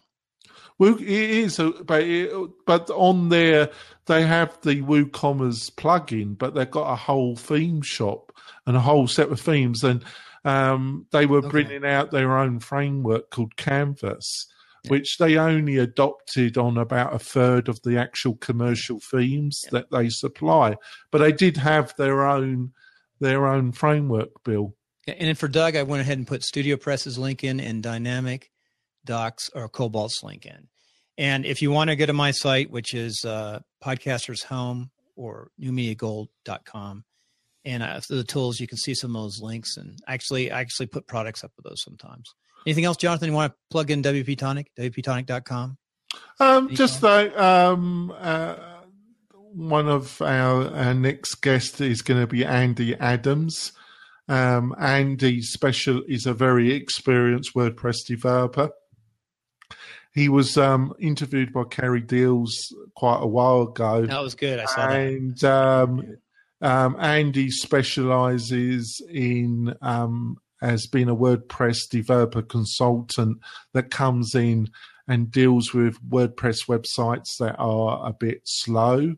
Well, 0.79 0.95
it 0.95 1.09
is, 1.09 1.59
uh, 1.59 1.71
but 1.85 2.03
it, 2.03 2.31
but 2.65 2.89
on 2.91 3.29
there 3.29 3.69
they 4.05 4.25
have 4.25 4.59
the 4.61 4.81
WooCommerce 4.81 5.71
plugin, 5.71 6.37
but 6.37 6.53
they've 6.53 6.69
got 6.69 6.91
a 6.91 6.95
whole 6.95 7.35
theme 7.35 7.81
shop 7.81 8.31
and 8.65 8.77
a 8.77 8.81
whole 8.81 9.07
set 9.07 9.29
of 9.29 9.39
themes, 9.39 9.83
and 9.83 10.03
um, 10.47 11.05
they 11.11 11.25
were 11.25 11.39
Okay. 11.39 11.49
bringing 11.49 11.85
out 11.85 12.11
their 12.11 12.37
own 12.37 12.59
framework 12.59 13.29
called 13.31 13.55
Canvas, 13.57 14.45
Yeah. 14.83 14.91
which 14.91 15.17
they 15.17 15.37
only 15.37 15.77
adopted 15.77 16.57
on 16.57 16.77
about 16.77 17.13
a 17.13 17.19
third 17.19 17.67
of 17.67 17.81
the 17.83 17.97
actual 17.97 18.35
commercial 18.37 18.99
themes 19.11 19.61
Yeah. 19.65 19.69
that 19.73 19.91
they 19.91 20.09
supply, 20.09 20.75
but 21.11 21.17
they 21.19 21.31
did 21.33 21.57
have 21.57 21.93
their 21.97 22.25
own 22.25 22.73
their 23.19 23.47
own 23.47 23.71
framework, 23.71 24.29
Bill. 24.43 24.75
And 25.07 25.27
then 25.27 25.33
for 25.35 25.47
Doug, 25.47 25.75
I 25.75 25.81
went 25.81 26.01
ahead 26.01 26.19
and 26.19 26.27
put 26.27 26.43
Studio 26.43 26.77
Press's 26.77 27.17
link 27.17 27.43
in 27.43 27.59
and 27.59 27.83
Dynamik 27.83 28.43
Docs 29.05 29.49
or 29.55 29.67
Cobalt's 29.69 30.21
link 30.21 30.45
in. 30.45 30.67
And 31.17 31.43
if 31.43 31.61
you 31.63 31.71
want 31.71 31.89
to 31.89 31.95
go 31.95 32.05
to 32.05 32.13
my 32.13 32.29
site, 32.29 32.69
which 32.69 32.93
is 32.93 33.25
uh, 33.25 33.61
Podcasters 33.83 34.43
Home 34.43 34.91
or 35.15 35.49
newmediagold.com, 35.59 37.05
and 37.67 37.83
uh, 37.83 37.99
the 38.09 38.23
tools, 38.23 38.59
you 38.61 38.67
can 38.67 38.77
see 38.77 38.95
some 38.95 39.15
of 39.15 39.21
those 39.23 39.41
links. 39.41 39.75
And 39.75 39.99
actually, 40.07 40.51
I 40.51 40.61
actually 40.61 40.87
put 40.87 41.05
products 41.05 41.43
up 41.43 41.51
with 41.57 41.65
those 41.65 41.83
sometimes. 41.83 42.33
Anything 42.65 42.85
else, 42.85 42.97
Jonathan? 42.97 43.29
You 43.29 43.35
want 43.35 43.51
to 43.51 43.57
plug 43.69 43.91
in 43.91 44.01
WP 44.01 44.37
Tonic, 44.37 44.71
WPTonic.com? 44.79 45.77
Um, 46.39 46.73
just 46.73 47.01
that 47.01 47.37
um, 47.37 48.13
uh, 48.17 48.55
one 49.53 49.89
of 49.89 50.21
our, 50.21 50.73
our 50.73 50.93
next 50.93 51.35
guests 51.35 51.81
is 51.81 52.01
going 52.01 52.21
to 52.21 52.27
be 52.27 52.45
Andy 52.45 52.95
Adams. 52.95 53.73
Um, 54.29 54.73
Andy 54.79 55.41
Special 55.41 56.03
is 56.07 56.25
a 56.25 56.33
very 56.33 56.73
experienced 56.73 57.53
WordPress 57.53 58.05
developer. 58.07 58.69
He 60.13 60.29
was 60.29 60.57
um, 60.57 60.93
interviewed 60.99 61.51
by 61.53 61.65
Carrie 61.65 62.01
Dils 62.01 62.51
quite 62.95 63.19
a 63.21 63.27
while 63.27 63.63
ago. 63.63 64.05
That 64.05 64.21
was 64.21 64.35
good. 64.35 64.59
I 64.59 64.65
saw 64.65 64.89
and, 64.89 65.37
that. 65.37 65.53
Um, 65.53 66.17
um, 66.61 66.95
Andy 66.99 67.51
specializes 67.51 69.01
in 69.11 69.75
um, 69.81 70.37
as 70.61 70.87
being 70.87 71.09
a 71.09 71.15
WordPress 71.15 71.89
developer 71.89 72.41
consultant 72.41 73.37
that 73.73 73.91
comes 73.91 74.33
in 74.33 74.69
and 75.07 75.31
deals 75.31 75.73
with 75.73 76.01
WordPress 76.09 76.67
websites 76.67 77.37
that 77.39 77.55
are 77.57 78.07
a 78.07 78.13
bit 78.13 78.41
slow. 78.43 79.15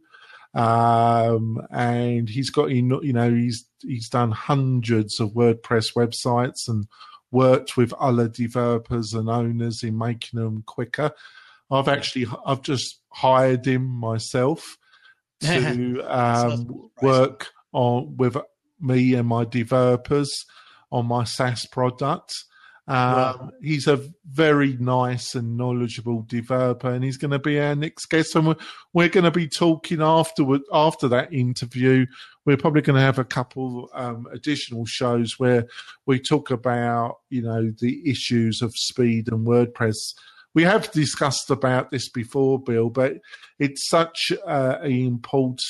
Um, 0.53 1.61
and 1.71 2.27
he's 2.27 2.49
got, 2.49 2.71
you 2.71 2.81
know, 2.81 3.33
he's 3.33 3.65
he's 3.81 4.09
done 4.09 4.31
hundreds 4.31 5.19
of 5.19 5.31
WordPress 5.31 5.93
websites 5.95 6.67
and 6.67 6.87
worked 7.31 7.77
with 7.77 7.93
other 7.93 8.27
developers 8.27 9.13
and 9.13 9.29
owners 9.29 9.83
in 9.83 9.97
making 9.97 10.39
them 10.39 10.63
quicker. 10.65 11.11
I've 11.71 11.87
actually, 11.87 12.25
I've 12.45 12.63
just 12.63 12.99
hired 13.11 13.65
him 13.65 13.85
myself 13.85 14.77
to 15.41 16.01
um, 16.03 16.89
work 17.01 17.47
on 17.71 18.17
with 18.17 18.37
me 18.79 19.13
and 19.13 19.27
my 19.27 19.45
developers 19.45 20.45
on 20.91 21.05
my 21.05 21.23
SaaS 21.23 21.65
product. 21.65 22.43
Um, 22.87 22.95
wow. 22.97 23.51
He's 23.61 23.87
a 23.87 24.03
very 24.25 24.75
nice 24.77 25.35
and 25.35 25.55
knowledgeable 25.55 26.23
developer, 26.23 26.89
and 26.89 27.03
he's 27.03 27.17
going 27.17 27.31
to 27.31 27.39
be 27.39 27.59
our 27.59 27.75
next 27.75 28.07
guest. 28.07 28.35
And 28.35 28.47
we're, 28.47 28.55
we're 28.93 29.09
going 29.09 29.25
to 29.25 29.31
be 29.31 29.47
talking 29.47 30.01
afterward 30.01 30.61
after 30.73 31.07
that 31.09 31.31
interview. 31.31 32.07
We're 32.45 32.57
probably 32.57 32.81
going 32.81 32.95
to 32.95 33.05
have 33.05 33.19
a 33.19 33.23
couple 33.23 33.89
um, 33.93 34.25
additional 34.33 34.87
shows 34.87 35.37
where 35.37 35.67
we 36.07 36.19
talk 36.19 36.49
about 36.49 37.19
you 37.29 37.43
know 37.43 37.71
the 37.79 38.09
issues 38.09 38.63
of 38.63 38.75
speed 38.75 39.31
and 39.31 39.45
WordPress. 39.45 40.15
We 40.59 40.65
have 40.65 40.91
discussed 40.91 41.49
about 41.51 41.89
this 41.89 42.09
before, 42.09 42.59
Bill, 42.59 42.89
but 42.89 43.13
it's 43.59 43.87
such 43.87 44.33
uh, 44.45 44.79
an 44.81 44.91
important 44.91 45.61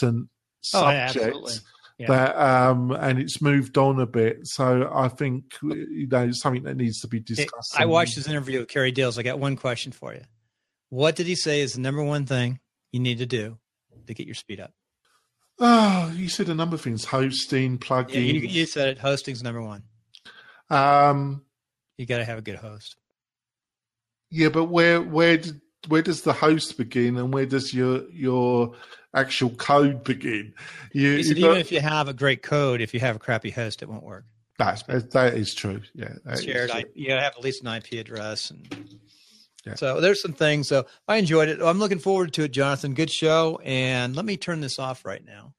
subject. 0.61 1.27
Oh, 1.27 1.47
yeah. 1.99 2.07
That 2.07 2.35
um, 2.35 2.89
and 2.89 3.19
it's 3.19 3.39
moved 3.39 3.77
on 3.77 3.99
a 3.99 4.07
bit. 4.07 4.47
So 4.47 4.89
I 4.91 5.07
think 5.09 5.43
you 5.61 6.07
know 6.07 6.23
it's 6.23 6.41
something 6.41 6.63
that 6.63 6.75
needs 6.75 7.01
to 7.01 7.07
be 7.07 7.19
discussed. 7.19 7.79
I 7.79 7.85
watched 7.85 8.15
his 8.15 8.27
interview 8.27 8.61
with 8.61 8.69
Carrie 8.69 8.91
Dils. 8.91 9.19
I 9.19 9.21
got 9.21 9.37
one 9.37 9.57
question 9.57 9.91
for 9.91 10.11
you. 10.11 10.21
What 10.89 11.15
did 11.15 11.27
he 11.27 11.35
say 11.35 11.61
is 11.61 11.73
the 11.73 11.81
number 11.81 12.01
one 12.01 12.25
thing 12.25 12.59
you 12.91 12.99
need 12.99 13.19
to 13.19 13.27
do 13.27 13.59
to 14.07 14.13
get 14.15 14.25
your 14.25 14.33
speed 14.33 14.59
up? 14.59 14.73
Oh, 15.59 16.11
you 16.15 16.29
said 16.29 16.49
a 16.49 16.55
number 16.55 16.73
of 16.77 16.81
things: 16.81 17.05
hosting, 17.05 17.77
plugins. 17.77 18.15
Yeah, 18.15 18.21
you, 18.21 18.39
you, 18.39 18.65
said 18.65 18.87
it. 18.87 18.97
Hosting's 18.97 19.43
number 19.43 19.61
one. 19.61 19.83
Um, 20.71 21.43
you 21.95 22.07
got 22.07 22.17
to 22.17 22.25
have 22.25 22.39
a 22.39 22.41
good 22.41 22.55
host. 22.55 22.95
Yeah, 24.31 24.49
but 24.49 24.65
where 24.65 25.01
where 25.01 25.37
did 25.37 25.59
where 25.87 26.01
does 26.01 26.21
the 26.21 26.33
host 26.33 26.77
begin 26.77 27.17
and 27.17 27.33
where 27.33 27.45
does 27.45 27.73
your 27.73 28.09
your 28.11 28.75
actual 29.13 29.51
code 29.51 30.03
begin? 30.03 30.53
You, 30.93 31.11
you 31.11 31.35
even 31.35 31.57
if 31.57 31.71
you 31.71 31.79
have 31.79 32.07
a 32.07 32.13
great 32.13 32.43
code, 32.43 32.81
if 32.81 32.93
you 32.93 32.99
have 32.99 33.15
a 33.15 33.19
crappy 33.19 33.49
host, 33.49 33.81
it 33.81 33.89
won't 33.89 34.03
work. 34.03 34.25
That's 34.57 34.83
that 34.83 35.35
is 35.35 35.55
true. 35.55 35.81
Yeah, 35.95 36.15
shared. 36.35 36.71
I, 36.71 36.85
you 36.93 37.11
have 37.11 37.33
at 37.37 37.41
least 37.41 37.63
an 37.63 37.73
IP 37.73 37.93
address, 37.93 38.51
and 38.51 38.99
yeah. 39.65 39.75
so 39.75 40.01
there's 40.01 40.21
some 40.21 40.33
things. 40.33 40.67
So 40.67 40.85
I 41.07 41.15
enjoyed 41.15 41.47
it. 41.47 41.61
I'm 41.61 41.79
looking 41.79 41.99
forward 41.99 42.33
to 42.33 42.43
it, 42.43 42.51
Jonathan. 42.51 42.93
Good 42.93 43.09
show. 43.09 43.59
And 43.63 44.15
let 44.15 44.25
me 44.25 44.35
turn 44.35 44.59
this 44.59 44.77
off 44.77 45.05
right 45.05 45.23
now. 45.25 45.53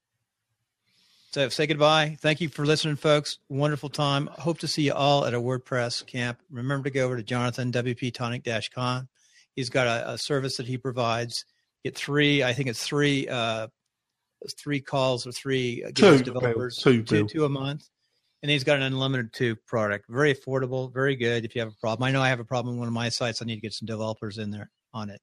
So 1.33 1.47
say 1.47 1.65
goodbye. 1.65 2.17
Thank 2.19 2.41
you 2.41 2.49
for 2.49 2.65
listening, 2.65 2.97
folks. 2.97 3.39
Wonderful 3.47 3.87
time. 3.87 4.27
Hope 4.33 4.59
to 4.59 4.67
see 4.67 4.81
you 4.81 4.93
all 4.93 5.25
at 5.25 5.33
a 5.33 5.39
WordPress 5.39 6.05
camp. 6.05 6.39
Remember 6.49 6.89
to 6.89 6.89
go 6.89 7.05
over 7.05 7.15
to 7.15 7.23
Jonathan 7.23 7.71
WP 7.71 8.13
Tonic 8.13 8.45
Con. 8.75 9.07
He's 9.55 9.69
got 9.69 9.87
a, 9.87 10.11
a 10.11 10.17
service 10.17 10.57
that 10.57 10.67
he 10.67 10.77
provides. 10.77 11.45
Get 11.85 11.95
three, 11.95 12.43
I 12.43 12.51
think 12.51 12.67
it's 12.67 12.83
three, 12.85 13.29
uh, 13.29 13.67
three 14.59 14.81
calls 14.81 15.25
or 15.25 15.31
three 15.31 15.85
uh, 15.85 15.91
two, 15.95 16.21
developers, 16.21 16.77
two, 16.77 17.01
two, 17.01 17.25
two 17.25 17.45
a 17.45 17.49
month. 17.49 17.87
And 18.43 18.51
he's 18.51 18.65
got 18.65 18.75
an 18.77 18.83
unlimited 18.83 19.31
two 19.31 19.55
product. 19.55 20.07
Very 20.09 20.35
affordable, 20.35 20.93
very 20.93 21.15
good. 21.15 21.45
If 21.45 21.55
you 21.55 21.61
have 21.61 21.71
a 21.71 21.79
problem, 21.79 22.05
I 22.05 22.11
know 22.11 22.21
I 22.21 22.27
have 22.27 22.41
a 22.41 22.45
problem 22.45 22.75
on 22.75 22.79
one 22.79 22.89
of 22.89 22.93
my 22.93 23.07
sites. 23.07 23.41
I 23.41 23.45
need 23.45 23.55
to 23.55 23.61
get 23.61 23.73
some 23.73 23.85
developers 23.85 24.37
in 24.37 24.51
there 24.51 24.69
on 24.93 25.09
it. 25.09 25.21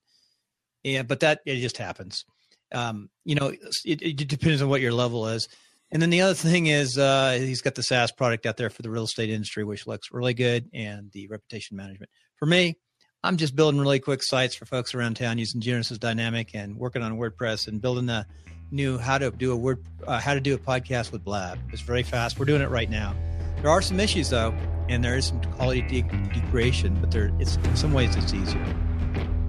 Yeah, 0.85 1.03
but 1.03 1.21
that 1.21 1.41
it 1.45 1.57
just 1.57 1.77
happens. 1.77 2.25
Um, 2.73 3.11
you 3.27 3.35
know, 3.35 3.53
it, 3.85 4.01
it 4.01 4.29
depends 4.29 4.63
on 4.63 4.71
what 4.71 4.81
your 4.81 4.93
level 4.93 5.29
is. 5.29 5.49
And 5.91 6.03
then 6.03 6.11
the 6.11 6.21
other 6.21 6.35
thing 6.35 6.67
is 6.67 6.99
uh, 6.99 7.39
he's 7.41 7.63
got 7.63 7.75
the 7.75 7.83
SaaS 7.83 8.13
product 8.13 8.45
out 8.45 8.57
there 8.57 8.71
for 8.71 8.83
the 8.83 8.91
real 8.91 9.05
estate 9.05 9.31
industry, 9.31 9.65
which 9.65 9.87
looks 9.87 10.13
really 10.13 10.35
good, 10.35 10.69
and 10.75 11.11
the 11.13 11.29
reputation 11.29 11.77
management. 11.77 12.11
For 12.37 12.47
me, 12.47 12.77
I'm 13.25 13.37
just 13.37 13.57
building 13.57 13.81
really 13.81 13.99
quick 13.99 14.23
sites 14.23 14.55
for 14.55 14.65
folks 14.67 14.95
around 14.95 15.15
town 15.15 15.39
using 15.39 15.61
Genesis 15.61 15.99
Dynamik 15.99 16.51
and 16.55 16.77
working 16.77 17.03
on 17.03 17.19
WordPress 17.19 17.69
and 17.69 17.81
building 17.81 18.07
the 18.07 18.27
new 18.71 18.99
how 18.99 19.17
to 19.19 19.31
do 19.31 19.53
a 19.53 19.57
word 19.57 19.83
uh, 20.07 20.21
how 20.21 20.35
to 20.35 20.41
do 20.41 20.55
a 20.55 20.59
podcast 20.59 21.11
with 21.11 21.25
Blab. 21.25 21.59
It's 21.73 21.83
very 21.83 22.03
fast. 22.03 22.39
We're 22.39 22.45
doing 22.45 22.63
it 22.63 22.69
right 22.69 22.91
now. 22.91 23.17
There 23.63 23.71
are 23.71 23.83
some 23.83 23.99
issues 23.99 24.31
though, 24.31 24.55
and 24.89 25.03
there 25.03 25.17
is 25.17 25.27
some 25.27 25.41
quality 25.53 25.83
de- 25.83 26.03
degradation, 26.03 27.01
but 27.01 27.11
there 27.11 27.33
it's 27.41 27.57
in 27.57 27.77
some 27.77 27.93
ways 27.93 28.15
it's 28.15 28.33
easier. 28.33 28.63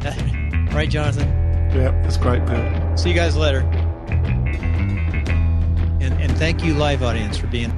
right, 0.73 0.89
Jonathan? 0.89 1.27
Yeah, 1.75 1.91
that's 2.01 2.17
great. 2.17 2.43
Bill. 2.45 2.97
See 2.97 3.09
you 3.09 3.15
guys 3.15 3.35
later. 3.35 3.61
And 6.02 6.14
and 6.22 6.38
thank 6.38 6.64
you, 6.64 6.74
live 6.74 7.04
audience, 7.04 7.38
for 7.38 7.47
being. 7.47 7.72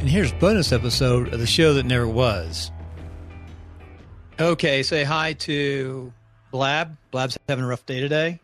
And 0.00 0.08
here's 0.08 0.32
bonus 0.32 0.72
episode 0.72 1.34
of 1.34 1.40
the 1.40 1.46
show 1.46 1.74
that 1.74 1.84
never 1.84 2.08
was. 2.08 2.70
Okay, 4.40 4.82
say 4.82 5.04
hi 5.04 5.34
to 5.34 6.10
Blab. 6.50 6.96
Blab's 7.10 7.38
having 7.50 7.64
a 7.64 7.68
rough 7.68 7.84
day 7.84 8.00
today, 8.00 8.40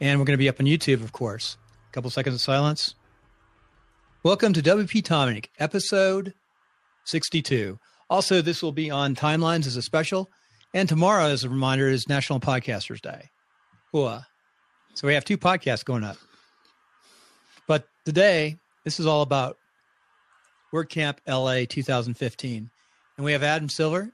and 0.00 0.20
we're 0.20 0.24
going 0.24 0.34
to 0.34 0.38
be 0.38 0.48
up 0.48 0.60
on 0.60 0.66
YouTube, 0.66 1.02
of 1.02 1.10
course. 1.10 1.56
A 1.88 1.92
couple 1.92 2.10
seconds 2.10 2.36
of 2.36 2.40
silence. 2.40 2.94
Welcome 4.22 4.52
to 4.52 4.62
WP 4.62 5.02
Tonic, 5.02 5.50
episode 5.58 6.34
62. 7.04 7.78
Also, 8.08 8.42
this 8.42 8.62
will 8.62 8.72
be 8.72 8.90
on 8.90 9.14
Timelines 9.14 9.66
as 9.66 9.76
a 9.76 9.82
special, 9.82 10.30
and 10.74 10.88
tomorrow, 10.88 11.24
as 11.24 11.44
a 11.44 11.48
reminder, 11.48 11.88
is 11.88 12.08
National 12.08 12.40
Podcasters 12.40 13.00
Day. 13.00 13.30
Cool. 13.92 14.24
So 14.94 15.06
we 15.06 15.14
have 15.14 15.24
two 15.24 15.38
podcasts 15.38 15.84
going 15.84 16.04
up. 16.04 16.16
But 17.66 17.86
today, 18.04 18.56
this 18.84 18.98
is 18.98 19.06
all 19.06 19.22
about 19.22 19.56
WordCamp 20.72 21.18
LA 21.26 21.64
2015. 21.68 22.70
And 23.16 23.24
we 23.24 23.32
have 23.32 23.42
Adam 23.42 23.68
Silver, 23.68 24.10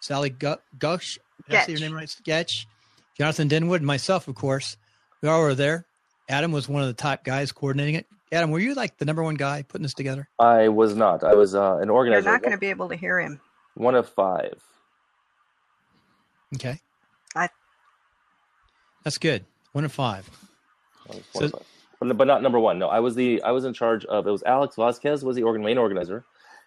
Sally 0.00 0.30
Gush, 0.30 1.18
did 1.48 1.56
I 1.56 1.64
say 1.64 1.72
your 1.72 1.80
name 1.80 1.94
right? 1.94 2.08
Sketch, 2.08 2.66
Jonathan 3.18 3.48
Denwood, 3.48 3.76
and 3.76 3.86
myself, 3.86 4.28
of 4.28 4.34
course. 4.34 4.76
We 5.22 5.28
all 5.28 5.40
were 5.40 5.54
there. 5.54 5.86
Adam 6.28 6.52
was 6.52 6.68
one 6.68 6.82
of 6.82 6.88
the 6.88 6.94
top 6.94 7.24
guys 7.24 7.52
coordinating 7.52 7.94
it. 7.96 8.06
Adam, 8.32 8.50
were 8.50 8.58
you 8.58 8.74
like 8.74 8.96
the 8.98 9.04
number 9.04 9.22
one 9.22 9.36
guy 9.36 9.62
putting 9.62 9.82
this 9.82 9.94
together? 9.94 10.28
I 10.38 10.68
was 10.68 10.96
not. 10.96 11.22
I 11.22 11.34
was 11.34 11.54
uh, 11.54 11.76
an 11.76 11.90
organizer. 11.90 12.24
You're 12.24 12.32
not 12.32 12.42
going 12.42 12.52
to 12.52 12.58
be 12.58 12.68
able 12.68 12.88
to 12.88 12.96
hear 12.96 13.20
him. 13.20 13.40
One 13.74 13.94
of 13.94 14.08
five. 14.08 14.62
Okay. 16.54 16.80
I. 17.36 17.48
That's 19.02 19.18
good. 19.18 19.44
One 19.72 19.84
of 19.84 19.92
five. 19.92 20.28
So, 21.32 21.44
of 21.44 21.52
five 21.52 21.62
but 22.12 22.26
not 22.26 22.42
number 22.42 22.58
one. 22.58 22.78
No, 22.78 22.88
I 22.88 23.00
was 23.00 23.14
the 23.14 23.40
I 23.42 23.52
was 23.52 23.64
in 23.64 23.72
charge 23.72 24.04
of 24.06 24.26
it 24.26 24.30
was 24.30 24.42
Alex 24.42 24.76
Vasquez 24.76 25.24
was 25.24 25.36
the 25.36 25.42
organ 25.42 25.62
main 25.62 25.78
organizer, 25.78 26.24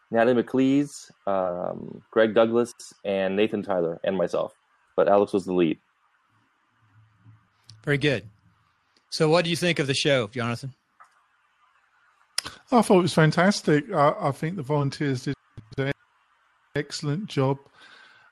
Natalie 0.09 0.33
MacLees, 0.33 1.11
um, 1.27 2.01
Greg 2.09 2.33
Douglas, 2.33 2.73
and 3.05 3.35
Nathan 3.35 3.61
Tyler, 3.61 3.99
and 4.03 4.17
myself. 4.17 4.53
But 4.95 5.07
Alex 5.07 5.33
was 5.33 5.45
the 5.45 5.53
lead. 5.53 5.77
Very 7.83 7.97
good. 7.97 8.27
So, 9.09 9.29
what 9.29 9.43
do 9.43 9.49
you 9.49 9.55
think 9.55 9.79
of 9.79 9.87
the 9.87 9.93
show, 9.93 10.27
Jonathan? 10.27 10.73
I 12.71 12.81
thought 12.81 12.99
it 12.99 13.03
was 13.03 13.13
fantastic. 13.13 13.91
I, 13.93 14.13
I 14.19 14.31
think 14.31 14.57
the 14.57 14.63
volunteers 14.63 15.23
did 15.23 15.35
an 15.77 15.93
excellent 16.75 17.27
job. 17.27 17.57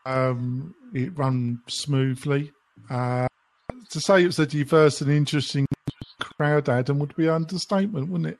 Um, 0.05 0.75
it 0.93 1.17
ran 1.17 1.61
smoothly. 1.67 2.51
Uh, 2.89 3.27
to 3.89 3.99
say 3.99 4.23
it 4.23 4.27
was 4.27 4.39
a 4.39 4.45
diverse 4.45 5.01
and 5.01 5.11
interesting 5.11 5.65
crowd, 6.19 6.67
Adam, 6.69 6.99
would 6.99 7.15
be 7.15 7.27
an 7.27 7.33
understatement, 7.33 8.09
wouldn't 8.09 8.31
it? 8.31 8.39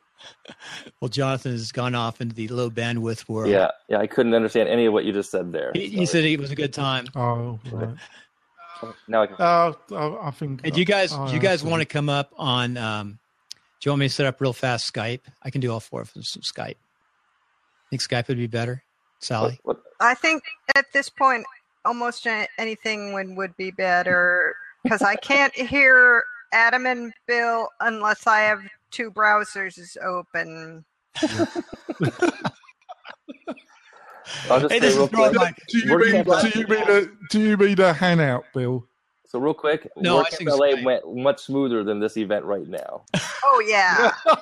well, 1.02 1.10
Jonathan 1.10 1.52
has 1.52 1.72
gone 1.72 1.96
off 1.96 2.20
into 2.20 2.36
the 2.36 2.48
low 2.50 2.70
bandwidth 2.70 3.30
world. 3.30 3.50
Yeah, 3.50 3.72
yeah, 3.88 4.00
I 4.00 4.08
couldn't 4.08 4.34
understand 4.34 4.70
any 4.70 4.86
of 4.86 4.93
what 4.93 5.06
you 5.06 5.14
just 5.14 5.32
said 5.32 5.52
there. 5.52 5.72
He, 5.74 5.88
he 5.88 6.06
said 6.06 6.26
it 6.26 6.39
was 6.39 6.52
a 6.52 6.56
good 6.56 6.74
time. 6.74 7.08
Oh, 7.16 7.60
right. 7.72 7.89
Now 9.08 9.24
I 9.24 9.28
can. 9.28 9.36
Uh, 9.39 9.74
I, 9.93 10.28
I 10.28 10.32
think. 10.32 10.64
Hey, 10.64 10.70
do 10.70 10.80
you 10.80 10.86
guys, 10.86 11.14
I 11.14 11.28
do 11.30 11.34
you 11.34 11.39
guys 11.39 11.64
want 11.64 11.82
to 11.82 11.86
come 11.86 12.10
up 12.10 12.34
on? 12.38 12.76
Um, 12.76 13.20
do 13.86 13.89
you 13.89 13.91
want 13.91 13.99
me 13.99 14.07
to 14.07 14.13
set 14.15 14.25
up 14.25 14.41
real 14.41 14.51
fast 14.51 14.91
Skype? 14.91 15.19
I 15.43 15.51
can 15.51 15.61
do 15.61 15.71
all 15.71 15.79
four 15.79 16.01
of 16.01 16.11
them 16.13 16.23
some 16.23 16.41
Skype. 16.41 16.77
Think 17.91 18.01
Skype 18.01 18.27
would 18.29 18.38
be 18.38 18.47
better, 18.47 18.81
Sally? 19.19 19.59
What, 19.61 19.77
I 19.99 20.15
think 20.15 20.41
at 20.75 20.86
this 20.91 21.07
point, 21.07 21.45
almost 21.86 22.25
anything 22.57 23.13
would, 23.13 23.38
would 23.38 23.55
be 23.57 23.69
better 23.69 24.55
because 24.81 25.03
I 25.03 25.15
can't 25.17 25.53
hear 25.53 26.23
Adam 26.51 26.88
and 26.88 27.13
Bill 27.27 27.69
unless 27.79 28.25
I 28.25 28.39
have 28.39 28.63
two 28.89 29.11
browsers 29.11 29.95
open. 30.03 30.83
I'll 34.49 34.61
just 34.61 34.73
Hey, 34.73 34.79
say 34.79 34.79
this 34.79 34.95
real 34.95 35.03
is 35.03 35.09
throwing 35.11 35.36
quick. 35.36 35.55
Do 35.67 35.77
you 35.77 35.97
mean? 35.99 36.11
camp- 36.23 36.41
Do 36.53 36.59
you 36.59 36.67
mean 36.67 36.89
a? 36.89 37.05
Do 37.29 37.39
you 37.39 37.55
mean 37.55 37.79
a 37.79 37.93
hangout, 37.93 38.45
Bill? 38.51 38.88
So 39.36 39.39
real 39.41 39.53
quick, 39.53 39.86
No, 39.97 40.19
I 40.19 40.23
WordCamp 40.23 40.38
think 40.38 40.49
LA 40.49 40.67
Skype. 40.67 40.83
went 40.86 41.13
much 41.17 41.41
smoother 41.43 41.83
than 41.83 41.99
this 41.99 42.15
event 42.15 42.45
right 42.45 42.65
now. 42.69 43.03
Oh 43.43 43.61
yeah, 43.67 44.11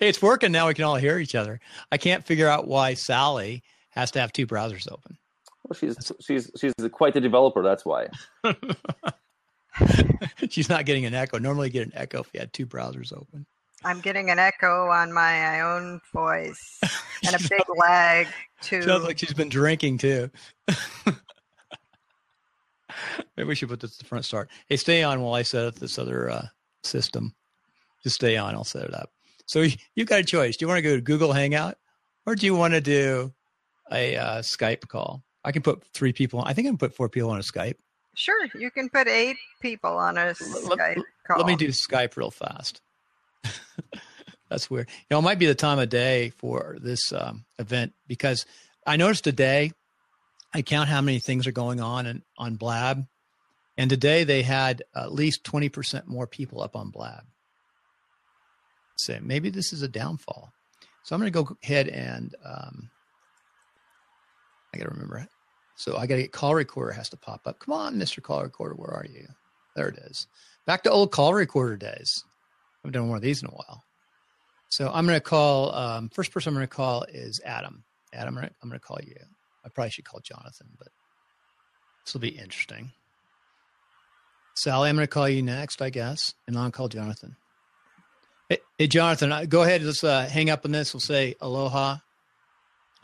Hey, 0.00 0.08
it's 0.08 0.20
working 0.20 0.50
now. 0.50 0.66
We 0.66 0.74
can 0.74 0.82
all 0.84 0.96
hear 0.96 1.20
each 1.20 1.36
other. 1.36 1.60
I 1.92 1.96
can't 1.96 2.26
figure 2.26 2.48
out 2.48 2.66
why 2.66 2.94
Sally 2.94 3.62
has 3.90 4.10
to 4.10 4.20
have 4.20 4.32
two 4.32 4.48
browsers 4.48 4.90
open. 4.90 5.16
Well, 5.62 5.76
she's 5.78 6.10
she's 6.20 6.50
she's 6.56 6.72
quite 6.90 7.14
the 7.14 7.20
developer. 7.20 7.62
That's 7.62 7.84
why. 7.84 8.08
She's 10.50 10.68
not 10.68 10.86
getting 10.86 11.04
an 11.04 11.14
echo. 11.14 11.38
Normally, 11.38 11.68
you 11.68 11.72
get 11.72 11.86
an 11.86 11.92
echo 11.94 12.18
if 12.22 12.30
you 12.34 12.40
had 12.40 12.52
two 12.52 12.66
browsers 12.66 13.12
open. 13.12 13.46
I'm 13.84 14.00
getting 14.00 14.28
an 14.30 14.40
echo 14.40 14.88
on 14.88 15.12
my 15.12 15.60
own 15.60 16.00
voice 16.12 16.80
and 17.24 17.36
a 17.36 17.48
big 17.48 17.62
lag 17.76 18.26
too. 18.60 18.82
Sounds 18.82 19.04
like 19.04 19.18
she's 19.20 19.32
been 19.32 19.48
drinking 19.48 19.98
too. 19.98 20.28
Maybe 23.36 23.48
we 23.48 23.54
should 23.54 23.68
put 23.68 23.80
this 23.80 23.92
at 23.92 23.98
the 23.98 24.04
front 24.04 24.24
start. 24.24 24.50
Hey, 24.68 24.76
stay 24.76 25.02
on 25.02 25.20
while 25.20 25.34
I 25.34 25.42
set 25.42 25.64
up 25.64 25.76
this 25.76 25.98
other 25.98 26.30
uh, 26.30 26.46
system. 26.82 27.34
Just 28.02 28.16
stay 28.16 28.36
on. 28.36 28.54
I'll 28.54 28.64
set 28.64 28.84
it 28.84 28.94
up. 28.94 29.10
So 29.46 29.62
you, 29.62 29.72
you've 29.94 30.08
got 30.08 30.20
a 30.20 30.24
choice. 30.24 30.56
Do 30.56 30.64
you 30.64 30.68
want 30.68 30.78
to 30.78 30.82
go 30.82 30.94
to 30.94 31.02
Google 31.02 31.32
Hangout 31.32 31.76
or 32.26 32.34
do 32.34 32.46
you 32.46 32.54
want 32.54 32.74
to 32.74 32.80
do 32.80 33.32
a 33.90 34.16
uh, 34.16 34.38
Skype 34.42 34.88
call? 34.88 35.22
I 35.44 35.52
can 35.52 35.62
put 35.62 35.82
three 35.94 36.12
people. 36.12 36.42
I 36.44 36.52
think 36.52 36.66
I 36.66 36.70
can 36.70 36.78
put 36.78 36.94
four 36.94 37.08
people 37.08 37.30
on 37.30 37.38
a 37.38 37.42
Skype. 37.42 37.76
Sure, 38.14 38.48
you 38.54 38.70
can 38.70 38.88
put 38.88 39.08
eight 39.08 39.36
people 39.62 39.96
on 39.96 40.18
a 40.18 40.26
Let- 40.26 40.36
Skype 40.36 41.02
call. 41.26 41.38
Let 41.38 41.46
me 41.46 41.56
do 41.56 41.68
Skype 41.68 42.16
real 42.16 42.30
fast. 42.30 42.80
That's 44.50 44.68
weird. 44.68 44.88
You 44.88 45.14
know, 45.14 45.18
it 45.20 45.22
might 45.22 45.38
be 45.38 45.46
the 45.46 45.54
time 45.54 45.78
of 45.78 45.88
day 45.88 46.30
for 46.30 46.76
this 46.80 47.12
um, 47.12 47.44
event 47.58 47.92
because 48.06 48.46
I 48.86 48.96
noticed 48.96 49.24
today 49.24 49.72
I 50.52 50.62
count 50.62 50.88
how 50.88 51.00
many 51.00 51.18
things 51.18 51.46
are 51.46 51.52
going 51.52 51.80
on 51.80 52.06
in, 52.06 52.22
on 52.36 52.56
Blab, 52.56 53.06
and 53.76 53.88
today 53.88 54.24
they 54.24 54.42
had 54.42 54.82
at 54.94 55.12
least 55.12 55.44
twenty 55.44 55.68
percent 55.68 56.08
more 56.08 56.26
people 56.26 56.62
up 56.62 56.76
on 56.76 56.90
Blab. 56.90 57.24
So 58.96 59.18
maybe 59.22 59.48
this 59.50 59.72
is 59.72 59.82
a 59.82 59.88
downfall. 59.88 60.52
So 61.04 61.14
I'm 61.14 61.20
going 61.20 61.32
to 61.32 61.42
go 61.42 61.56
ahead 61.62 61.88
and 61.88 62.34
um, 62.44 62.90
I 64.74 64.78
got 64.78 64.84
to 64.84 64.90
remember 64.90 65.18
it. 65.18 65.28
So 65.76 65.96
I 65.96 66.06
got 66.06 66.16
to 66.16 66.22
get 66.22 66.32
call 66.32 66.54
recorder 66.54 66.92
has 66.92 67.08
to 67.10 67.16
pop 67.16 67.46
up. 67.46 67.58
Come 67.58 67.72
on, 67.72 67.96
Mr. 67.96 68.22
Call 68.22 68.42
Recorder, 68.42 68.74
where 68.74 68.92
are 68.92 69.06
you? 69.10 69.26
There 69.74 69.88
it 69.88 69.96
is. 69.96 70.26
Back 70.66 70.82
to 70.82 70.90
old 70.90 71.10
call 71.10 71.32
recorder 71.32 71.76
days. 71.76 72.22
I 72.26 72.88
haven't 72.88 73.00
done 73.00 73.08
one 73.08 73.16
of 73.16 73.22
these 73.22 73.42
in 73.42 73.48
a 73.48 73.52
while. 73.52 73.82
So 74.68 74.90
I'm 74.92 75.06
going 75.06 75.16
to 75.16 75.22
call, 75.22 75.74
um, 75.74 76.10
first 76.10 76.32
person 76.32 76.50
I'm 76.50 76.54
going 76.56 76.68
to 76.68 76.74
call 76.74 77.04
is 77.04 77.40
Adam. 77.44 77.82
Adam, 78.12 78.36
I'm 78.36 78.68
going 78.68 78.78
to 78.78 78.78
call 78.78 78.98
you. 79.02 79.16
I 79.64 79.68
probably 79.68 79.90
should 79.90 80.04
call 80.04 80.20
Jonathan, 80.20 80.68
but 80.78 80.88
this 82.04 82.14
will 82.14 82.20
be 82.20 82.28
interesting. 82.28 82.92
Sally, 84.54 84.88
I'm 84.88 84.96
going 84.96 85.06
to 85.06 85.10
call 85.10 85.28
you 85.28 85.42
next, 85.42 85.80
I 85.80 85.90
guess, 85.90 86.34
and 86.46 86.56
I'll 86.58 86.70
call 86.70 86.88
Jonathan. 86.88 87.36
Hey, 88.48 88.58
hey 88.78 88.86
Jonathan, 88.88 89.32
uh, 89.32 89.44
go 89.44 89.62
ahead. 89.62 89.82
Let's 89.82 90.02
uh, 90.04 90.28
hang 90.28 90.50
up 90.50 90.64
on 90.64 90.72
this. 90.72 90.92
We'll 90.92 91.00
say 91.00 91.34
aloha. 91.40 91.96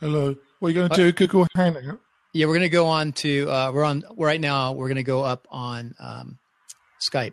Hello. 0.01 0.35
What 0.59 0.69
are 0.69 0.71
you 0.71 0.75
going 0.75 0.91
Uh, 0.91 0.97
to 0.97 1.03
do? 1.05 1.13
Google 1.13 1.47
Hangout. 1.55 2.01
Yeah, 2.33 2.47
we're 2.47 2.55
going 2.55 2.63
to 2.63 2.69
go 2.69 2.87
on 2.87 3.13
to, 3.13 3.51
uh, 3.51 3.73
we're 3.73 3.85
on, 3.85 4.03
right 4.17 4.41
now, 4.41 4.73
we're 4.73 4.89
going 4.89 4.97
to 4.97 5.03
go 5.03 5.23
up 5.23 5.47
on 5.51 5.95
um, 5.99 6.39
Skype. 7.11 7.33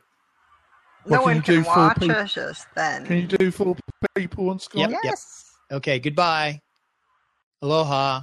no 1.06 1.18
can 1.18 1.24
one 1.24 1.36
you 1.38 1.42
can 1.42 1.56
do 1.64 1.68
watch 1.68 2.00
people? 2.00 2.16
us 2.16 2.34
just 2.34 2.68
then. 2.76 3.06
Can 3.06 3.18
you 3.18 3.28
do 3.28 3.52
four 3.52 3.76
people 4.16 4.50
on 4.50 4.60
Skype? 4.60 4.76
Yep, 4.80 4.90
yep. 4.92 5.00
yes. 5.04 5.46
Okay, 5.72 6.00
goodbye. 6.00 6.62
Aloha. 7.62 8.22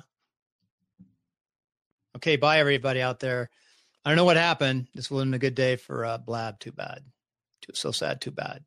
Okay, 2.17 2.37
bye 2.37 2.59
everybody 2.59 3.01
out 3.01 3.21
there. 3.21 3.51
I 4.05 4.11
don't 4.11 4.17
know 4.17 4.25
what 4.25 4.37
happened. 4.37 4.89
This 4.95 5.11
wasn't 5.11 5.35
a 5.35 5.39
good 5.39 5.55
day 5.55 5.77
for 5.77 6.05
uh, 6.05 6.19
Blab. 6.19 6.59
Too 6.59 6.73
bad. 6.73 7.05
Too, 7.63 7.73
so 7.75 7.93
sad. 7.93 8.21
Too 8.21 8.31
bad. 8.31 8.65